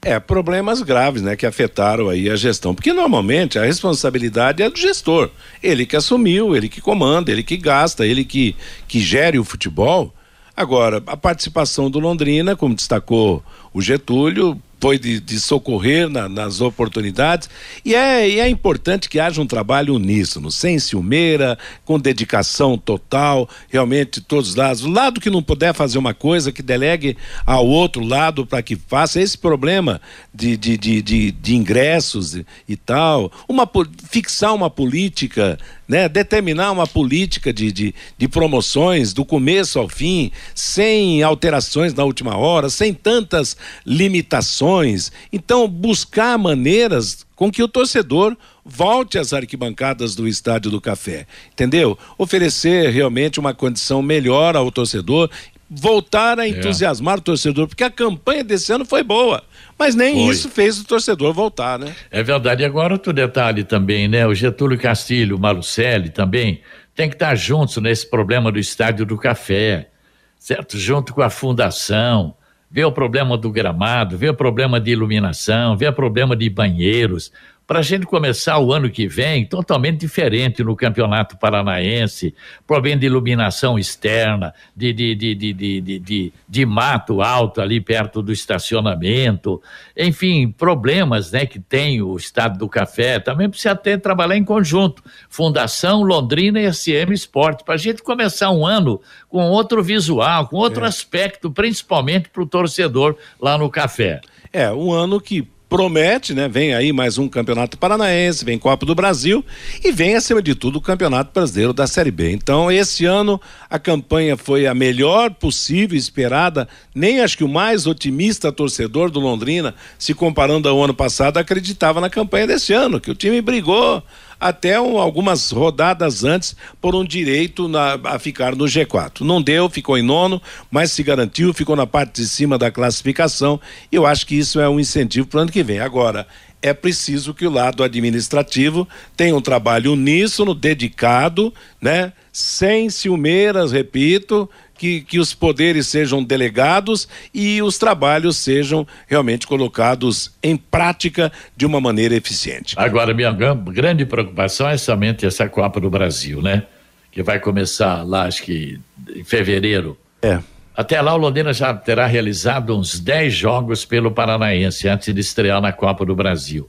É, 0.07 0.21
problemas 0.21 0.83
graves, 0.83 1.21
né, 1.21 1.35
que 1.35 1.45
afetaram 1.45 2.09
aí 2.09 2.31
a 2.31 2.37
gestão, 2.37 2.73
porque 2.73 2.93
normalmente 2.93 3.59
a 3.59 3.65
responsabilidade 3.65 4.63
é 4.63 4.71
do 4.71 4.79
gestor. 4.79 5.31
Ele 5.61 5.85
que 5.85 5.97
assumiu, 5.97 6.55
ele 6.55 6.69
que 6.69 6.81
comanda, 6.81 7.33
ele 7.33 7.43
que 7.43 7.57
gasta, 7.57 8.07
ele 8.07 8.25
que, 8.25 8.55
que 8.87 9.01
gere 9.01 9.37
o 9.37 9.43
futebol. 9.43 10.15
Agora, 10.57 11.03
a 11.09 11.17
participação 11.17 11.91
do 11.91 11.99
Londrina, 11.99 12.55
como 12.55 12.77
destacou 12.77 13.43
o 13.75 13.83
Getúlio, 13.83 14.63
foi 14.81 14.99
de, 14.99 15.21
de 15.21 15.41
socorrer 15.41 16.09
na, 16.09 16.29
nas 16.29 16.61
oportunidades 16.61 17.49
e 17.85 17.95
é, 17.95 18.29
e 18.29 18.41
é 18.41 18.49
importante 18.49 19.09
que 19.09 19.19
haja 19.19 19.41
um 19.41 19.47
trabalho 19.47 19.95
uníssono, 19.95 20.51
sem 20.51 20.79
ciumeira, 20.79 21.59
com 21.85 21.99
dedicação 21.99 22.77
total, 22.77 23.49
realmente 23.69 24.21
todos 24.21 24.51
os 24.51 24.55
lados. 24.55 24.85
O 24.85 24.91
lado 24.91 25.21
que 25.21 25.31
não 25.31 25.43
puder 25.43 25.75
fazer 25.75 25.99
uma 25.99 26.15
coisa, 26.15 26.53
que 26.53 26.63
delegue 26.63 27.17
ao 27.45 27.67
outro 27.67 28.05
lado 28.05 28.47
para 28.47 28.63
que 28.63 28.77
faça 28.77 29.21
esse 29.21 29.37
problema 29.37 30.01
de, 30.33 30.57
de, 30.57 30.77
de, 30.77 31.03
de, 31.03 31.33
de 31.33 31.57
ingressos 31.57 32.35
e, 32.35 32.47
e, 32.69 32.77
tal, 32.77 33.33
uma, 33.49 33.69
fixar 34.11 34.55
uma 34.55 34.69
política, 34.69 35.59
né, 35.89 36.09
determinar 36.09 36.73
uma 36.73 36.87
política 36.87 37.53
de, 37.53 37.71
de, 37.71 37.95
de 38.17 38.29
promoções 38.29 39.13
do 39.13 39.25
começo 39.25 39.79
ao 39.79 39.89
fim, 39.89 40.31
sem 40.55 41.23
alterações 41.23 41.95
na 41.95 42.05
última 42.05 42.37
hora, 42.37 42.69
sem 42.69 42.93
tantas 42.93 43.57
limitações. 43.85 45.13
Então, 45.33 45.69
buscar 45.69 46.39
maneiras 46.39 47.25
com 47.35 47.53
que 47.53 47.63
o 47.63 47.69
torcedor 47.69 48.37
volte 48.65 49.19
às 49.19 49.33
arquibancadas 49.33 50.15
do 50.15 50.27
Estádio 50.27 50.71
do 50.71 50.81
Café, 50.81 51.27
entendeu? 51.53 51.97
Oferecer 52.19 52.91
realmente 52.91 53.39
uma 53.39 53.55
condição 53.55 54.03
melhor 54.03 54.57
ao 54.57 54.73
torcedor, 54.73 55.31
voltar 55.69 56.39
a 56.39 56.47
é. 56.47 56.51
entusiasmar 56.51 57.17
é. 57.17 57.19
o 57.19 57.23
torcedor, 57.23 57.67
porque 57.67 57.85
a 57.85 57.91
campanha 57.91 58.45
desse 58.45 58.73
ano 58.73 58.85
foi 58.85 59.03
boa, 59.03 59.43
mas 59.79 59.95
nem 59.95 60.15
foi. 60.15 60.35
isso 60.35 60.49
fez 60.49 60.81
o 60.81 60.85
torcedor 60.85 61.33
voltar, 61.33 61.79
né? 61.79 61.95
É 62.11 62.23
verdade. 62.23 62.63
E 62.63 62.67
agora 62.67 62.93
outro 62.93 63.13
detalhe 63.13 63.65
também, 63.65 64.09
né? 64.09 64.27
O 64.27 64.35
Getúlio 64.35 64.79
Castilho, 64.79 65.37
o 65.37 65.41
Malucelli 65.41 66.11
também 66.11 66.61
tem 66.95 67.09
que 67.09 67.15
estar 67.15 67.35
juntos 67.35 67.77
nesse 67.79 68.09
problema 68.09 68.51
do 68.51 68.59
Estádio 68.59 69.05
do 69.05 69.19
Café, 69.19 69.91
certo? 70.39 70.79
Junto 70.79 71.13
com 71.13 71.23
a 71.23 71.29
fundação, 71.29 72.35
vê 72.71 72.85
o 72.85 72.93
problema 72.93 73.37
do 73.37 73.51
gramado, 73.51 74.17
vê 74.17 74.29
o 74.29 74.35
problema 74.35 74.81
de 74.81 74.93
iluminação, 74.93 75.77
vê 75.77 75.87
o 75.87 75.93
problema 75.93 76.35
de 76.35 76.49
banheiros, 76.49 77.31
para 77.67 77.81
a 77.81 77.83
gente 77.83 78.07
começar 78.07 78.59
o 78.59 78.73
ano 78.73 78.89
que 78.89 79.09
vem 79.09 79.45
totalmente 79.45 79.99
diferente 79.99 80.63
no 80.63 80.77
Campeonato 80.77 81.37
Paranaense, 81.37 82.33
problema 82.65 83.01
de 83.01 83.07
iluminação 83.07 83.77
externa, 83.77 84.55
de, 84.75 84.93
de, 84.93 85.15
de, 85.17 85.35
de, 85.35 85.53
de, 85.53 85.99
de, 85.99 86.33
de, 86.49 86.67
mato 86.67 87.21
alto 87.21 87.61
ali 87.61 87.81
perto 87.81 88.23
do 88.23 88.33
estacionamento, 88.33 89.61
enfim, 89.97 90.49
problemas 90.51 91.33
né, 91.33 91.45
que 91.45 91.59
tem 91.59 92.01
o 92.01 92.17
Estado 92.17 92.57
do 92.57 92.69
Café, 92.69 93.19
também 93.19 93.51
precisa 93.51 93.75
ter 93.75 94.01
trabalhar 94.01 94.37
em 94.37 94.45
conjunto, 94.45 95.03
Fundação 95.29 96.03
Londrina 96.03 96.61
e 96.61 96.73
SM 96.73 97.13
Esporte, 97.13 97.65
para 97.65 97.75
a 97.75 97.79
gente 97.79 98.03
começar 98.03 98.51
um 98.51 98.65
ano 98.65 99.01
com 99.29 99.43
outro 99.51 99.83
visual, 99.83 100.47
com 100.47 100.57
outro 100.57 100.85
é. 100.85 100.89
aspecto, 100.89 101.51
principalmente 101.51 102.29
para 102.29 102.43
o 102.43 102.47
torcedor 102.47 103.17
lá 103.41 103.59
no 103.59 103.69
café. 103.69 104.21
É, 104.53 104.71
um 104.71 104.93
ano 104.93 105.21
que 105.21 105.49
promete, 105.69 106.33
né? 106.33 106.49
Vem 106.49 106.75
aí 106.75 106.93
mais 106.93 107.19
um 107.19 107.29
campeonato 107.29 107.77
paranaense, 107.77 108.45
vem 108.45 108.59
Copa 108.59 108.87
do 108.87 108.95
Brasil 108.95 109.45
e 109.85 109.91
vem 109.91 110.15
acima 110.15 110.41
de 110.41 110.55
tudo 110.55 110.77
o 110.77 110.81
Campeonato 110.81 111.33
Brasileiro 111.33 111.73
da 111.73 111.87
Série 111.87 112.11
B. 112.11 112.31
Então, 112.31 112.71
esse 112.71 113.05
ano 113.05 113.41
a 113.69 113.79
campanha 113.79 114.37
foi 114.37 114.67
a 114.67 114.75
melhor 114.75 115.31
possível, 115.35 115.99
esperada. 115.99 116.69
Nem 116.95 117.21
acho 117.21 117.37
que 117.37 117.45
o 117.45 117.49
mais 117.49 117.87
otimista 117.87 118.53
torcedor 118.53 119.11
do 119.11 119.19
Londrina, 119.19 119.75
se 119.99 120.15
comparando 120.15 120.69
ao 120.69 120.83
ano 120.83 120.95
passado, 120.95 121.39
acreditava 121.39 122.01
na 122.01 122.09
campanha 122.09 122.47
desse 122.47 122.73
ano, 122.73 123.01
que 123.01 123.11
o 123.11 123.15
time 123.15 123.41
brigou 123.41 124.03
até 124.41 124.81
um, 124.81 124.99
algumas 124.99 125.51
rodadas 125.51 126.25
antes 126.25 126.57
por 126.81 126.95
um 126.95 127.05
direito 127.05 127.69
na, 127.69 127.99
a 128.05 128.19
ficar 128.19 128.55
no 128.55 128.65
G4. 128.65 129.21
Não 129.21 129.41
deu, 129.41 129.69
ficou 129.69 129.97
em 129.97 130.03
nono, 130.03 130.41
mas 130.71 130.93
se 130.93 131.03
garantiu, 131.03 131.53
ficou 131.55 131.77
na 131.77 131.87
parte 131.87 132.21
de 132.23 132.29
cima 132.29 132.59
da 132.59 132.71
classificação. 132.71 133.61
Eu 133.91 134.07
acho 134.07 134.27
que 134.27 134.35
isso 134.35 134.61
é 134.61 134.69
um 134.69 134.81
incentivo 134.81 135.27
para 135.27 135.39
o 135.39 135.41
ano 135.43 135.53
que 135.53 135.63
vem. 135.63 135.81
Agora, 135.81 136.27
é 136.63 136.73
preciso 136.73 137.35
que 137.35 137.47
o 137.47 137.51
lado 137.51 137.83
administrativo 137.83 138.89
tenha 139.17 139.37
um 139.37 139.41
trabalho 139.41 139.93
uníssono, 139.93 140.55
dedicado, 140.55 141.53
né? 141.81 142.13
Sem 142.33 142.91
ciumeiras, 142.91 143.73
repito, 143.73 144.49
que, 144.77 145.01
que 145.01 145.19
os 145.19 145.35
poderes 145.35 145.87
sejam 145.89 146.23
delegados 146.23 147.09
e 147.33 147.63
os 147.63 147.79
trabalhos 147.79 148.37
sejam 148.37 148.87
realmente 149.07 149.47
colocados 149.47 150.33
em 150.43 150.57
prática 150.57 151.33
de 151.57 151.67
uma 151.67 151.81
maneira 151.81 152.15
eficiente. 152.15 152.75
Agora, 152.79 153.15
minha 153.15 153.33
grande 153.33 154.05
preocupação 154.05 154.69
é 154.69 154.77
somente 154.77 155.27
essa 155.27 155.49
Copa 155.49 155.81
do 155.81 155.91
Brasil, 155.91 156.43
né? 156.43 156.65
Que 157.11 157.23
vai 157.23 157.41
começar 157.41 158.03
lá, 158.03 158.25
acho 158.25 158.43
que 158.43 158.79
em 159.15 159.25
fevereiro. 159.25 159.97
É. 160.23 160.39
Até 160.77 161.01
lá, 161.01 161.15
o 161.15 161.17
Londrina 161.17 161.55
já 161.55 161.73
terá 161.73 162.07
realizado 162.07 162.77
uns 162.77 163.01
10 163.01 163.33
jogos 163.33 163.85
pelo 163.87 164.11
Paranaense 164.11 164.87
antes 164.87 165.15
de 165.15 165.21
estrear 165.21 165.61
na 165.61 165.73
Copa 165.73 166.05
do 166.05 166.15
Brasil. 166.15 166.69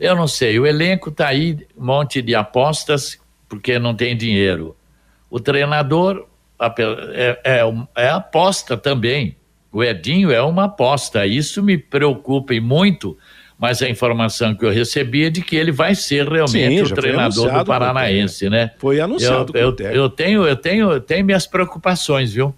Eu 0.00 0.16
não 0.16 0.26
sei, 0.26 0.58
o 0.58 0.66
elenco 0.66 1.10
está 1.10 1.28
aí, 1.28 1.66
um 1.76 1.84
monte 1.84 2.22
de 2.22 2.34
apostas, 2.34 3.18
porque 3.48 3.78
não 3.78 3.94
tem 3.94 4.16
dinheiro. 4.16 4.74
O 5.30 5.38
treinador 5.38 6.26
é, 6.60 7.38
é, 7.44 7.60
é 7.96 8.08
aposta 8.08 8.76
também. 8.76 9.36
O 9.72 9.82
Edinho 9.82 10.30
é 10.30 10.40
uma 10.40 10.64
aposta. 10.64 11.26
Isso 11.26 11.62
me 11.62 11.76
preocupa 11.76 12.54
e 12.54 12.60
muito, 12.60 13.18
mas 13.58 13.82
a 13.82 13.88
informação 13.88 14.54
que 14.54 14.64
eu 14.64 14.70
recebi 14.70 15.24
é 15.24 15.30
de 15.30 15.42
que 15.42 15.56
ele 15.56 15.72
vai 15.72 15.94
ser 15.94 16.28
realmente 16.28 16.86
Sim, 16.86 16.92
o 16.92 16.94
treinador 16.94 17.52
do 17.52 17.64
Paranaense, 17.64 18.48
né? 18.48 18.70
Foi 18.78 19.00
anunciado. 19.00 19.52
Eu, 19.56 19.74
eu, 19.78 19.92
eu, 19.92 20.08
tenho, 20.08 20.44
eu 20.46 20.56
tenho, 20.56 20.92
eu 20.92 21.00
tenho 21.00 21.24
minhas 21.24 21.46
preocupações, 21.46 22.32
viu? 22.32 22.54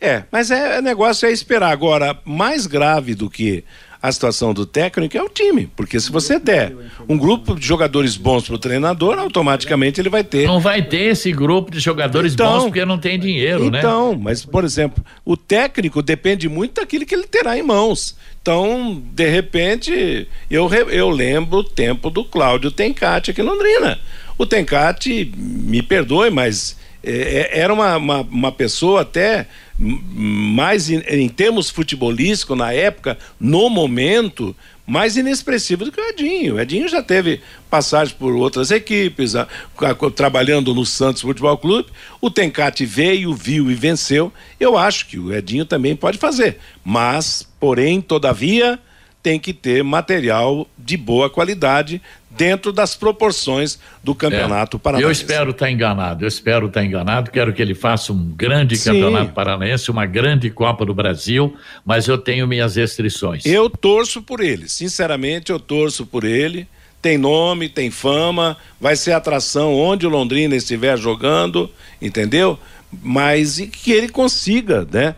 É, 0.00 0.24
mas 0.30 0.50
é, 0.50 0.78
é 0.78 0.82
negócio 0.82 1.28
é 1.28 1.32
esperar. 1.32 1.70
Agora, 1.70 2.18
mais 2.24 2.66
grave 2.66 3.14
do 3.14 3.28
que 3.28 3.64
a 4.02 4.10
situação 4.10 4.54
do 4.54 4.64
técnico 4.64 5.16
é 5.16 5.22
o 5.22 5.28
time, 5.28 5.68
porque 5.76 6.00
se 6.00 6.10
você 6.10 6.38
der 6.38 6.74
um 7.08 7.18
grupo 7.18 7.54
de 7.54 7.66
jogadores 7.66 8.16
bons 8.16 8.46
para 8.46 8.54
o 8.54 8.58
treinador, 8.58 9.18
automaticamente 9.18 10.00
ele 10.00 10.08
vai 10.08 10.24
ter. 10.24 10.46
Não 10.46 10.58
vai 10.58 10.82
ter 10.82 11.10
esse 11.10 11.30
grupo 11.32 11.70
de 11.70 11.80
jogadores 11.80 12.32
então, 12.32 12.52
bons 12.52 12.64
porque 12.64 12.84
não 12.84 12.98
tem 12.98 13.18
dinheiro, 13.18 13.64
então, 13.66 13.70
né? 13.70 13.78
Então, 13.78 14.18
mas 14.18 14.44
por 14.44 14.64
exemplo, 14.64 15.04
o 15.24 15.36
técnico 15.36 16.00
depende 16.02 16.48
muito 16.48 16.80
daquilo 16.80 17.04
que 17.04 17.14
ele 17.14 17.26
terá 17.26 17.58
em 17.58 17.62
mãos. 17.62 18.16
Então, 18.40 19.02
de 19.12 19.28
repente, 19.28 20.26
eu, 20.50 20.68
eu 20.88 21.10
lembro 21.10 21.58
o 21.58 21.64
tempo 21.64 22.08
do 22.08 22.24
Cláudio 22.24 22.70
Tencati 22.70 23.32
aqui 23.32 23.42
em 23.42 23.44
Londrina. 23.44 23.98
O 24.38 24.46
Tencati, 24.46 25.30
me 25.36 25.82
perdoe, 25.82 26.30
mas 26.30 26.74
é, 27.04 27.60
era 27.60 27.72
uma, 27.72 27.96
uma, 27.96 28.20
uma, 28.22 28.52
pessoa 28.52 29.02
até 29.02 29.46
mais 29.80 30.90
em, 30.90 31.28
termos 31.28 31.70
futebolísticos 31.70 32.56
na 32.56 32.70
época, 32.70 33.16
no 33.40 33.70
momento, 33.70 34.54
mais 34.86 35.16
inexpressivo 35.16 35.86
do 35.86 35.92
que 35.92 36.00
o 36.00 36.08
Edinho. 36.08 36.56
O 36.56 36.60
Edinho 36.60 36.86
já 36.86 37.02
teve 37.02 37.40
passagem 37.70 38.14
por 38.18 38.34
outras 38.34 38.70
equipes, 38.70 39.34
a, 39.34 39.48
a, 39.78 40.10
trabalhando 40.10 40.74
no 40.74 40.84
Santos 40.84 41.22
Futebol 41.22 41.56
Clube. 41.56 41.88
O 42.20 42.30
Tencate 42.30 42.84
veio, 42.84 43.32
viu 43.32 43.70
e 43.70 43.74
venceu. 43.74 44.30
Eu 44.58 44.76
acho 44.76 45.06
que 45.06 45.18
o 45.18 45.34
Edinho 45.34 45.64
também 45.64 45.96
pode 45.96 46.18
fazer. 46.18 46.58
Mas, 46.84 47.48
porém, 47.58 48.02
todavia, 48.02 48.78
tem 49.22 49.38
que 49.38 49.54
ter 49.54 49.82
material 49.82 50.68
de 50.76 50.96
boa 50.96 51.30
qualidade 51.30 52.02
dentro 52.30 52.72
das 52.72 52.94
proporções 52.94 53.78
do 54.04 54.14
campeonato 54.14 54.76
é, 54.76 54.80
paranaense. 54.80 55.06
Eu 55.06 55.10
espero 55.10 55.50
estar 55.50 55.66
tá 55.66 55.70
enganado, 55.70 56.24
eu 56.24 56.28
espero 56.28 56.66
estar 56.66 56.80
tá 56.80 56.86
enganado, 56.86 57.30
quero 57.30 57.52
que 57.52 57.60
ele 57.60 57.74
faça 57.74 58.12
um 58.12 58.24
grande 58.30 58.76
Sim. 58.76 58.92
campeonato 58.92 59.32
paranaense, 59.32 59.90
uma 59.90 60.06
grande 60.06 60.48
Copa 60.50 60.86
do 60.86 60.94
Brasil, 60.94 61.56
mas 61.84 62.06
eu 62.06 62.16
tenho 62.16 62.46
minhas 62.46 62.76
restrições. 62.76 63.44
Eu 63.44 63.68
torço 63.68 64.22
por 64.22 64.40
ele, 64.40 64.68
sinceramente 64.68 65.50
eu 65.50 65.58
torço 65.58 66.06
por 66.06 66.22
ele, 66.22 66.68
tem 67.02 67.18
nome, 67.18 67.68
tem 67.68 67.90
fama, 67.90 68.56
vai 68.80 68.94
ser 68.94 69.12
atração 69.12 69.74
onde 69.74 70.06
o 70.06 70.10
Londrina 70.10 70.54
estiver 70.54 70.96
jogando, 70.98 71.70
entendeu? 72.00 72.58
Mas 73.02 73.58
que 73.58 73.92
ele 73.92 74.08
consiga, 74.08 74.86
né? 74.90 75.14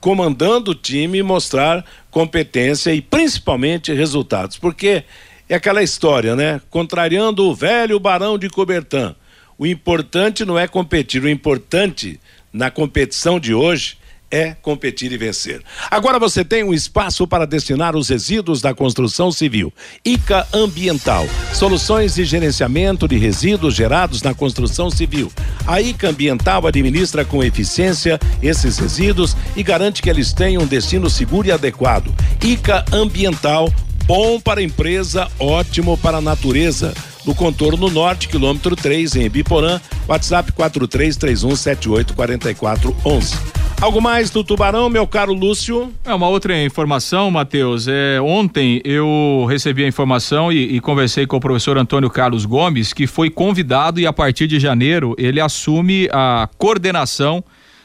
comandando 0.00 0.72
o 0.72 0.74
time, 0.74 1.22
mostrar 1.22 1.84
competência 2.10 2.92
e 2.92 3.00
principalmente 3.00 3.92
resultados. 3.92 4.58
Porque 4.58 5.04
é 5.48 5.54
aquela 5.54 5.82
história, 5.82 6.34
né? 6.34 6.60
Contrariando 6.70 7.44
o 7.44 7.54
velho 7.54 8.00
Barão 8.00 8.38
de 8.38 8.48
Cobertã. 8.48 9.14
O 9.58 9.66
importante 9.66 10.44
não 10.44 10.58
é 10.58 10.66
competir, 10.68 11.22
o 11.22 11.28
importante 11.28 12.20
na 12.52 12.70
competição 12.70 13.40
de 13.40 13.54
hoje 13.54 13.96
é 14.30 14.54
competir 14.60 15.12
e 15.12 15.16
vencer. 15.16 15.62
Agora 15.90 16.18
você 16.18 16.44
tem 16.44 16.64
um 16.64 16.74
espaço 16.74 17.26
para 17.26 17.46
destinar 17.46 17.94
os 17.94 18.08
resíduos 18.08 18.60
da 18.60 18.74
construção 18.74 19.30
civil. 19.30 19.72
ICA 20.04 20.46
Ambiental, 20.52 21.26
soluções 21.54 22.16
de 22.16 22.24
gerenciamento 22.24 23.06
de 23.06 23.16
resíduos 23.16 23.74
gerados 23.74 24.22
na 24.22 24.34
construção 24.34 24.90
civil. 24.90 25.30
A 25.66 25.80
ICA 25.80 26.08
Ambiental 26.08 26.66
administra 26.66 27.24
com 27.24 27.42
eficiência 27.42 28.18
esses 28.42 28.78
resíduos 28.78 29.36
e 29.54 29.62
garante 29.62 30.02
que 30.02 30.10
eles 30.10 30.32
tenham 30.32 30.62
um 30.62 30.66
destino 30.66 31.08
seguro 31.08 31.46
e 31.46 31.52
adequado. 31.52 32.12
ICA 32.42 32.84
Ambiental, 32.92 33.72
bom 34.06 34.40
para 34.40 34.60
a 34.60 34.62
empresa, 34.62 35.28
ótimo 35.38 35.98
para 35.98 36.18
a 36.18 36.20
natureza 36.20 36.94
no 37.26 37.34
contorno 37.34 37.90
norte, 37.90 38.28
quilômetro 38.28 38.76
3, 38.76 39.16
em 39.16 39.28
Biporã, 39.28 39.80
WhatsApp 40.06 40.52
4331784411. 40.52 43.36
Algo 43.80 44.00
mais 44.00 44.30
do 44.30 44.44
Tubarão, 44.44 44.88
meu 44.88 45.08
caro 45.08 45.34
Lúcio? 45.34 45.92
É 46.04 46.14
uma 46.14 46.28
outra 46.28 46.62
informação, 46.62 47.28
Matheus. 47.30 47.88
É, 47.88 48.20
ontem 48.20 48.80
eu 48.84 49.44
recebi 49.48 49.82
a 49.84 49.88
informação 49.88 50.52
e, 50.52 50.76
e, 50.76 50.80
conversei 50.80 51.26
com 51.26 51.36
o 51.36 51.40
professor 51.40 51.76
Antônio 51.76 52.08
Carlos 52.08 52.46
Gomes, 52.46 52.92
que 52.92 53.08
foi 53.08 53.28
convidado 53.28 53.98
e 53.98 54.06
a 54.06 54.12
partir 54.12 54.46
de 54.46 54.60
janeiro 54.60 55.16
ele 55.18 55.40
assume 55.40 56.08
a 56.12 56.48
coordenação 56.56 57.42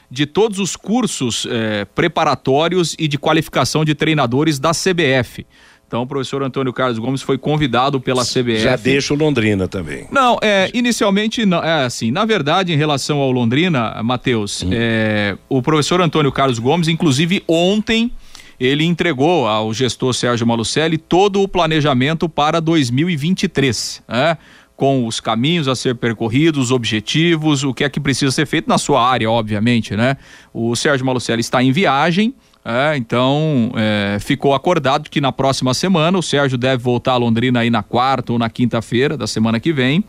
de 0.08 0.24
todos 0.24 0.58
os 0.58 0.76
cursos 0.76 1.46
é, 1.50 1.84
preparatórios 1.84 2.94
e 2.98 3.08
de 3.08 3.18
qualificação 3.18 3.84
de 3.84 3.94
treinadores 3.94 4.58
da 4.58 4.70
CBF. 4.70 5.44
Então, 5.92 6.04
o 6.04 6.06
professor 6.06 6.42
Antônio 6.42 6.72
Carlos 6.72 6.98
Gomes 6.98 7.20
foi 7.20 7.36
convidado 7.36 8.00
pela 8.00 8.24
CBF. 8.24 8.60
Já 8.60 8.76
deixa 8.76 9.12
o 9.12 9.16
Londrina 9.16 9.68
também. 9.68 10.06
Não, 10.10 10.38
é, 10.40 10.70
inicialmente, 10.72 11.44
não, 11.44 11.62
é 11.62 11.84
assim, 11.84 12.10
na 12.10 12.24
verdade, 12.24 12.72
em 12.72 12.76
relação 12.78 13.18
ao 13.18 13.30
Londrina, 13.30 14.02
Matheus, 14.02 14.62
hum. 14.62 14.70
é, 14.72 15.36
o 15.50 15.60
professor 15.60 16.00
Antônio 16.00 16.32
Carlos 16.32 16.58
Gomes, 16.58 16.88
inclusive 16.88 17.42
ontem, 17.46 18.10
ele 18.58 18.86
entregou 18.86 19.46
ao 19.46 19.74
gestor 19.74 20.14
Sérgio 20.14 20.46
Malucelli 20.46 20.96
todo 20.96 21.42
o 21.42 21.46
planejamento 21.46 22.26
para 22.26 22.58
2023, 22.58 24.02
né? 24.08 24.38
com 24.74 25.06
os 25.06 25.20
caminhos 25.20 25.68
a 25.68 25.76
ser 25.76 25.94
percorridos, 25.94 26.58
os 26.58 26.70
objetivos, 26.70 27.64
o 27.64 27.74
que 27.74 27.84
é 27.84 27.90
que 27.90 28.00
precisa 28.00 28.32
ser 28.32 28.46
feito 28.46 28.66
na 28.66 28.78
sua 28.78 29.06
área, 29.06 29.30
obviamente, 29.30 29.94
né? 29.94 30.16
O 30.54 30.74
Sérgio 30.74 31.04
Malucelli 31.04 31.40
está 31.40 31.62
em 31.62 31.70
viagem, 31.70 32.34
é, 32.64 32.96
então, 32.96 33.72
é, 33.74 34.18
ficou 34.20 34.54
acordado 34.54 35.10
que 35.10 35.20
na 35.20 35.32
próxima 35.32 35.74
semana 35.74 36.16
o 36.16 36.22
Sérgio 36.22 36.56
deve 36.56 36.82
voltar 36.82 37.12
a 37.12 37.16
Londrina 37.16 37.60
aí 37.60 37.70
na 37.70 37.82
quarta 37.82 38.32
ou 38.32 38.38
na 38.38 38.48
quinta-feira 38.48 39.16
da 39.16 39.26
semana 39.26 39.58
que 39.58 39.72
vem. 39.72 40.04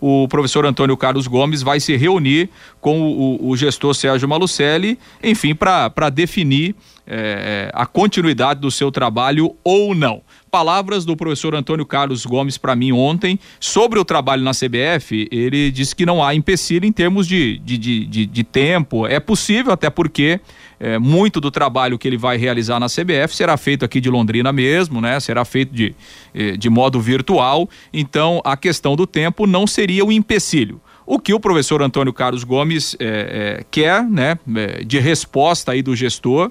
O 0.00 0.28
professor 0.28 0.64
Antônio 0.64 0.96
Carlos 0.96 1.26
Gomes 1.26 1.62
vai 1.62 1.80
se 1.80 1.96
reunir 1.96 2.50
com 2.80 3.00
o, 3.00 3.48
o 3.48 3.56
gestor 3.56 3.94
Sérgio 3.94 4.28
Malucelli, 4.28 4.98
enfim, 5.22 5.54
para 5.54 6.10
definir 6.10 6.76
é, 7.06 7.70
a 7.72 7.86
continuidade 7.86 8.60
do 8.60 8.70
seu 8.70 8.92
trabalho 8.92 9.56
ou 9.64 9.94
não 9.94 10.22
palavras 10.56 11.04
do 11.04 11.14
professor 11.14 11.54
Antônio 11.54 11.84
Carlos 11.84 12.24
Gomes 12.24 12.56
para 12.56 12.74
mim 12.74 12.90
ontem 12.90 13.38
sobre 13.60 13.98
o 13.98 14.04
trabalho 14.06 14.42
na 14.42 14.52
CBF. 14.52 15.28
Ele 15.30 15.70
disse 15.70 15.94
que 15.94 16.06
não 16.06 16.24
há 16.24 16.34
empecilho 16.34 16.86
em 16.86 16.92
termos 16.92 17.26
de, 17.26 17.58
de, 17.58 17.76
de, 17.76 18.24
de 18.24 18.42
tempo. 18.42 19.06
É 19.06 19.20
possível, 19.20 19.70
até 19.70 19.90
porque 19.90 20.40
é, 20.80 20.98
muito 20.98 21.42
do 21.42 21.50
trabalho 21.50 21.98
que 21.98 22.08
ele 22.08 22.16
vai 22.16 22.38
realizar 22.38 22.80
na 22.80 22.86
CBF 22.86 23.36
será 23.36 23.58
feito 23.58 23.84
aqui 23.84 24.00
de 24.00 24.08
Londrina 24.08 24.50
mesmo, 24.50 24.98
né? 24.98 25.20
Será 25.20 25.44
feito 25.44 25.74
de, 25.74 25.94
eh, 26.34 26.56
de 26.56 26.70
modo 26.70 27.02
virtual. 27.02 27.68
Então, 27.92 28.40
a 28.42 28.56
questão 28.56 28.96
do 28.96 29.06
tempo 29.06 29.46
não 29.46 29.66
seria 29.66 30.06
um 30.06 30.10
empecilho. 30.10 30.80
O 31.04 31.18
que 31.18 31.34
o 31.34 31.38
professor 31.38 31.82
Antônio 31.82 32.14
Carlos 32.14 32.44
Gomes 32.44 32.96
é, 32.98 33.58
é, 33.60 33.64
quer, 33.70 34.02
né, 34.02 34.38
de 34.86 34.98
resposta 34.98 35.72
aí 35.72 35.82
do 35.82 35.94
gestor, 35.94 36.50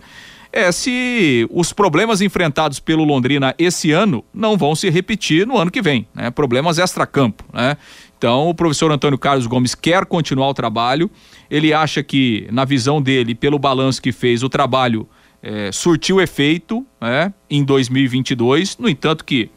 é 0.55 0.71
se 0.71 1.45
os 1.51 1.73
problemas 1.73 2.21
enfrentados 2.21 2.79
pelo 2.79 3.03
Londrina 3.03 3.53
esse 3.59 3.91
ano 3.91 4.23
não 4.33 4.57
vão 4.57 4.73
se 4.73 4.89
repetir 4.89 5.45
no 5.45 5.57
ano 5.57 5.69
que 5.69 5.81
vem, 5.81 6.07
né? 6.15 6.31
Problemas 6.31 6.77
extracampo, 6.77 7.43
né? 7.53 7.75
Então, 8.17 8.47
o 8.49 8.55
professor 8.55 8.89
Antônio 8.89 9.19
Carlos 9.19 9.45
Gomes 9.45 9.75
quer 9.75 10.05
continuar 10.05 10.47
o 10.47 10.53
trabalho. 10.53 11.11
Ele 11.51 11.73
acha 11.73 12.01
que, 12.01 12.47
na 12.49 12.63
visão 12.63 13.01
dele, 13.01 13.35
pelo 13.35 13.59
balanço 13.59 14.01
que 14.01 14.13
fez, 14.13 14.41
o 14.41 14.47
trabalho 14.47 15.07
é, 15.43 15.69
surtiu 15.73 16.21
efeito 16.21 16.85
né, 17.01 17.33
em 17.49 17.61
2022. 17.61 18.77
No 18.77 18.87
entanto, 18.87 19.25
que 19.25 19.49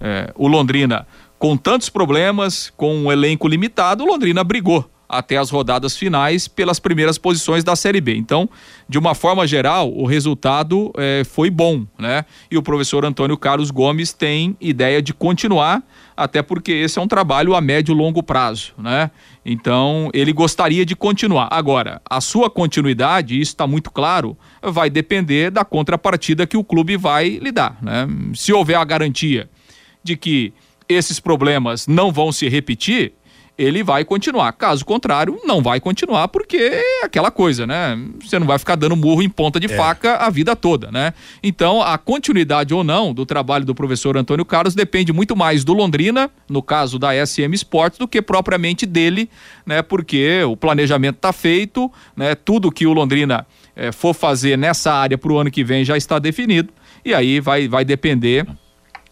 é, 0.00 0.32
o 0.34 0.48
Londrina 0.48 1.06
com 1.38 1.54
tantos 1.54 1.90
problemas, 1.90 2.72
com 2.74 2.96
um 2.96 3.12
elenco 3.12 3.46
limitado, 3.46 4.02
o 4.02 4.06
Londrina 4.06 4.42
brigou 4.42 4.90
até 5.08 5.36
as 5.36 5.50
rodadas 5.50 5.96
finais 5.96 6.48
pelas 6.48 6.78
primeiras 6.78 7.18
posições 7.18 7.62
da 7.62 7.76
Série 7.76 8.00
B. 8.00 8.16
Então, 8.16 8.48
de 8.88 8.98
uma 8.98 9.14
forma 9.14 9.46
geral, 9.46 9.92
o 9.92 10.04
resultado 10.06 10.92
eh, 10.96 11.22
foi 11.24 11.50
bom, 11.50 11.86
né? 11.98 12.24
E 12.50 12.56
o 12.56 12.62
professor 12.62 13.04
Antônio 13.04 13.36
Carlos 13.36 13.70
Gomes 13.70 14.12
tem 14.12 14.56
ideia 14.60 15.00
de 15.00 15.14
continuar, 15.14 15.82
até 16.16 16.42
porque 16.42 16.72
esse 16.72 16.98
é 16.98 17.02
um 17.02 17.08
trabalho 17.08 17.54
a 17.54 17.60
médio 17.60 17.92
e 17.92 17.96
longo 17.96 18.22
prazo, 18.22 18.72
né? 18.78 19.10
Então, 19.44 20.10
ele 20.12 20.32
gostaria 20.32 20.84
de 20.84 20.96
continuar. 20.96 21.48
Agora, 21.50 22.00
a 22.08 22.20
sua 22.20 22.50
continuidade, 22.50 23.40
isso 23.40 23.52
está 23.52 23.66
muito 23.66 23.90
claro, 23.90 24.36
vai 24.62 24.90
depender 24.90 25.50
da 25.50 25.64
contrapartida 25.64 26.46
que 26.46 26.56
o 26.56 26.64
clube 26.64 26.96
vai 26.96 27.38
lhe 27.40 27.52
dar, 27.52 27.78
né? 27.80 28.08
Se 28.34 28.52
houver 28.52 28.76
a 28.76 28.84
garantia 28.84 29.48
de 30.02 30.16
que 30.16 30.52
esses 30.88 31.18
problemas 31.18 31.86
não 31.86 32.12
vão 32.12 32.30
se 32.30 32.48
repetir, 32.48 33.12
ele 33.58 33.82
vai 33.82 34.04
continuar. 34.04 34.52
Caso 34.52 34.84
contrário, 34.84 35.40
não 35.44 35.62
vai 35.62 35.80
continuar, 35.80 36.28
porque 36.28 36.56
é 36.56 37.04
aquela 37.04 37.30
coisa, 37.30 37.66
né? 37.66 37.98
Você 38.22 38.38
não 38.38 38.46
vai 38.46 38.58
ficar 38.58 38.76
dando 38.76 38.96
murro 38.96 39.22
em 39.22 39.28
ponta 39.28 39.58
de 39.58 39.66
é. 39.66 39.76
faca 39.76 40.16
a 40.16 40.30
vida 40.30 40.54
toda, 40.54 40.90
né? 40.90 41.14
Então, 41.42 41.80
a 41.80 41.96
continuidade 41.96 42.74
ou 42.74 42.84
não 42.84 43.14
do 43.14 43.24
trabalho 43.24 43.64
do 43.64 43.74
professor 43.74 44.16
Antônio 44.16 44.44
Carlos 44.44 44.74
depende 44.74 45.12
muito 45.12 45.34
mais 45.34 45.64
do 45.64 45.72
Londrina, 45.72 46.30
no 46.48 46.62
caso 46.62 46.98
da 46.98 47.14
SM 47.26 47.54
Sports, 47.54 47.98
do 47.98 48.06
que 48.06 48.20
propriamente 48.20 48.84
dele, 48.84 49.30
né? 49.64 49.80
Porque 49.80 50.42
o 50.44 50.56
planejamento 50.56 51.16
está 51.16 51.32
feito, 51.32 51.90
né? 52.14 52.34
Tudo 52.34 52.70
que 52.70 52.86
o 52.86 52.92
Londrina 52.92 53.46
eh, 53.74 53.90
for 53.90 54.14
fazer 54.14 54.58
nessa 54.58 54.92
área 54.92 55.16
para 55.16 55.32
o 55.32 55.38
ano 55.38 55.50
que 55.50 55.64
vem 55.64 55.84
já 55.84 55.96
está 55.96 56.18
definido, 56.18 56.72
e 57.04 57.14
aí 57.14 57.40
vai, 57.40 57.68
vai 57.68 57.84
depender 57.84 58.46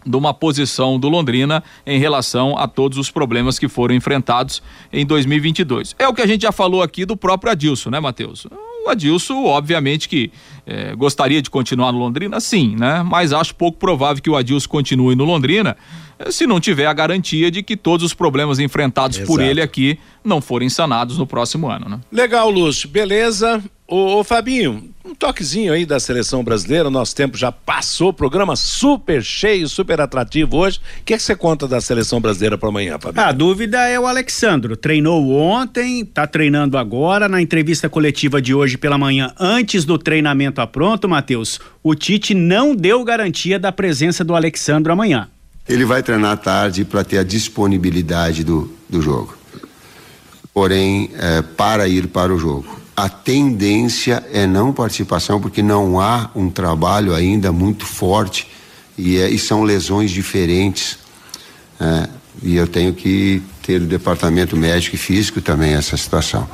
de 0.05 0.17
uma 0.17 0.35
posição 0.35 0.99
do 0.99 1.09
Londrina 1.09 1.63
em 1.87 1.99
relação 1.99 2.57
a 2.59 2.69
todos 2.69 2.99
os 2.99 3.11
problemas 3.11 3.59
que 3.59 3.69
foram 3.69 3.95
enfrentados 3.95 4.63
em 4.93 5.05
2022. 5.05 5.95
É 5.99 6.07
o 6.07 6.15
que 6.15 6.23
a 6.23 6.27
gente 6.27 6.43
já 6.43 6.53
falou 6.53 6.83
aqui 6.83 7.05
do 7.05 7.17
próprio 7.17 7.53
Adilson, 7.53 7.91
né, 7.91 8.01
Matheus? 8.01 8.47
O 8.85 8.91
Adilson, 8.91 9.45
obviamente 9.45 10.09
que 10.09 10.31
é, 10.67 10.95
gostaria 10.95 11.41
de 11.41 11.49
continuar 11.49 11.93
no 11.93 11.99
Londrina, 11.99 12.39
sim, 12.39 12.77
né? 12.79 13.03
Mas 13.03 13.33
acho 13.33 13.55
pouco 13.55 13.79
provável 13.79 14.23
que 14.23 14.29
o 14.29 14.37
Adilson 14.37 14.69
continue 14.69 15.15
no 15.15 15.25
Londrina 15.25 15.77
eh, 16.19 16.31
se 16.31 16.47
não 16.47 16.61
tiver 16.61 16.87
a 16.87 16.93
garantia 16.93 17.51
de 17.51 17.63
que 17.63 17.77
todos 17.77 18.05
os 18.05 18.15
problemas 18.15 18.59
enfrentados 18.59 19.17
Exato. 19.17 19.27
por 19.27 19.41
ele 19.41 19.63
aqui 19.63 19.99
não 20.23 20.41
forem 20.41 20.69
sanados 20.69 21.17
no 21.19 21.27
próximo 21.27 21.71
ano, 21.71 21.89
né? 21.89 22.01
Legal, 22.13 22.51
Lúcio. 22.51 22.89
Beleza. 22.89 23.63
Ô, 23.97 24.19
ô, 24.19 24.25
Fabinho, 24.25 24.91
um 25.05 25.15
toquezinho 25.15 25.73
aí 25.73 25.87
da 25.87 26.01
seleção 26.01 26.43
brasileira, 26.43 26.91
nosso 26.91 27.15
tempo 27.15 27.37
já 27.37 27.53
passou, 27.53 28.13
programa 28.13 28.57
super 28.57 29.23
cheio, 29.23 29.69
super 29.69 30.01
atrativo 30.01 30.57
hoje. 30.57 30.81
O 31.01 31.05
que, 31.05 31.15
é 31.15 31.17
que 31.17 31.23
você 31.23 31.37
conta 31.37 31.69
da 31.69 31.81
seleção 31.81 32.21
brasileira 32.21 32.59
para 32.59 32.69
amanhã, 32.69 32.99
Fabinho? 32.99 33.25
A 33.25 33.31
dúvida 33.31 33.89
é 33.89 33.97
o 34.01 34.09
Alexandro. 34.09 34.77
Treinou 34.77 35.31
ontem, 35.31 36.05
tá 36.05 36.27
treinando 36.27 36.77
agora. 36.77 37.29
Na 37.29 37.41
entrevista 37.41 37.89
coletiva 37.89 38.43
de 38.43 38.53
hoje 38.53 38.77
pela 38.77 38.99
manhã, 38.99 39.33
antes 39.39 39.85
do 39.85 39.97
treinamento 39.97 40.61
a 40.61 40.67
pronto, 40.67 41.09
Matheus, 41.09 41.61
o 41.81 41.95
Tite 41.95 42.35
não 42.35 42.75
deu 42.75 43.05
garantia 43.05 43.61
da 43.61 43.71
presença 43.71 44.25
do 44.25 44.35
Alexandro 44.35 44.93
amanhã. 44.93 45.29
Ele 45.69 45.85
vai 45.85 46.03
treinar 46.03 46.33
à 46.33 46.37
tarde 46.37 46.85
para 46.85 47.05
ter 47.05 47.19
a 47.19 47.23
disponibilidade 47.23 48.43
do, 48.43 48.75
do 48.91 49.01
jogo. 49.01 49.39
Porém, 50.53 51.13
é, 51.17 51.43
para 51.43 51.87
ir 51.87 52.09
para 52.09 52.35
o 52.35 52.39
jogo 52.41 52.83
a 52.97 53.09
tendência 53.09 54.25
é 54.33 54.47
não 54.47 54.73
participação, 54.73 55.41
porque 55.41 55.63
não 55.63 56.01
há 56.01 56.31
um 56.35 56.49
trabalho 56.49 57.15
ainda 57.15 57.51
muito 57.51 57.85
forte 57.85 58.49
e, 58.97 59.19
é, 59.19 59.29
e 59.29 59.39
são 59.39 59.65
lesões 59.65 60.11
diferentes. 60.11 60.99
É, 61.81 62.09
e 62.43 62.57
eu 62.57 62.67
tenho 62.67 62.93
que 62.93 63.43
ter 63.63 63.81
o 63.81 63.87
departamento 63.87 64.57
médico 64.57 64.95
e 64.95 64.99
físico 64.99 65.41
também 65.41 65.75
essa 65.75 65.97
situação. 65.97 66.49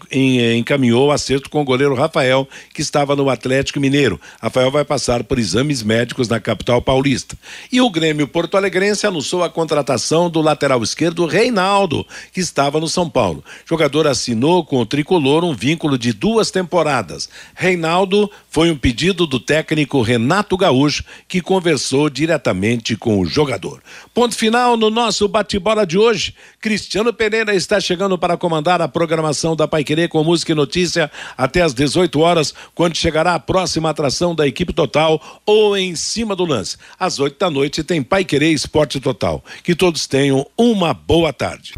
encaminhou 0.59 1.09
o 1.09 1.11
acerto 1.11 1.48
com 1.48 1.62
o 1.62 1.64
goleiro 1.64 1.94
Rafael, 1.94 2.46
que 2.74 2.82
estava 2.82 3.16
no 3.16 3.30
Atlético 3.30 3.80
Mineiro. 3.80 4.20
Rafael 4.42 4.70
vai 4.70 4.84
passar 4.84 5.24
por 5.24 5.38
exames 5.38 5.82
médicos 5.82 6.28
na 6.28 6.38
capital 6.38 6.82
paulista. 6.82 7.34
E 7.72 7.80
o 7.80 7.93
Grêmio 7.95 8.26
Porto 8.26 8.57
Alegrense 8.57 9.07
anunciou 9.07 9.45
a 9.45 9.49
contratação 9.49 10.28
do 10.28 10.40
lateral 10.40 10.82
esquerdo 10.82 11.26
Reinaldo, 11.26 12.05
que 12.32 12.40
estava 12.40 12.80
no 12.80 12.88
São 12.88 13.09
Paulo. 13.09 13.45
O 13.64 13.68
jogador 13.68 14.09
assinou 14.09 14.64
com 14.64 14.78
o 14.80 14.84
tricolor 14.84 15.45
um 15.45 15.55
vínculo 15.55 15.97
de 15.97 16.12
duas 16.12 16.51
temporadas. 16.51 17.28
Reinaldo 17.55 18.28
foi 18.51 18.68
um 18.68 18.76
pedido 18.76 19.28
do 19.28 19.38
técnico 19.38 20.03
Renato 20.03 20.57
Gaúcho, 20.57 21.05
que 21.28 21.40
conversou 21.40 22.11
diretamente 22.11 22.97
com 22.97 23.20
o 23.20 23.24
jogador. 23.24 23.80
Ponto 24.12 24.34
final 24.34 24.76
no 24.76 24.90
nosso 24.90 25.28
bate-bola 25.28 25.86
de 25.86 25.97
hoje. 25.97 26.34
Cristiano 26.61 27.12
Pereira 27.12 27.55
está 27.55 27.78
chegando 27.78 28.18
para 28.18 28.36
comandar 28.36 28.82
a 28.82 28.88
programação 28.88 29.55
da 29.55 29.68
Paiquerê 29.68 30.09
com 30.09 30.24
música 30.24 30.51
e 30.51 30.57
notícia 30.57 31.09
até 31.38 31.62
às 31.62 31.72
18 31.72 32.18
horas, 32.18 32.53
quando 32.74 32.97
chegará 32.97 33.34
a 33.34 33.38
próxima 33.38 33.90
atração 33.90 34.34
da 34.34 34.49
equipe 34.49 34.72
total 34.72 35.40
ou 35.47 35.76
em 35.76 35.95
cima 35.95 36.34
do 36.34 36.45
lance. 36.45 36.76
Às 36.99 37.20
8 37.20 37.38
da 37.38 37.49
noite 37.49 37.84
tem 37.85 38.03
Pai 38.03 38.24
Querer 38.24 38.53
Esporte 38.53 38.99
Total. 38.99 39.45
Que 39.62 39.74
todos 39.74 40.07
tenham 40.07 40.47
uma 40.57 40.95
boa 40.95 41.32
tarde. 41.32 41.74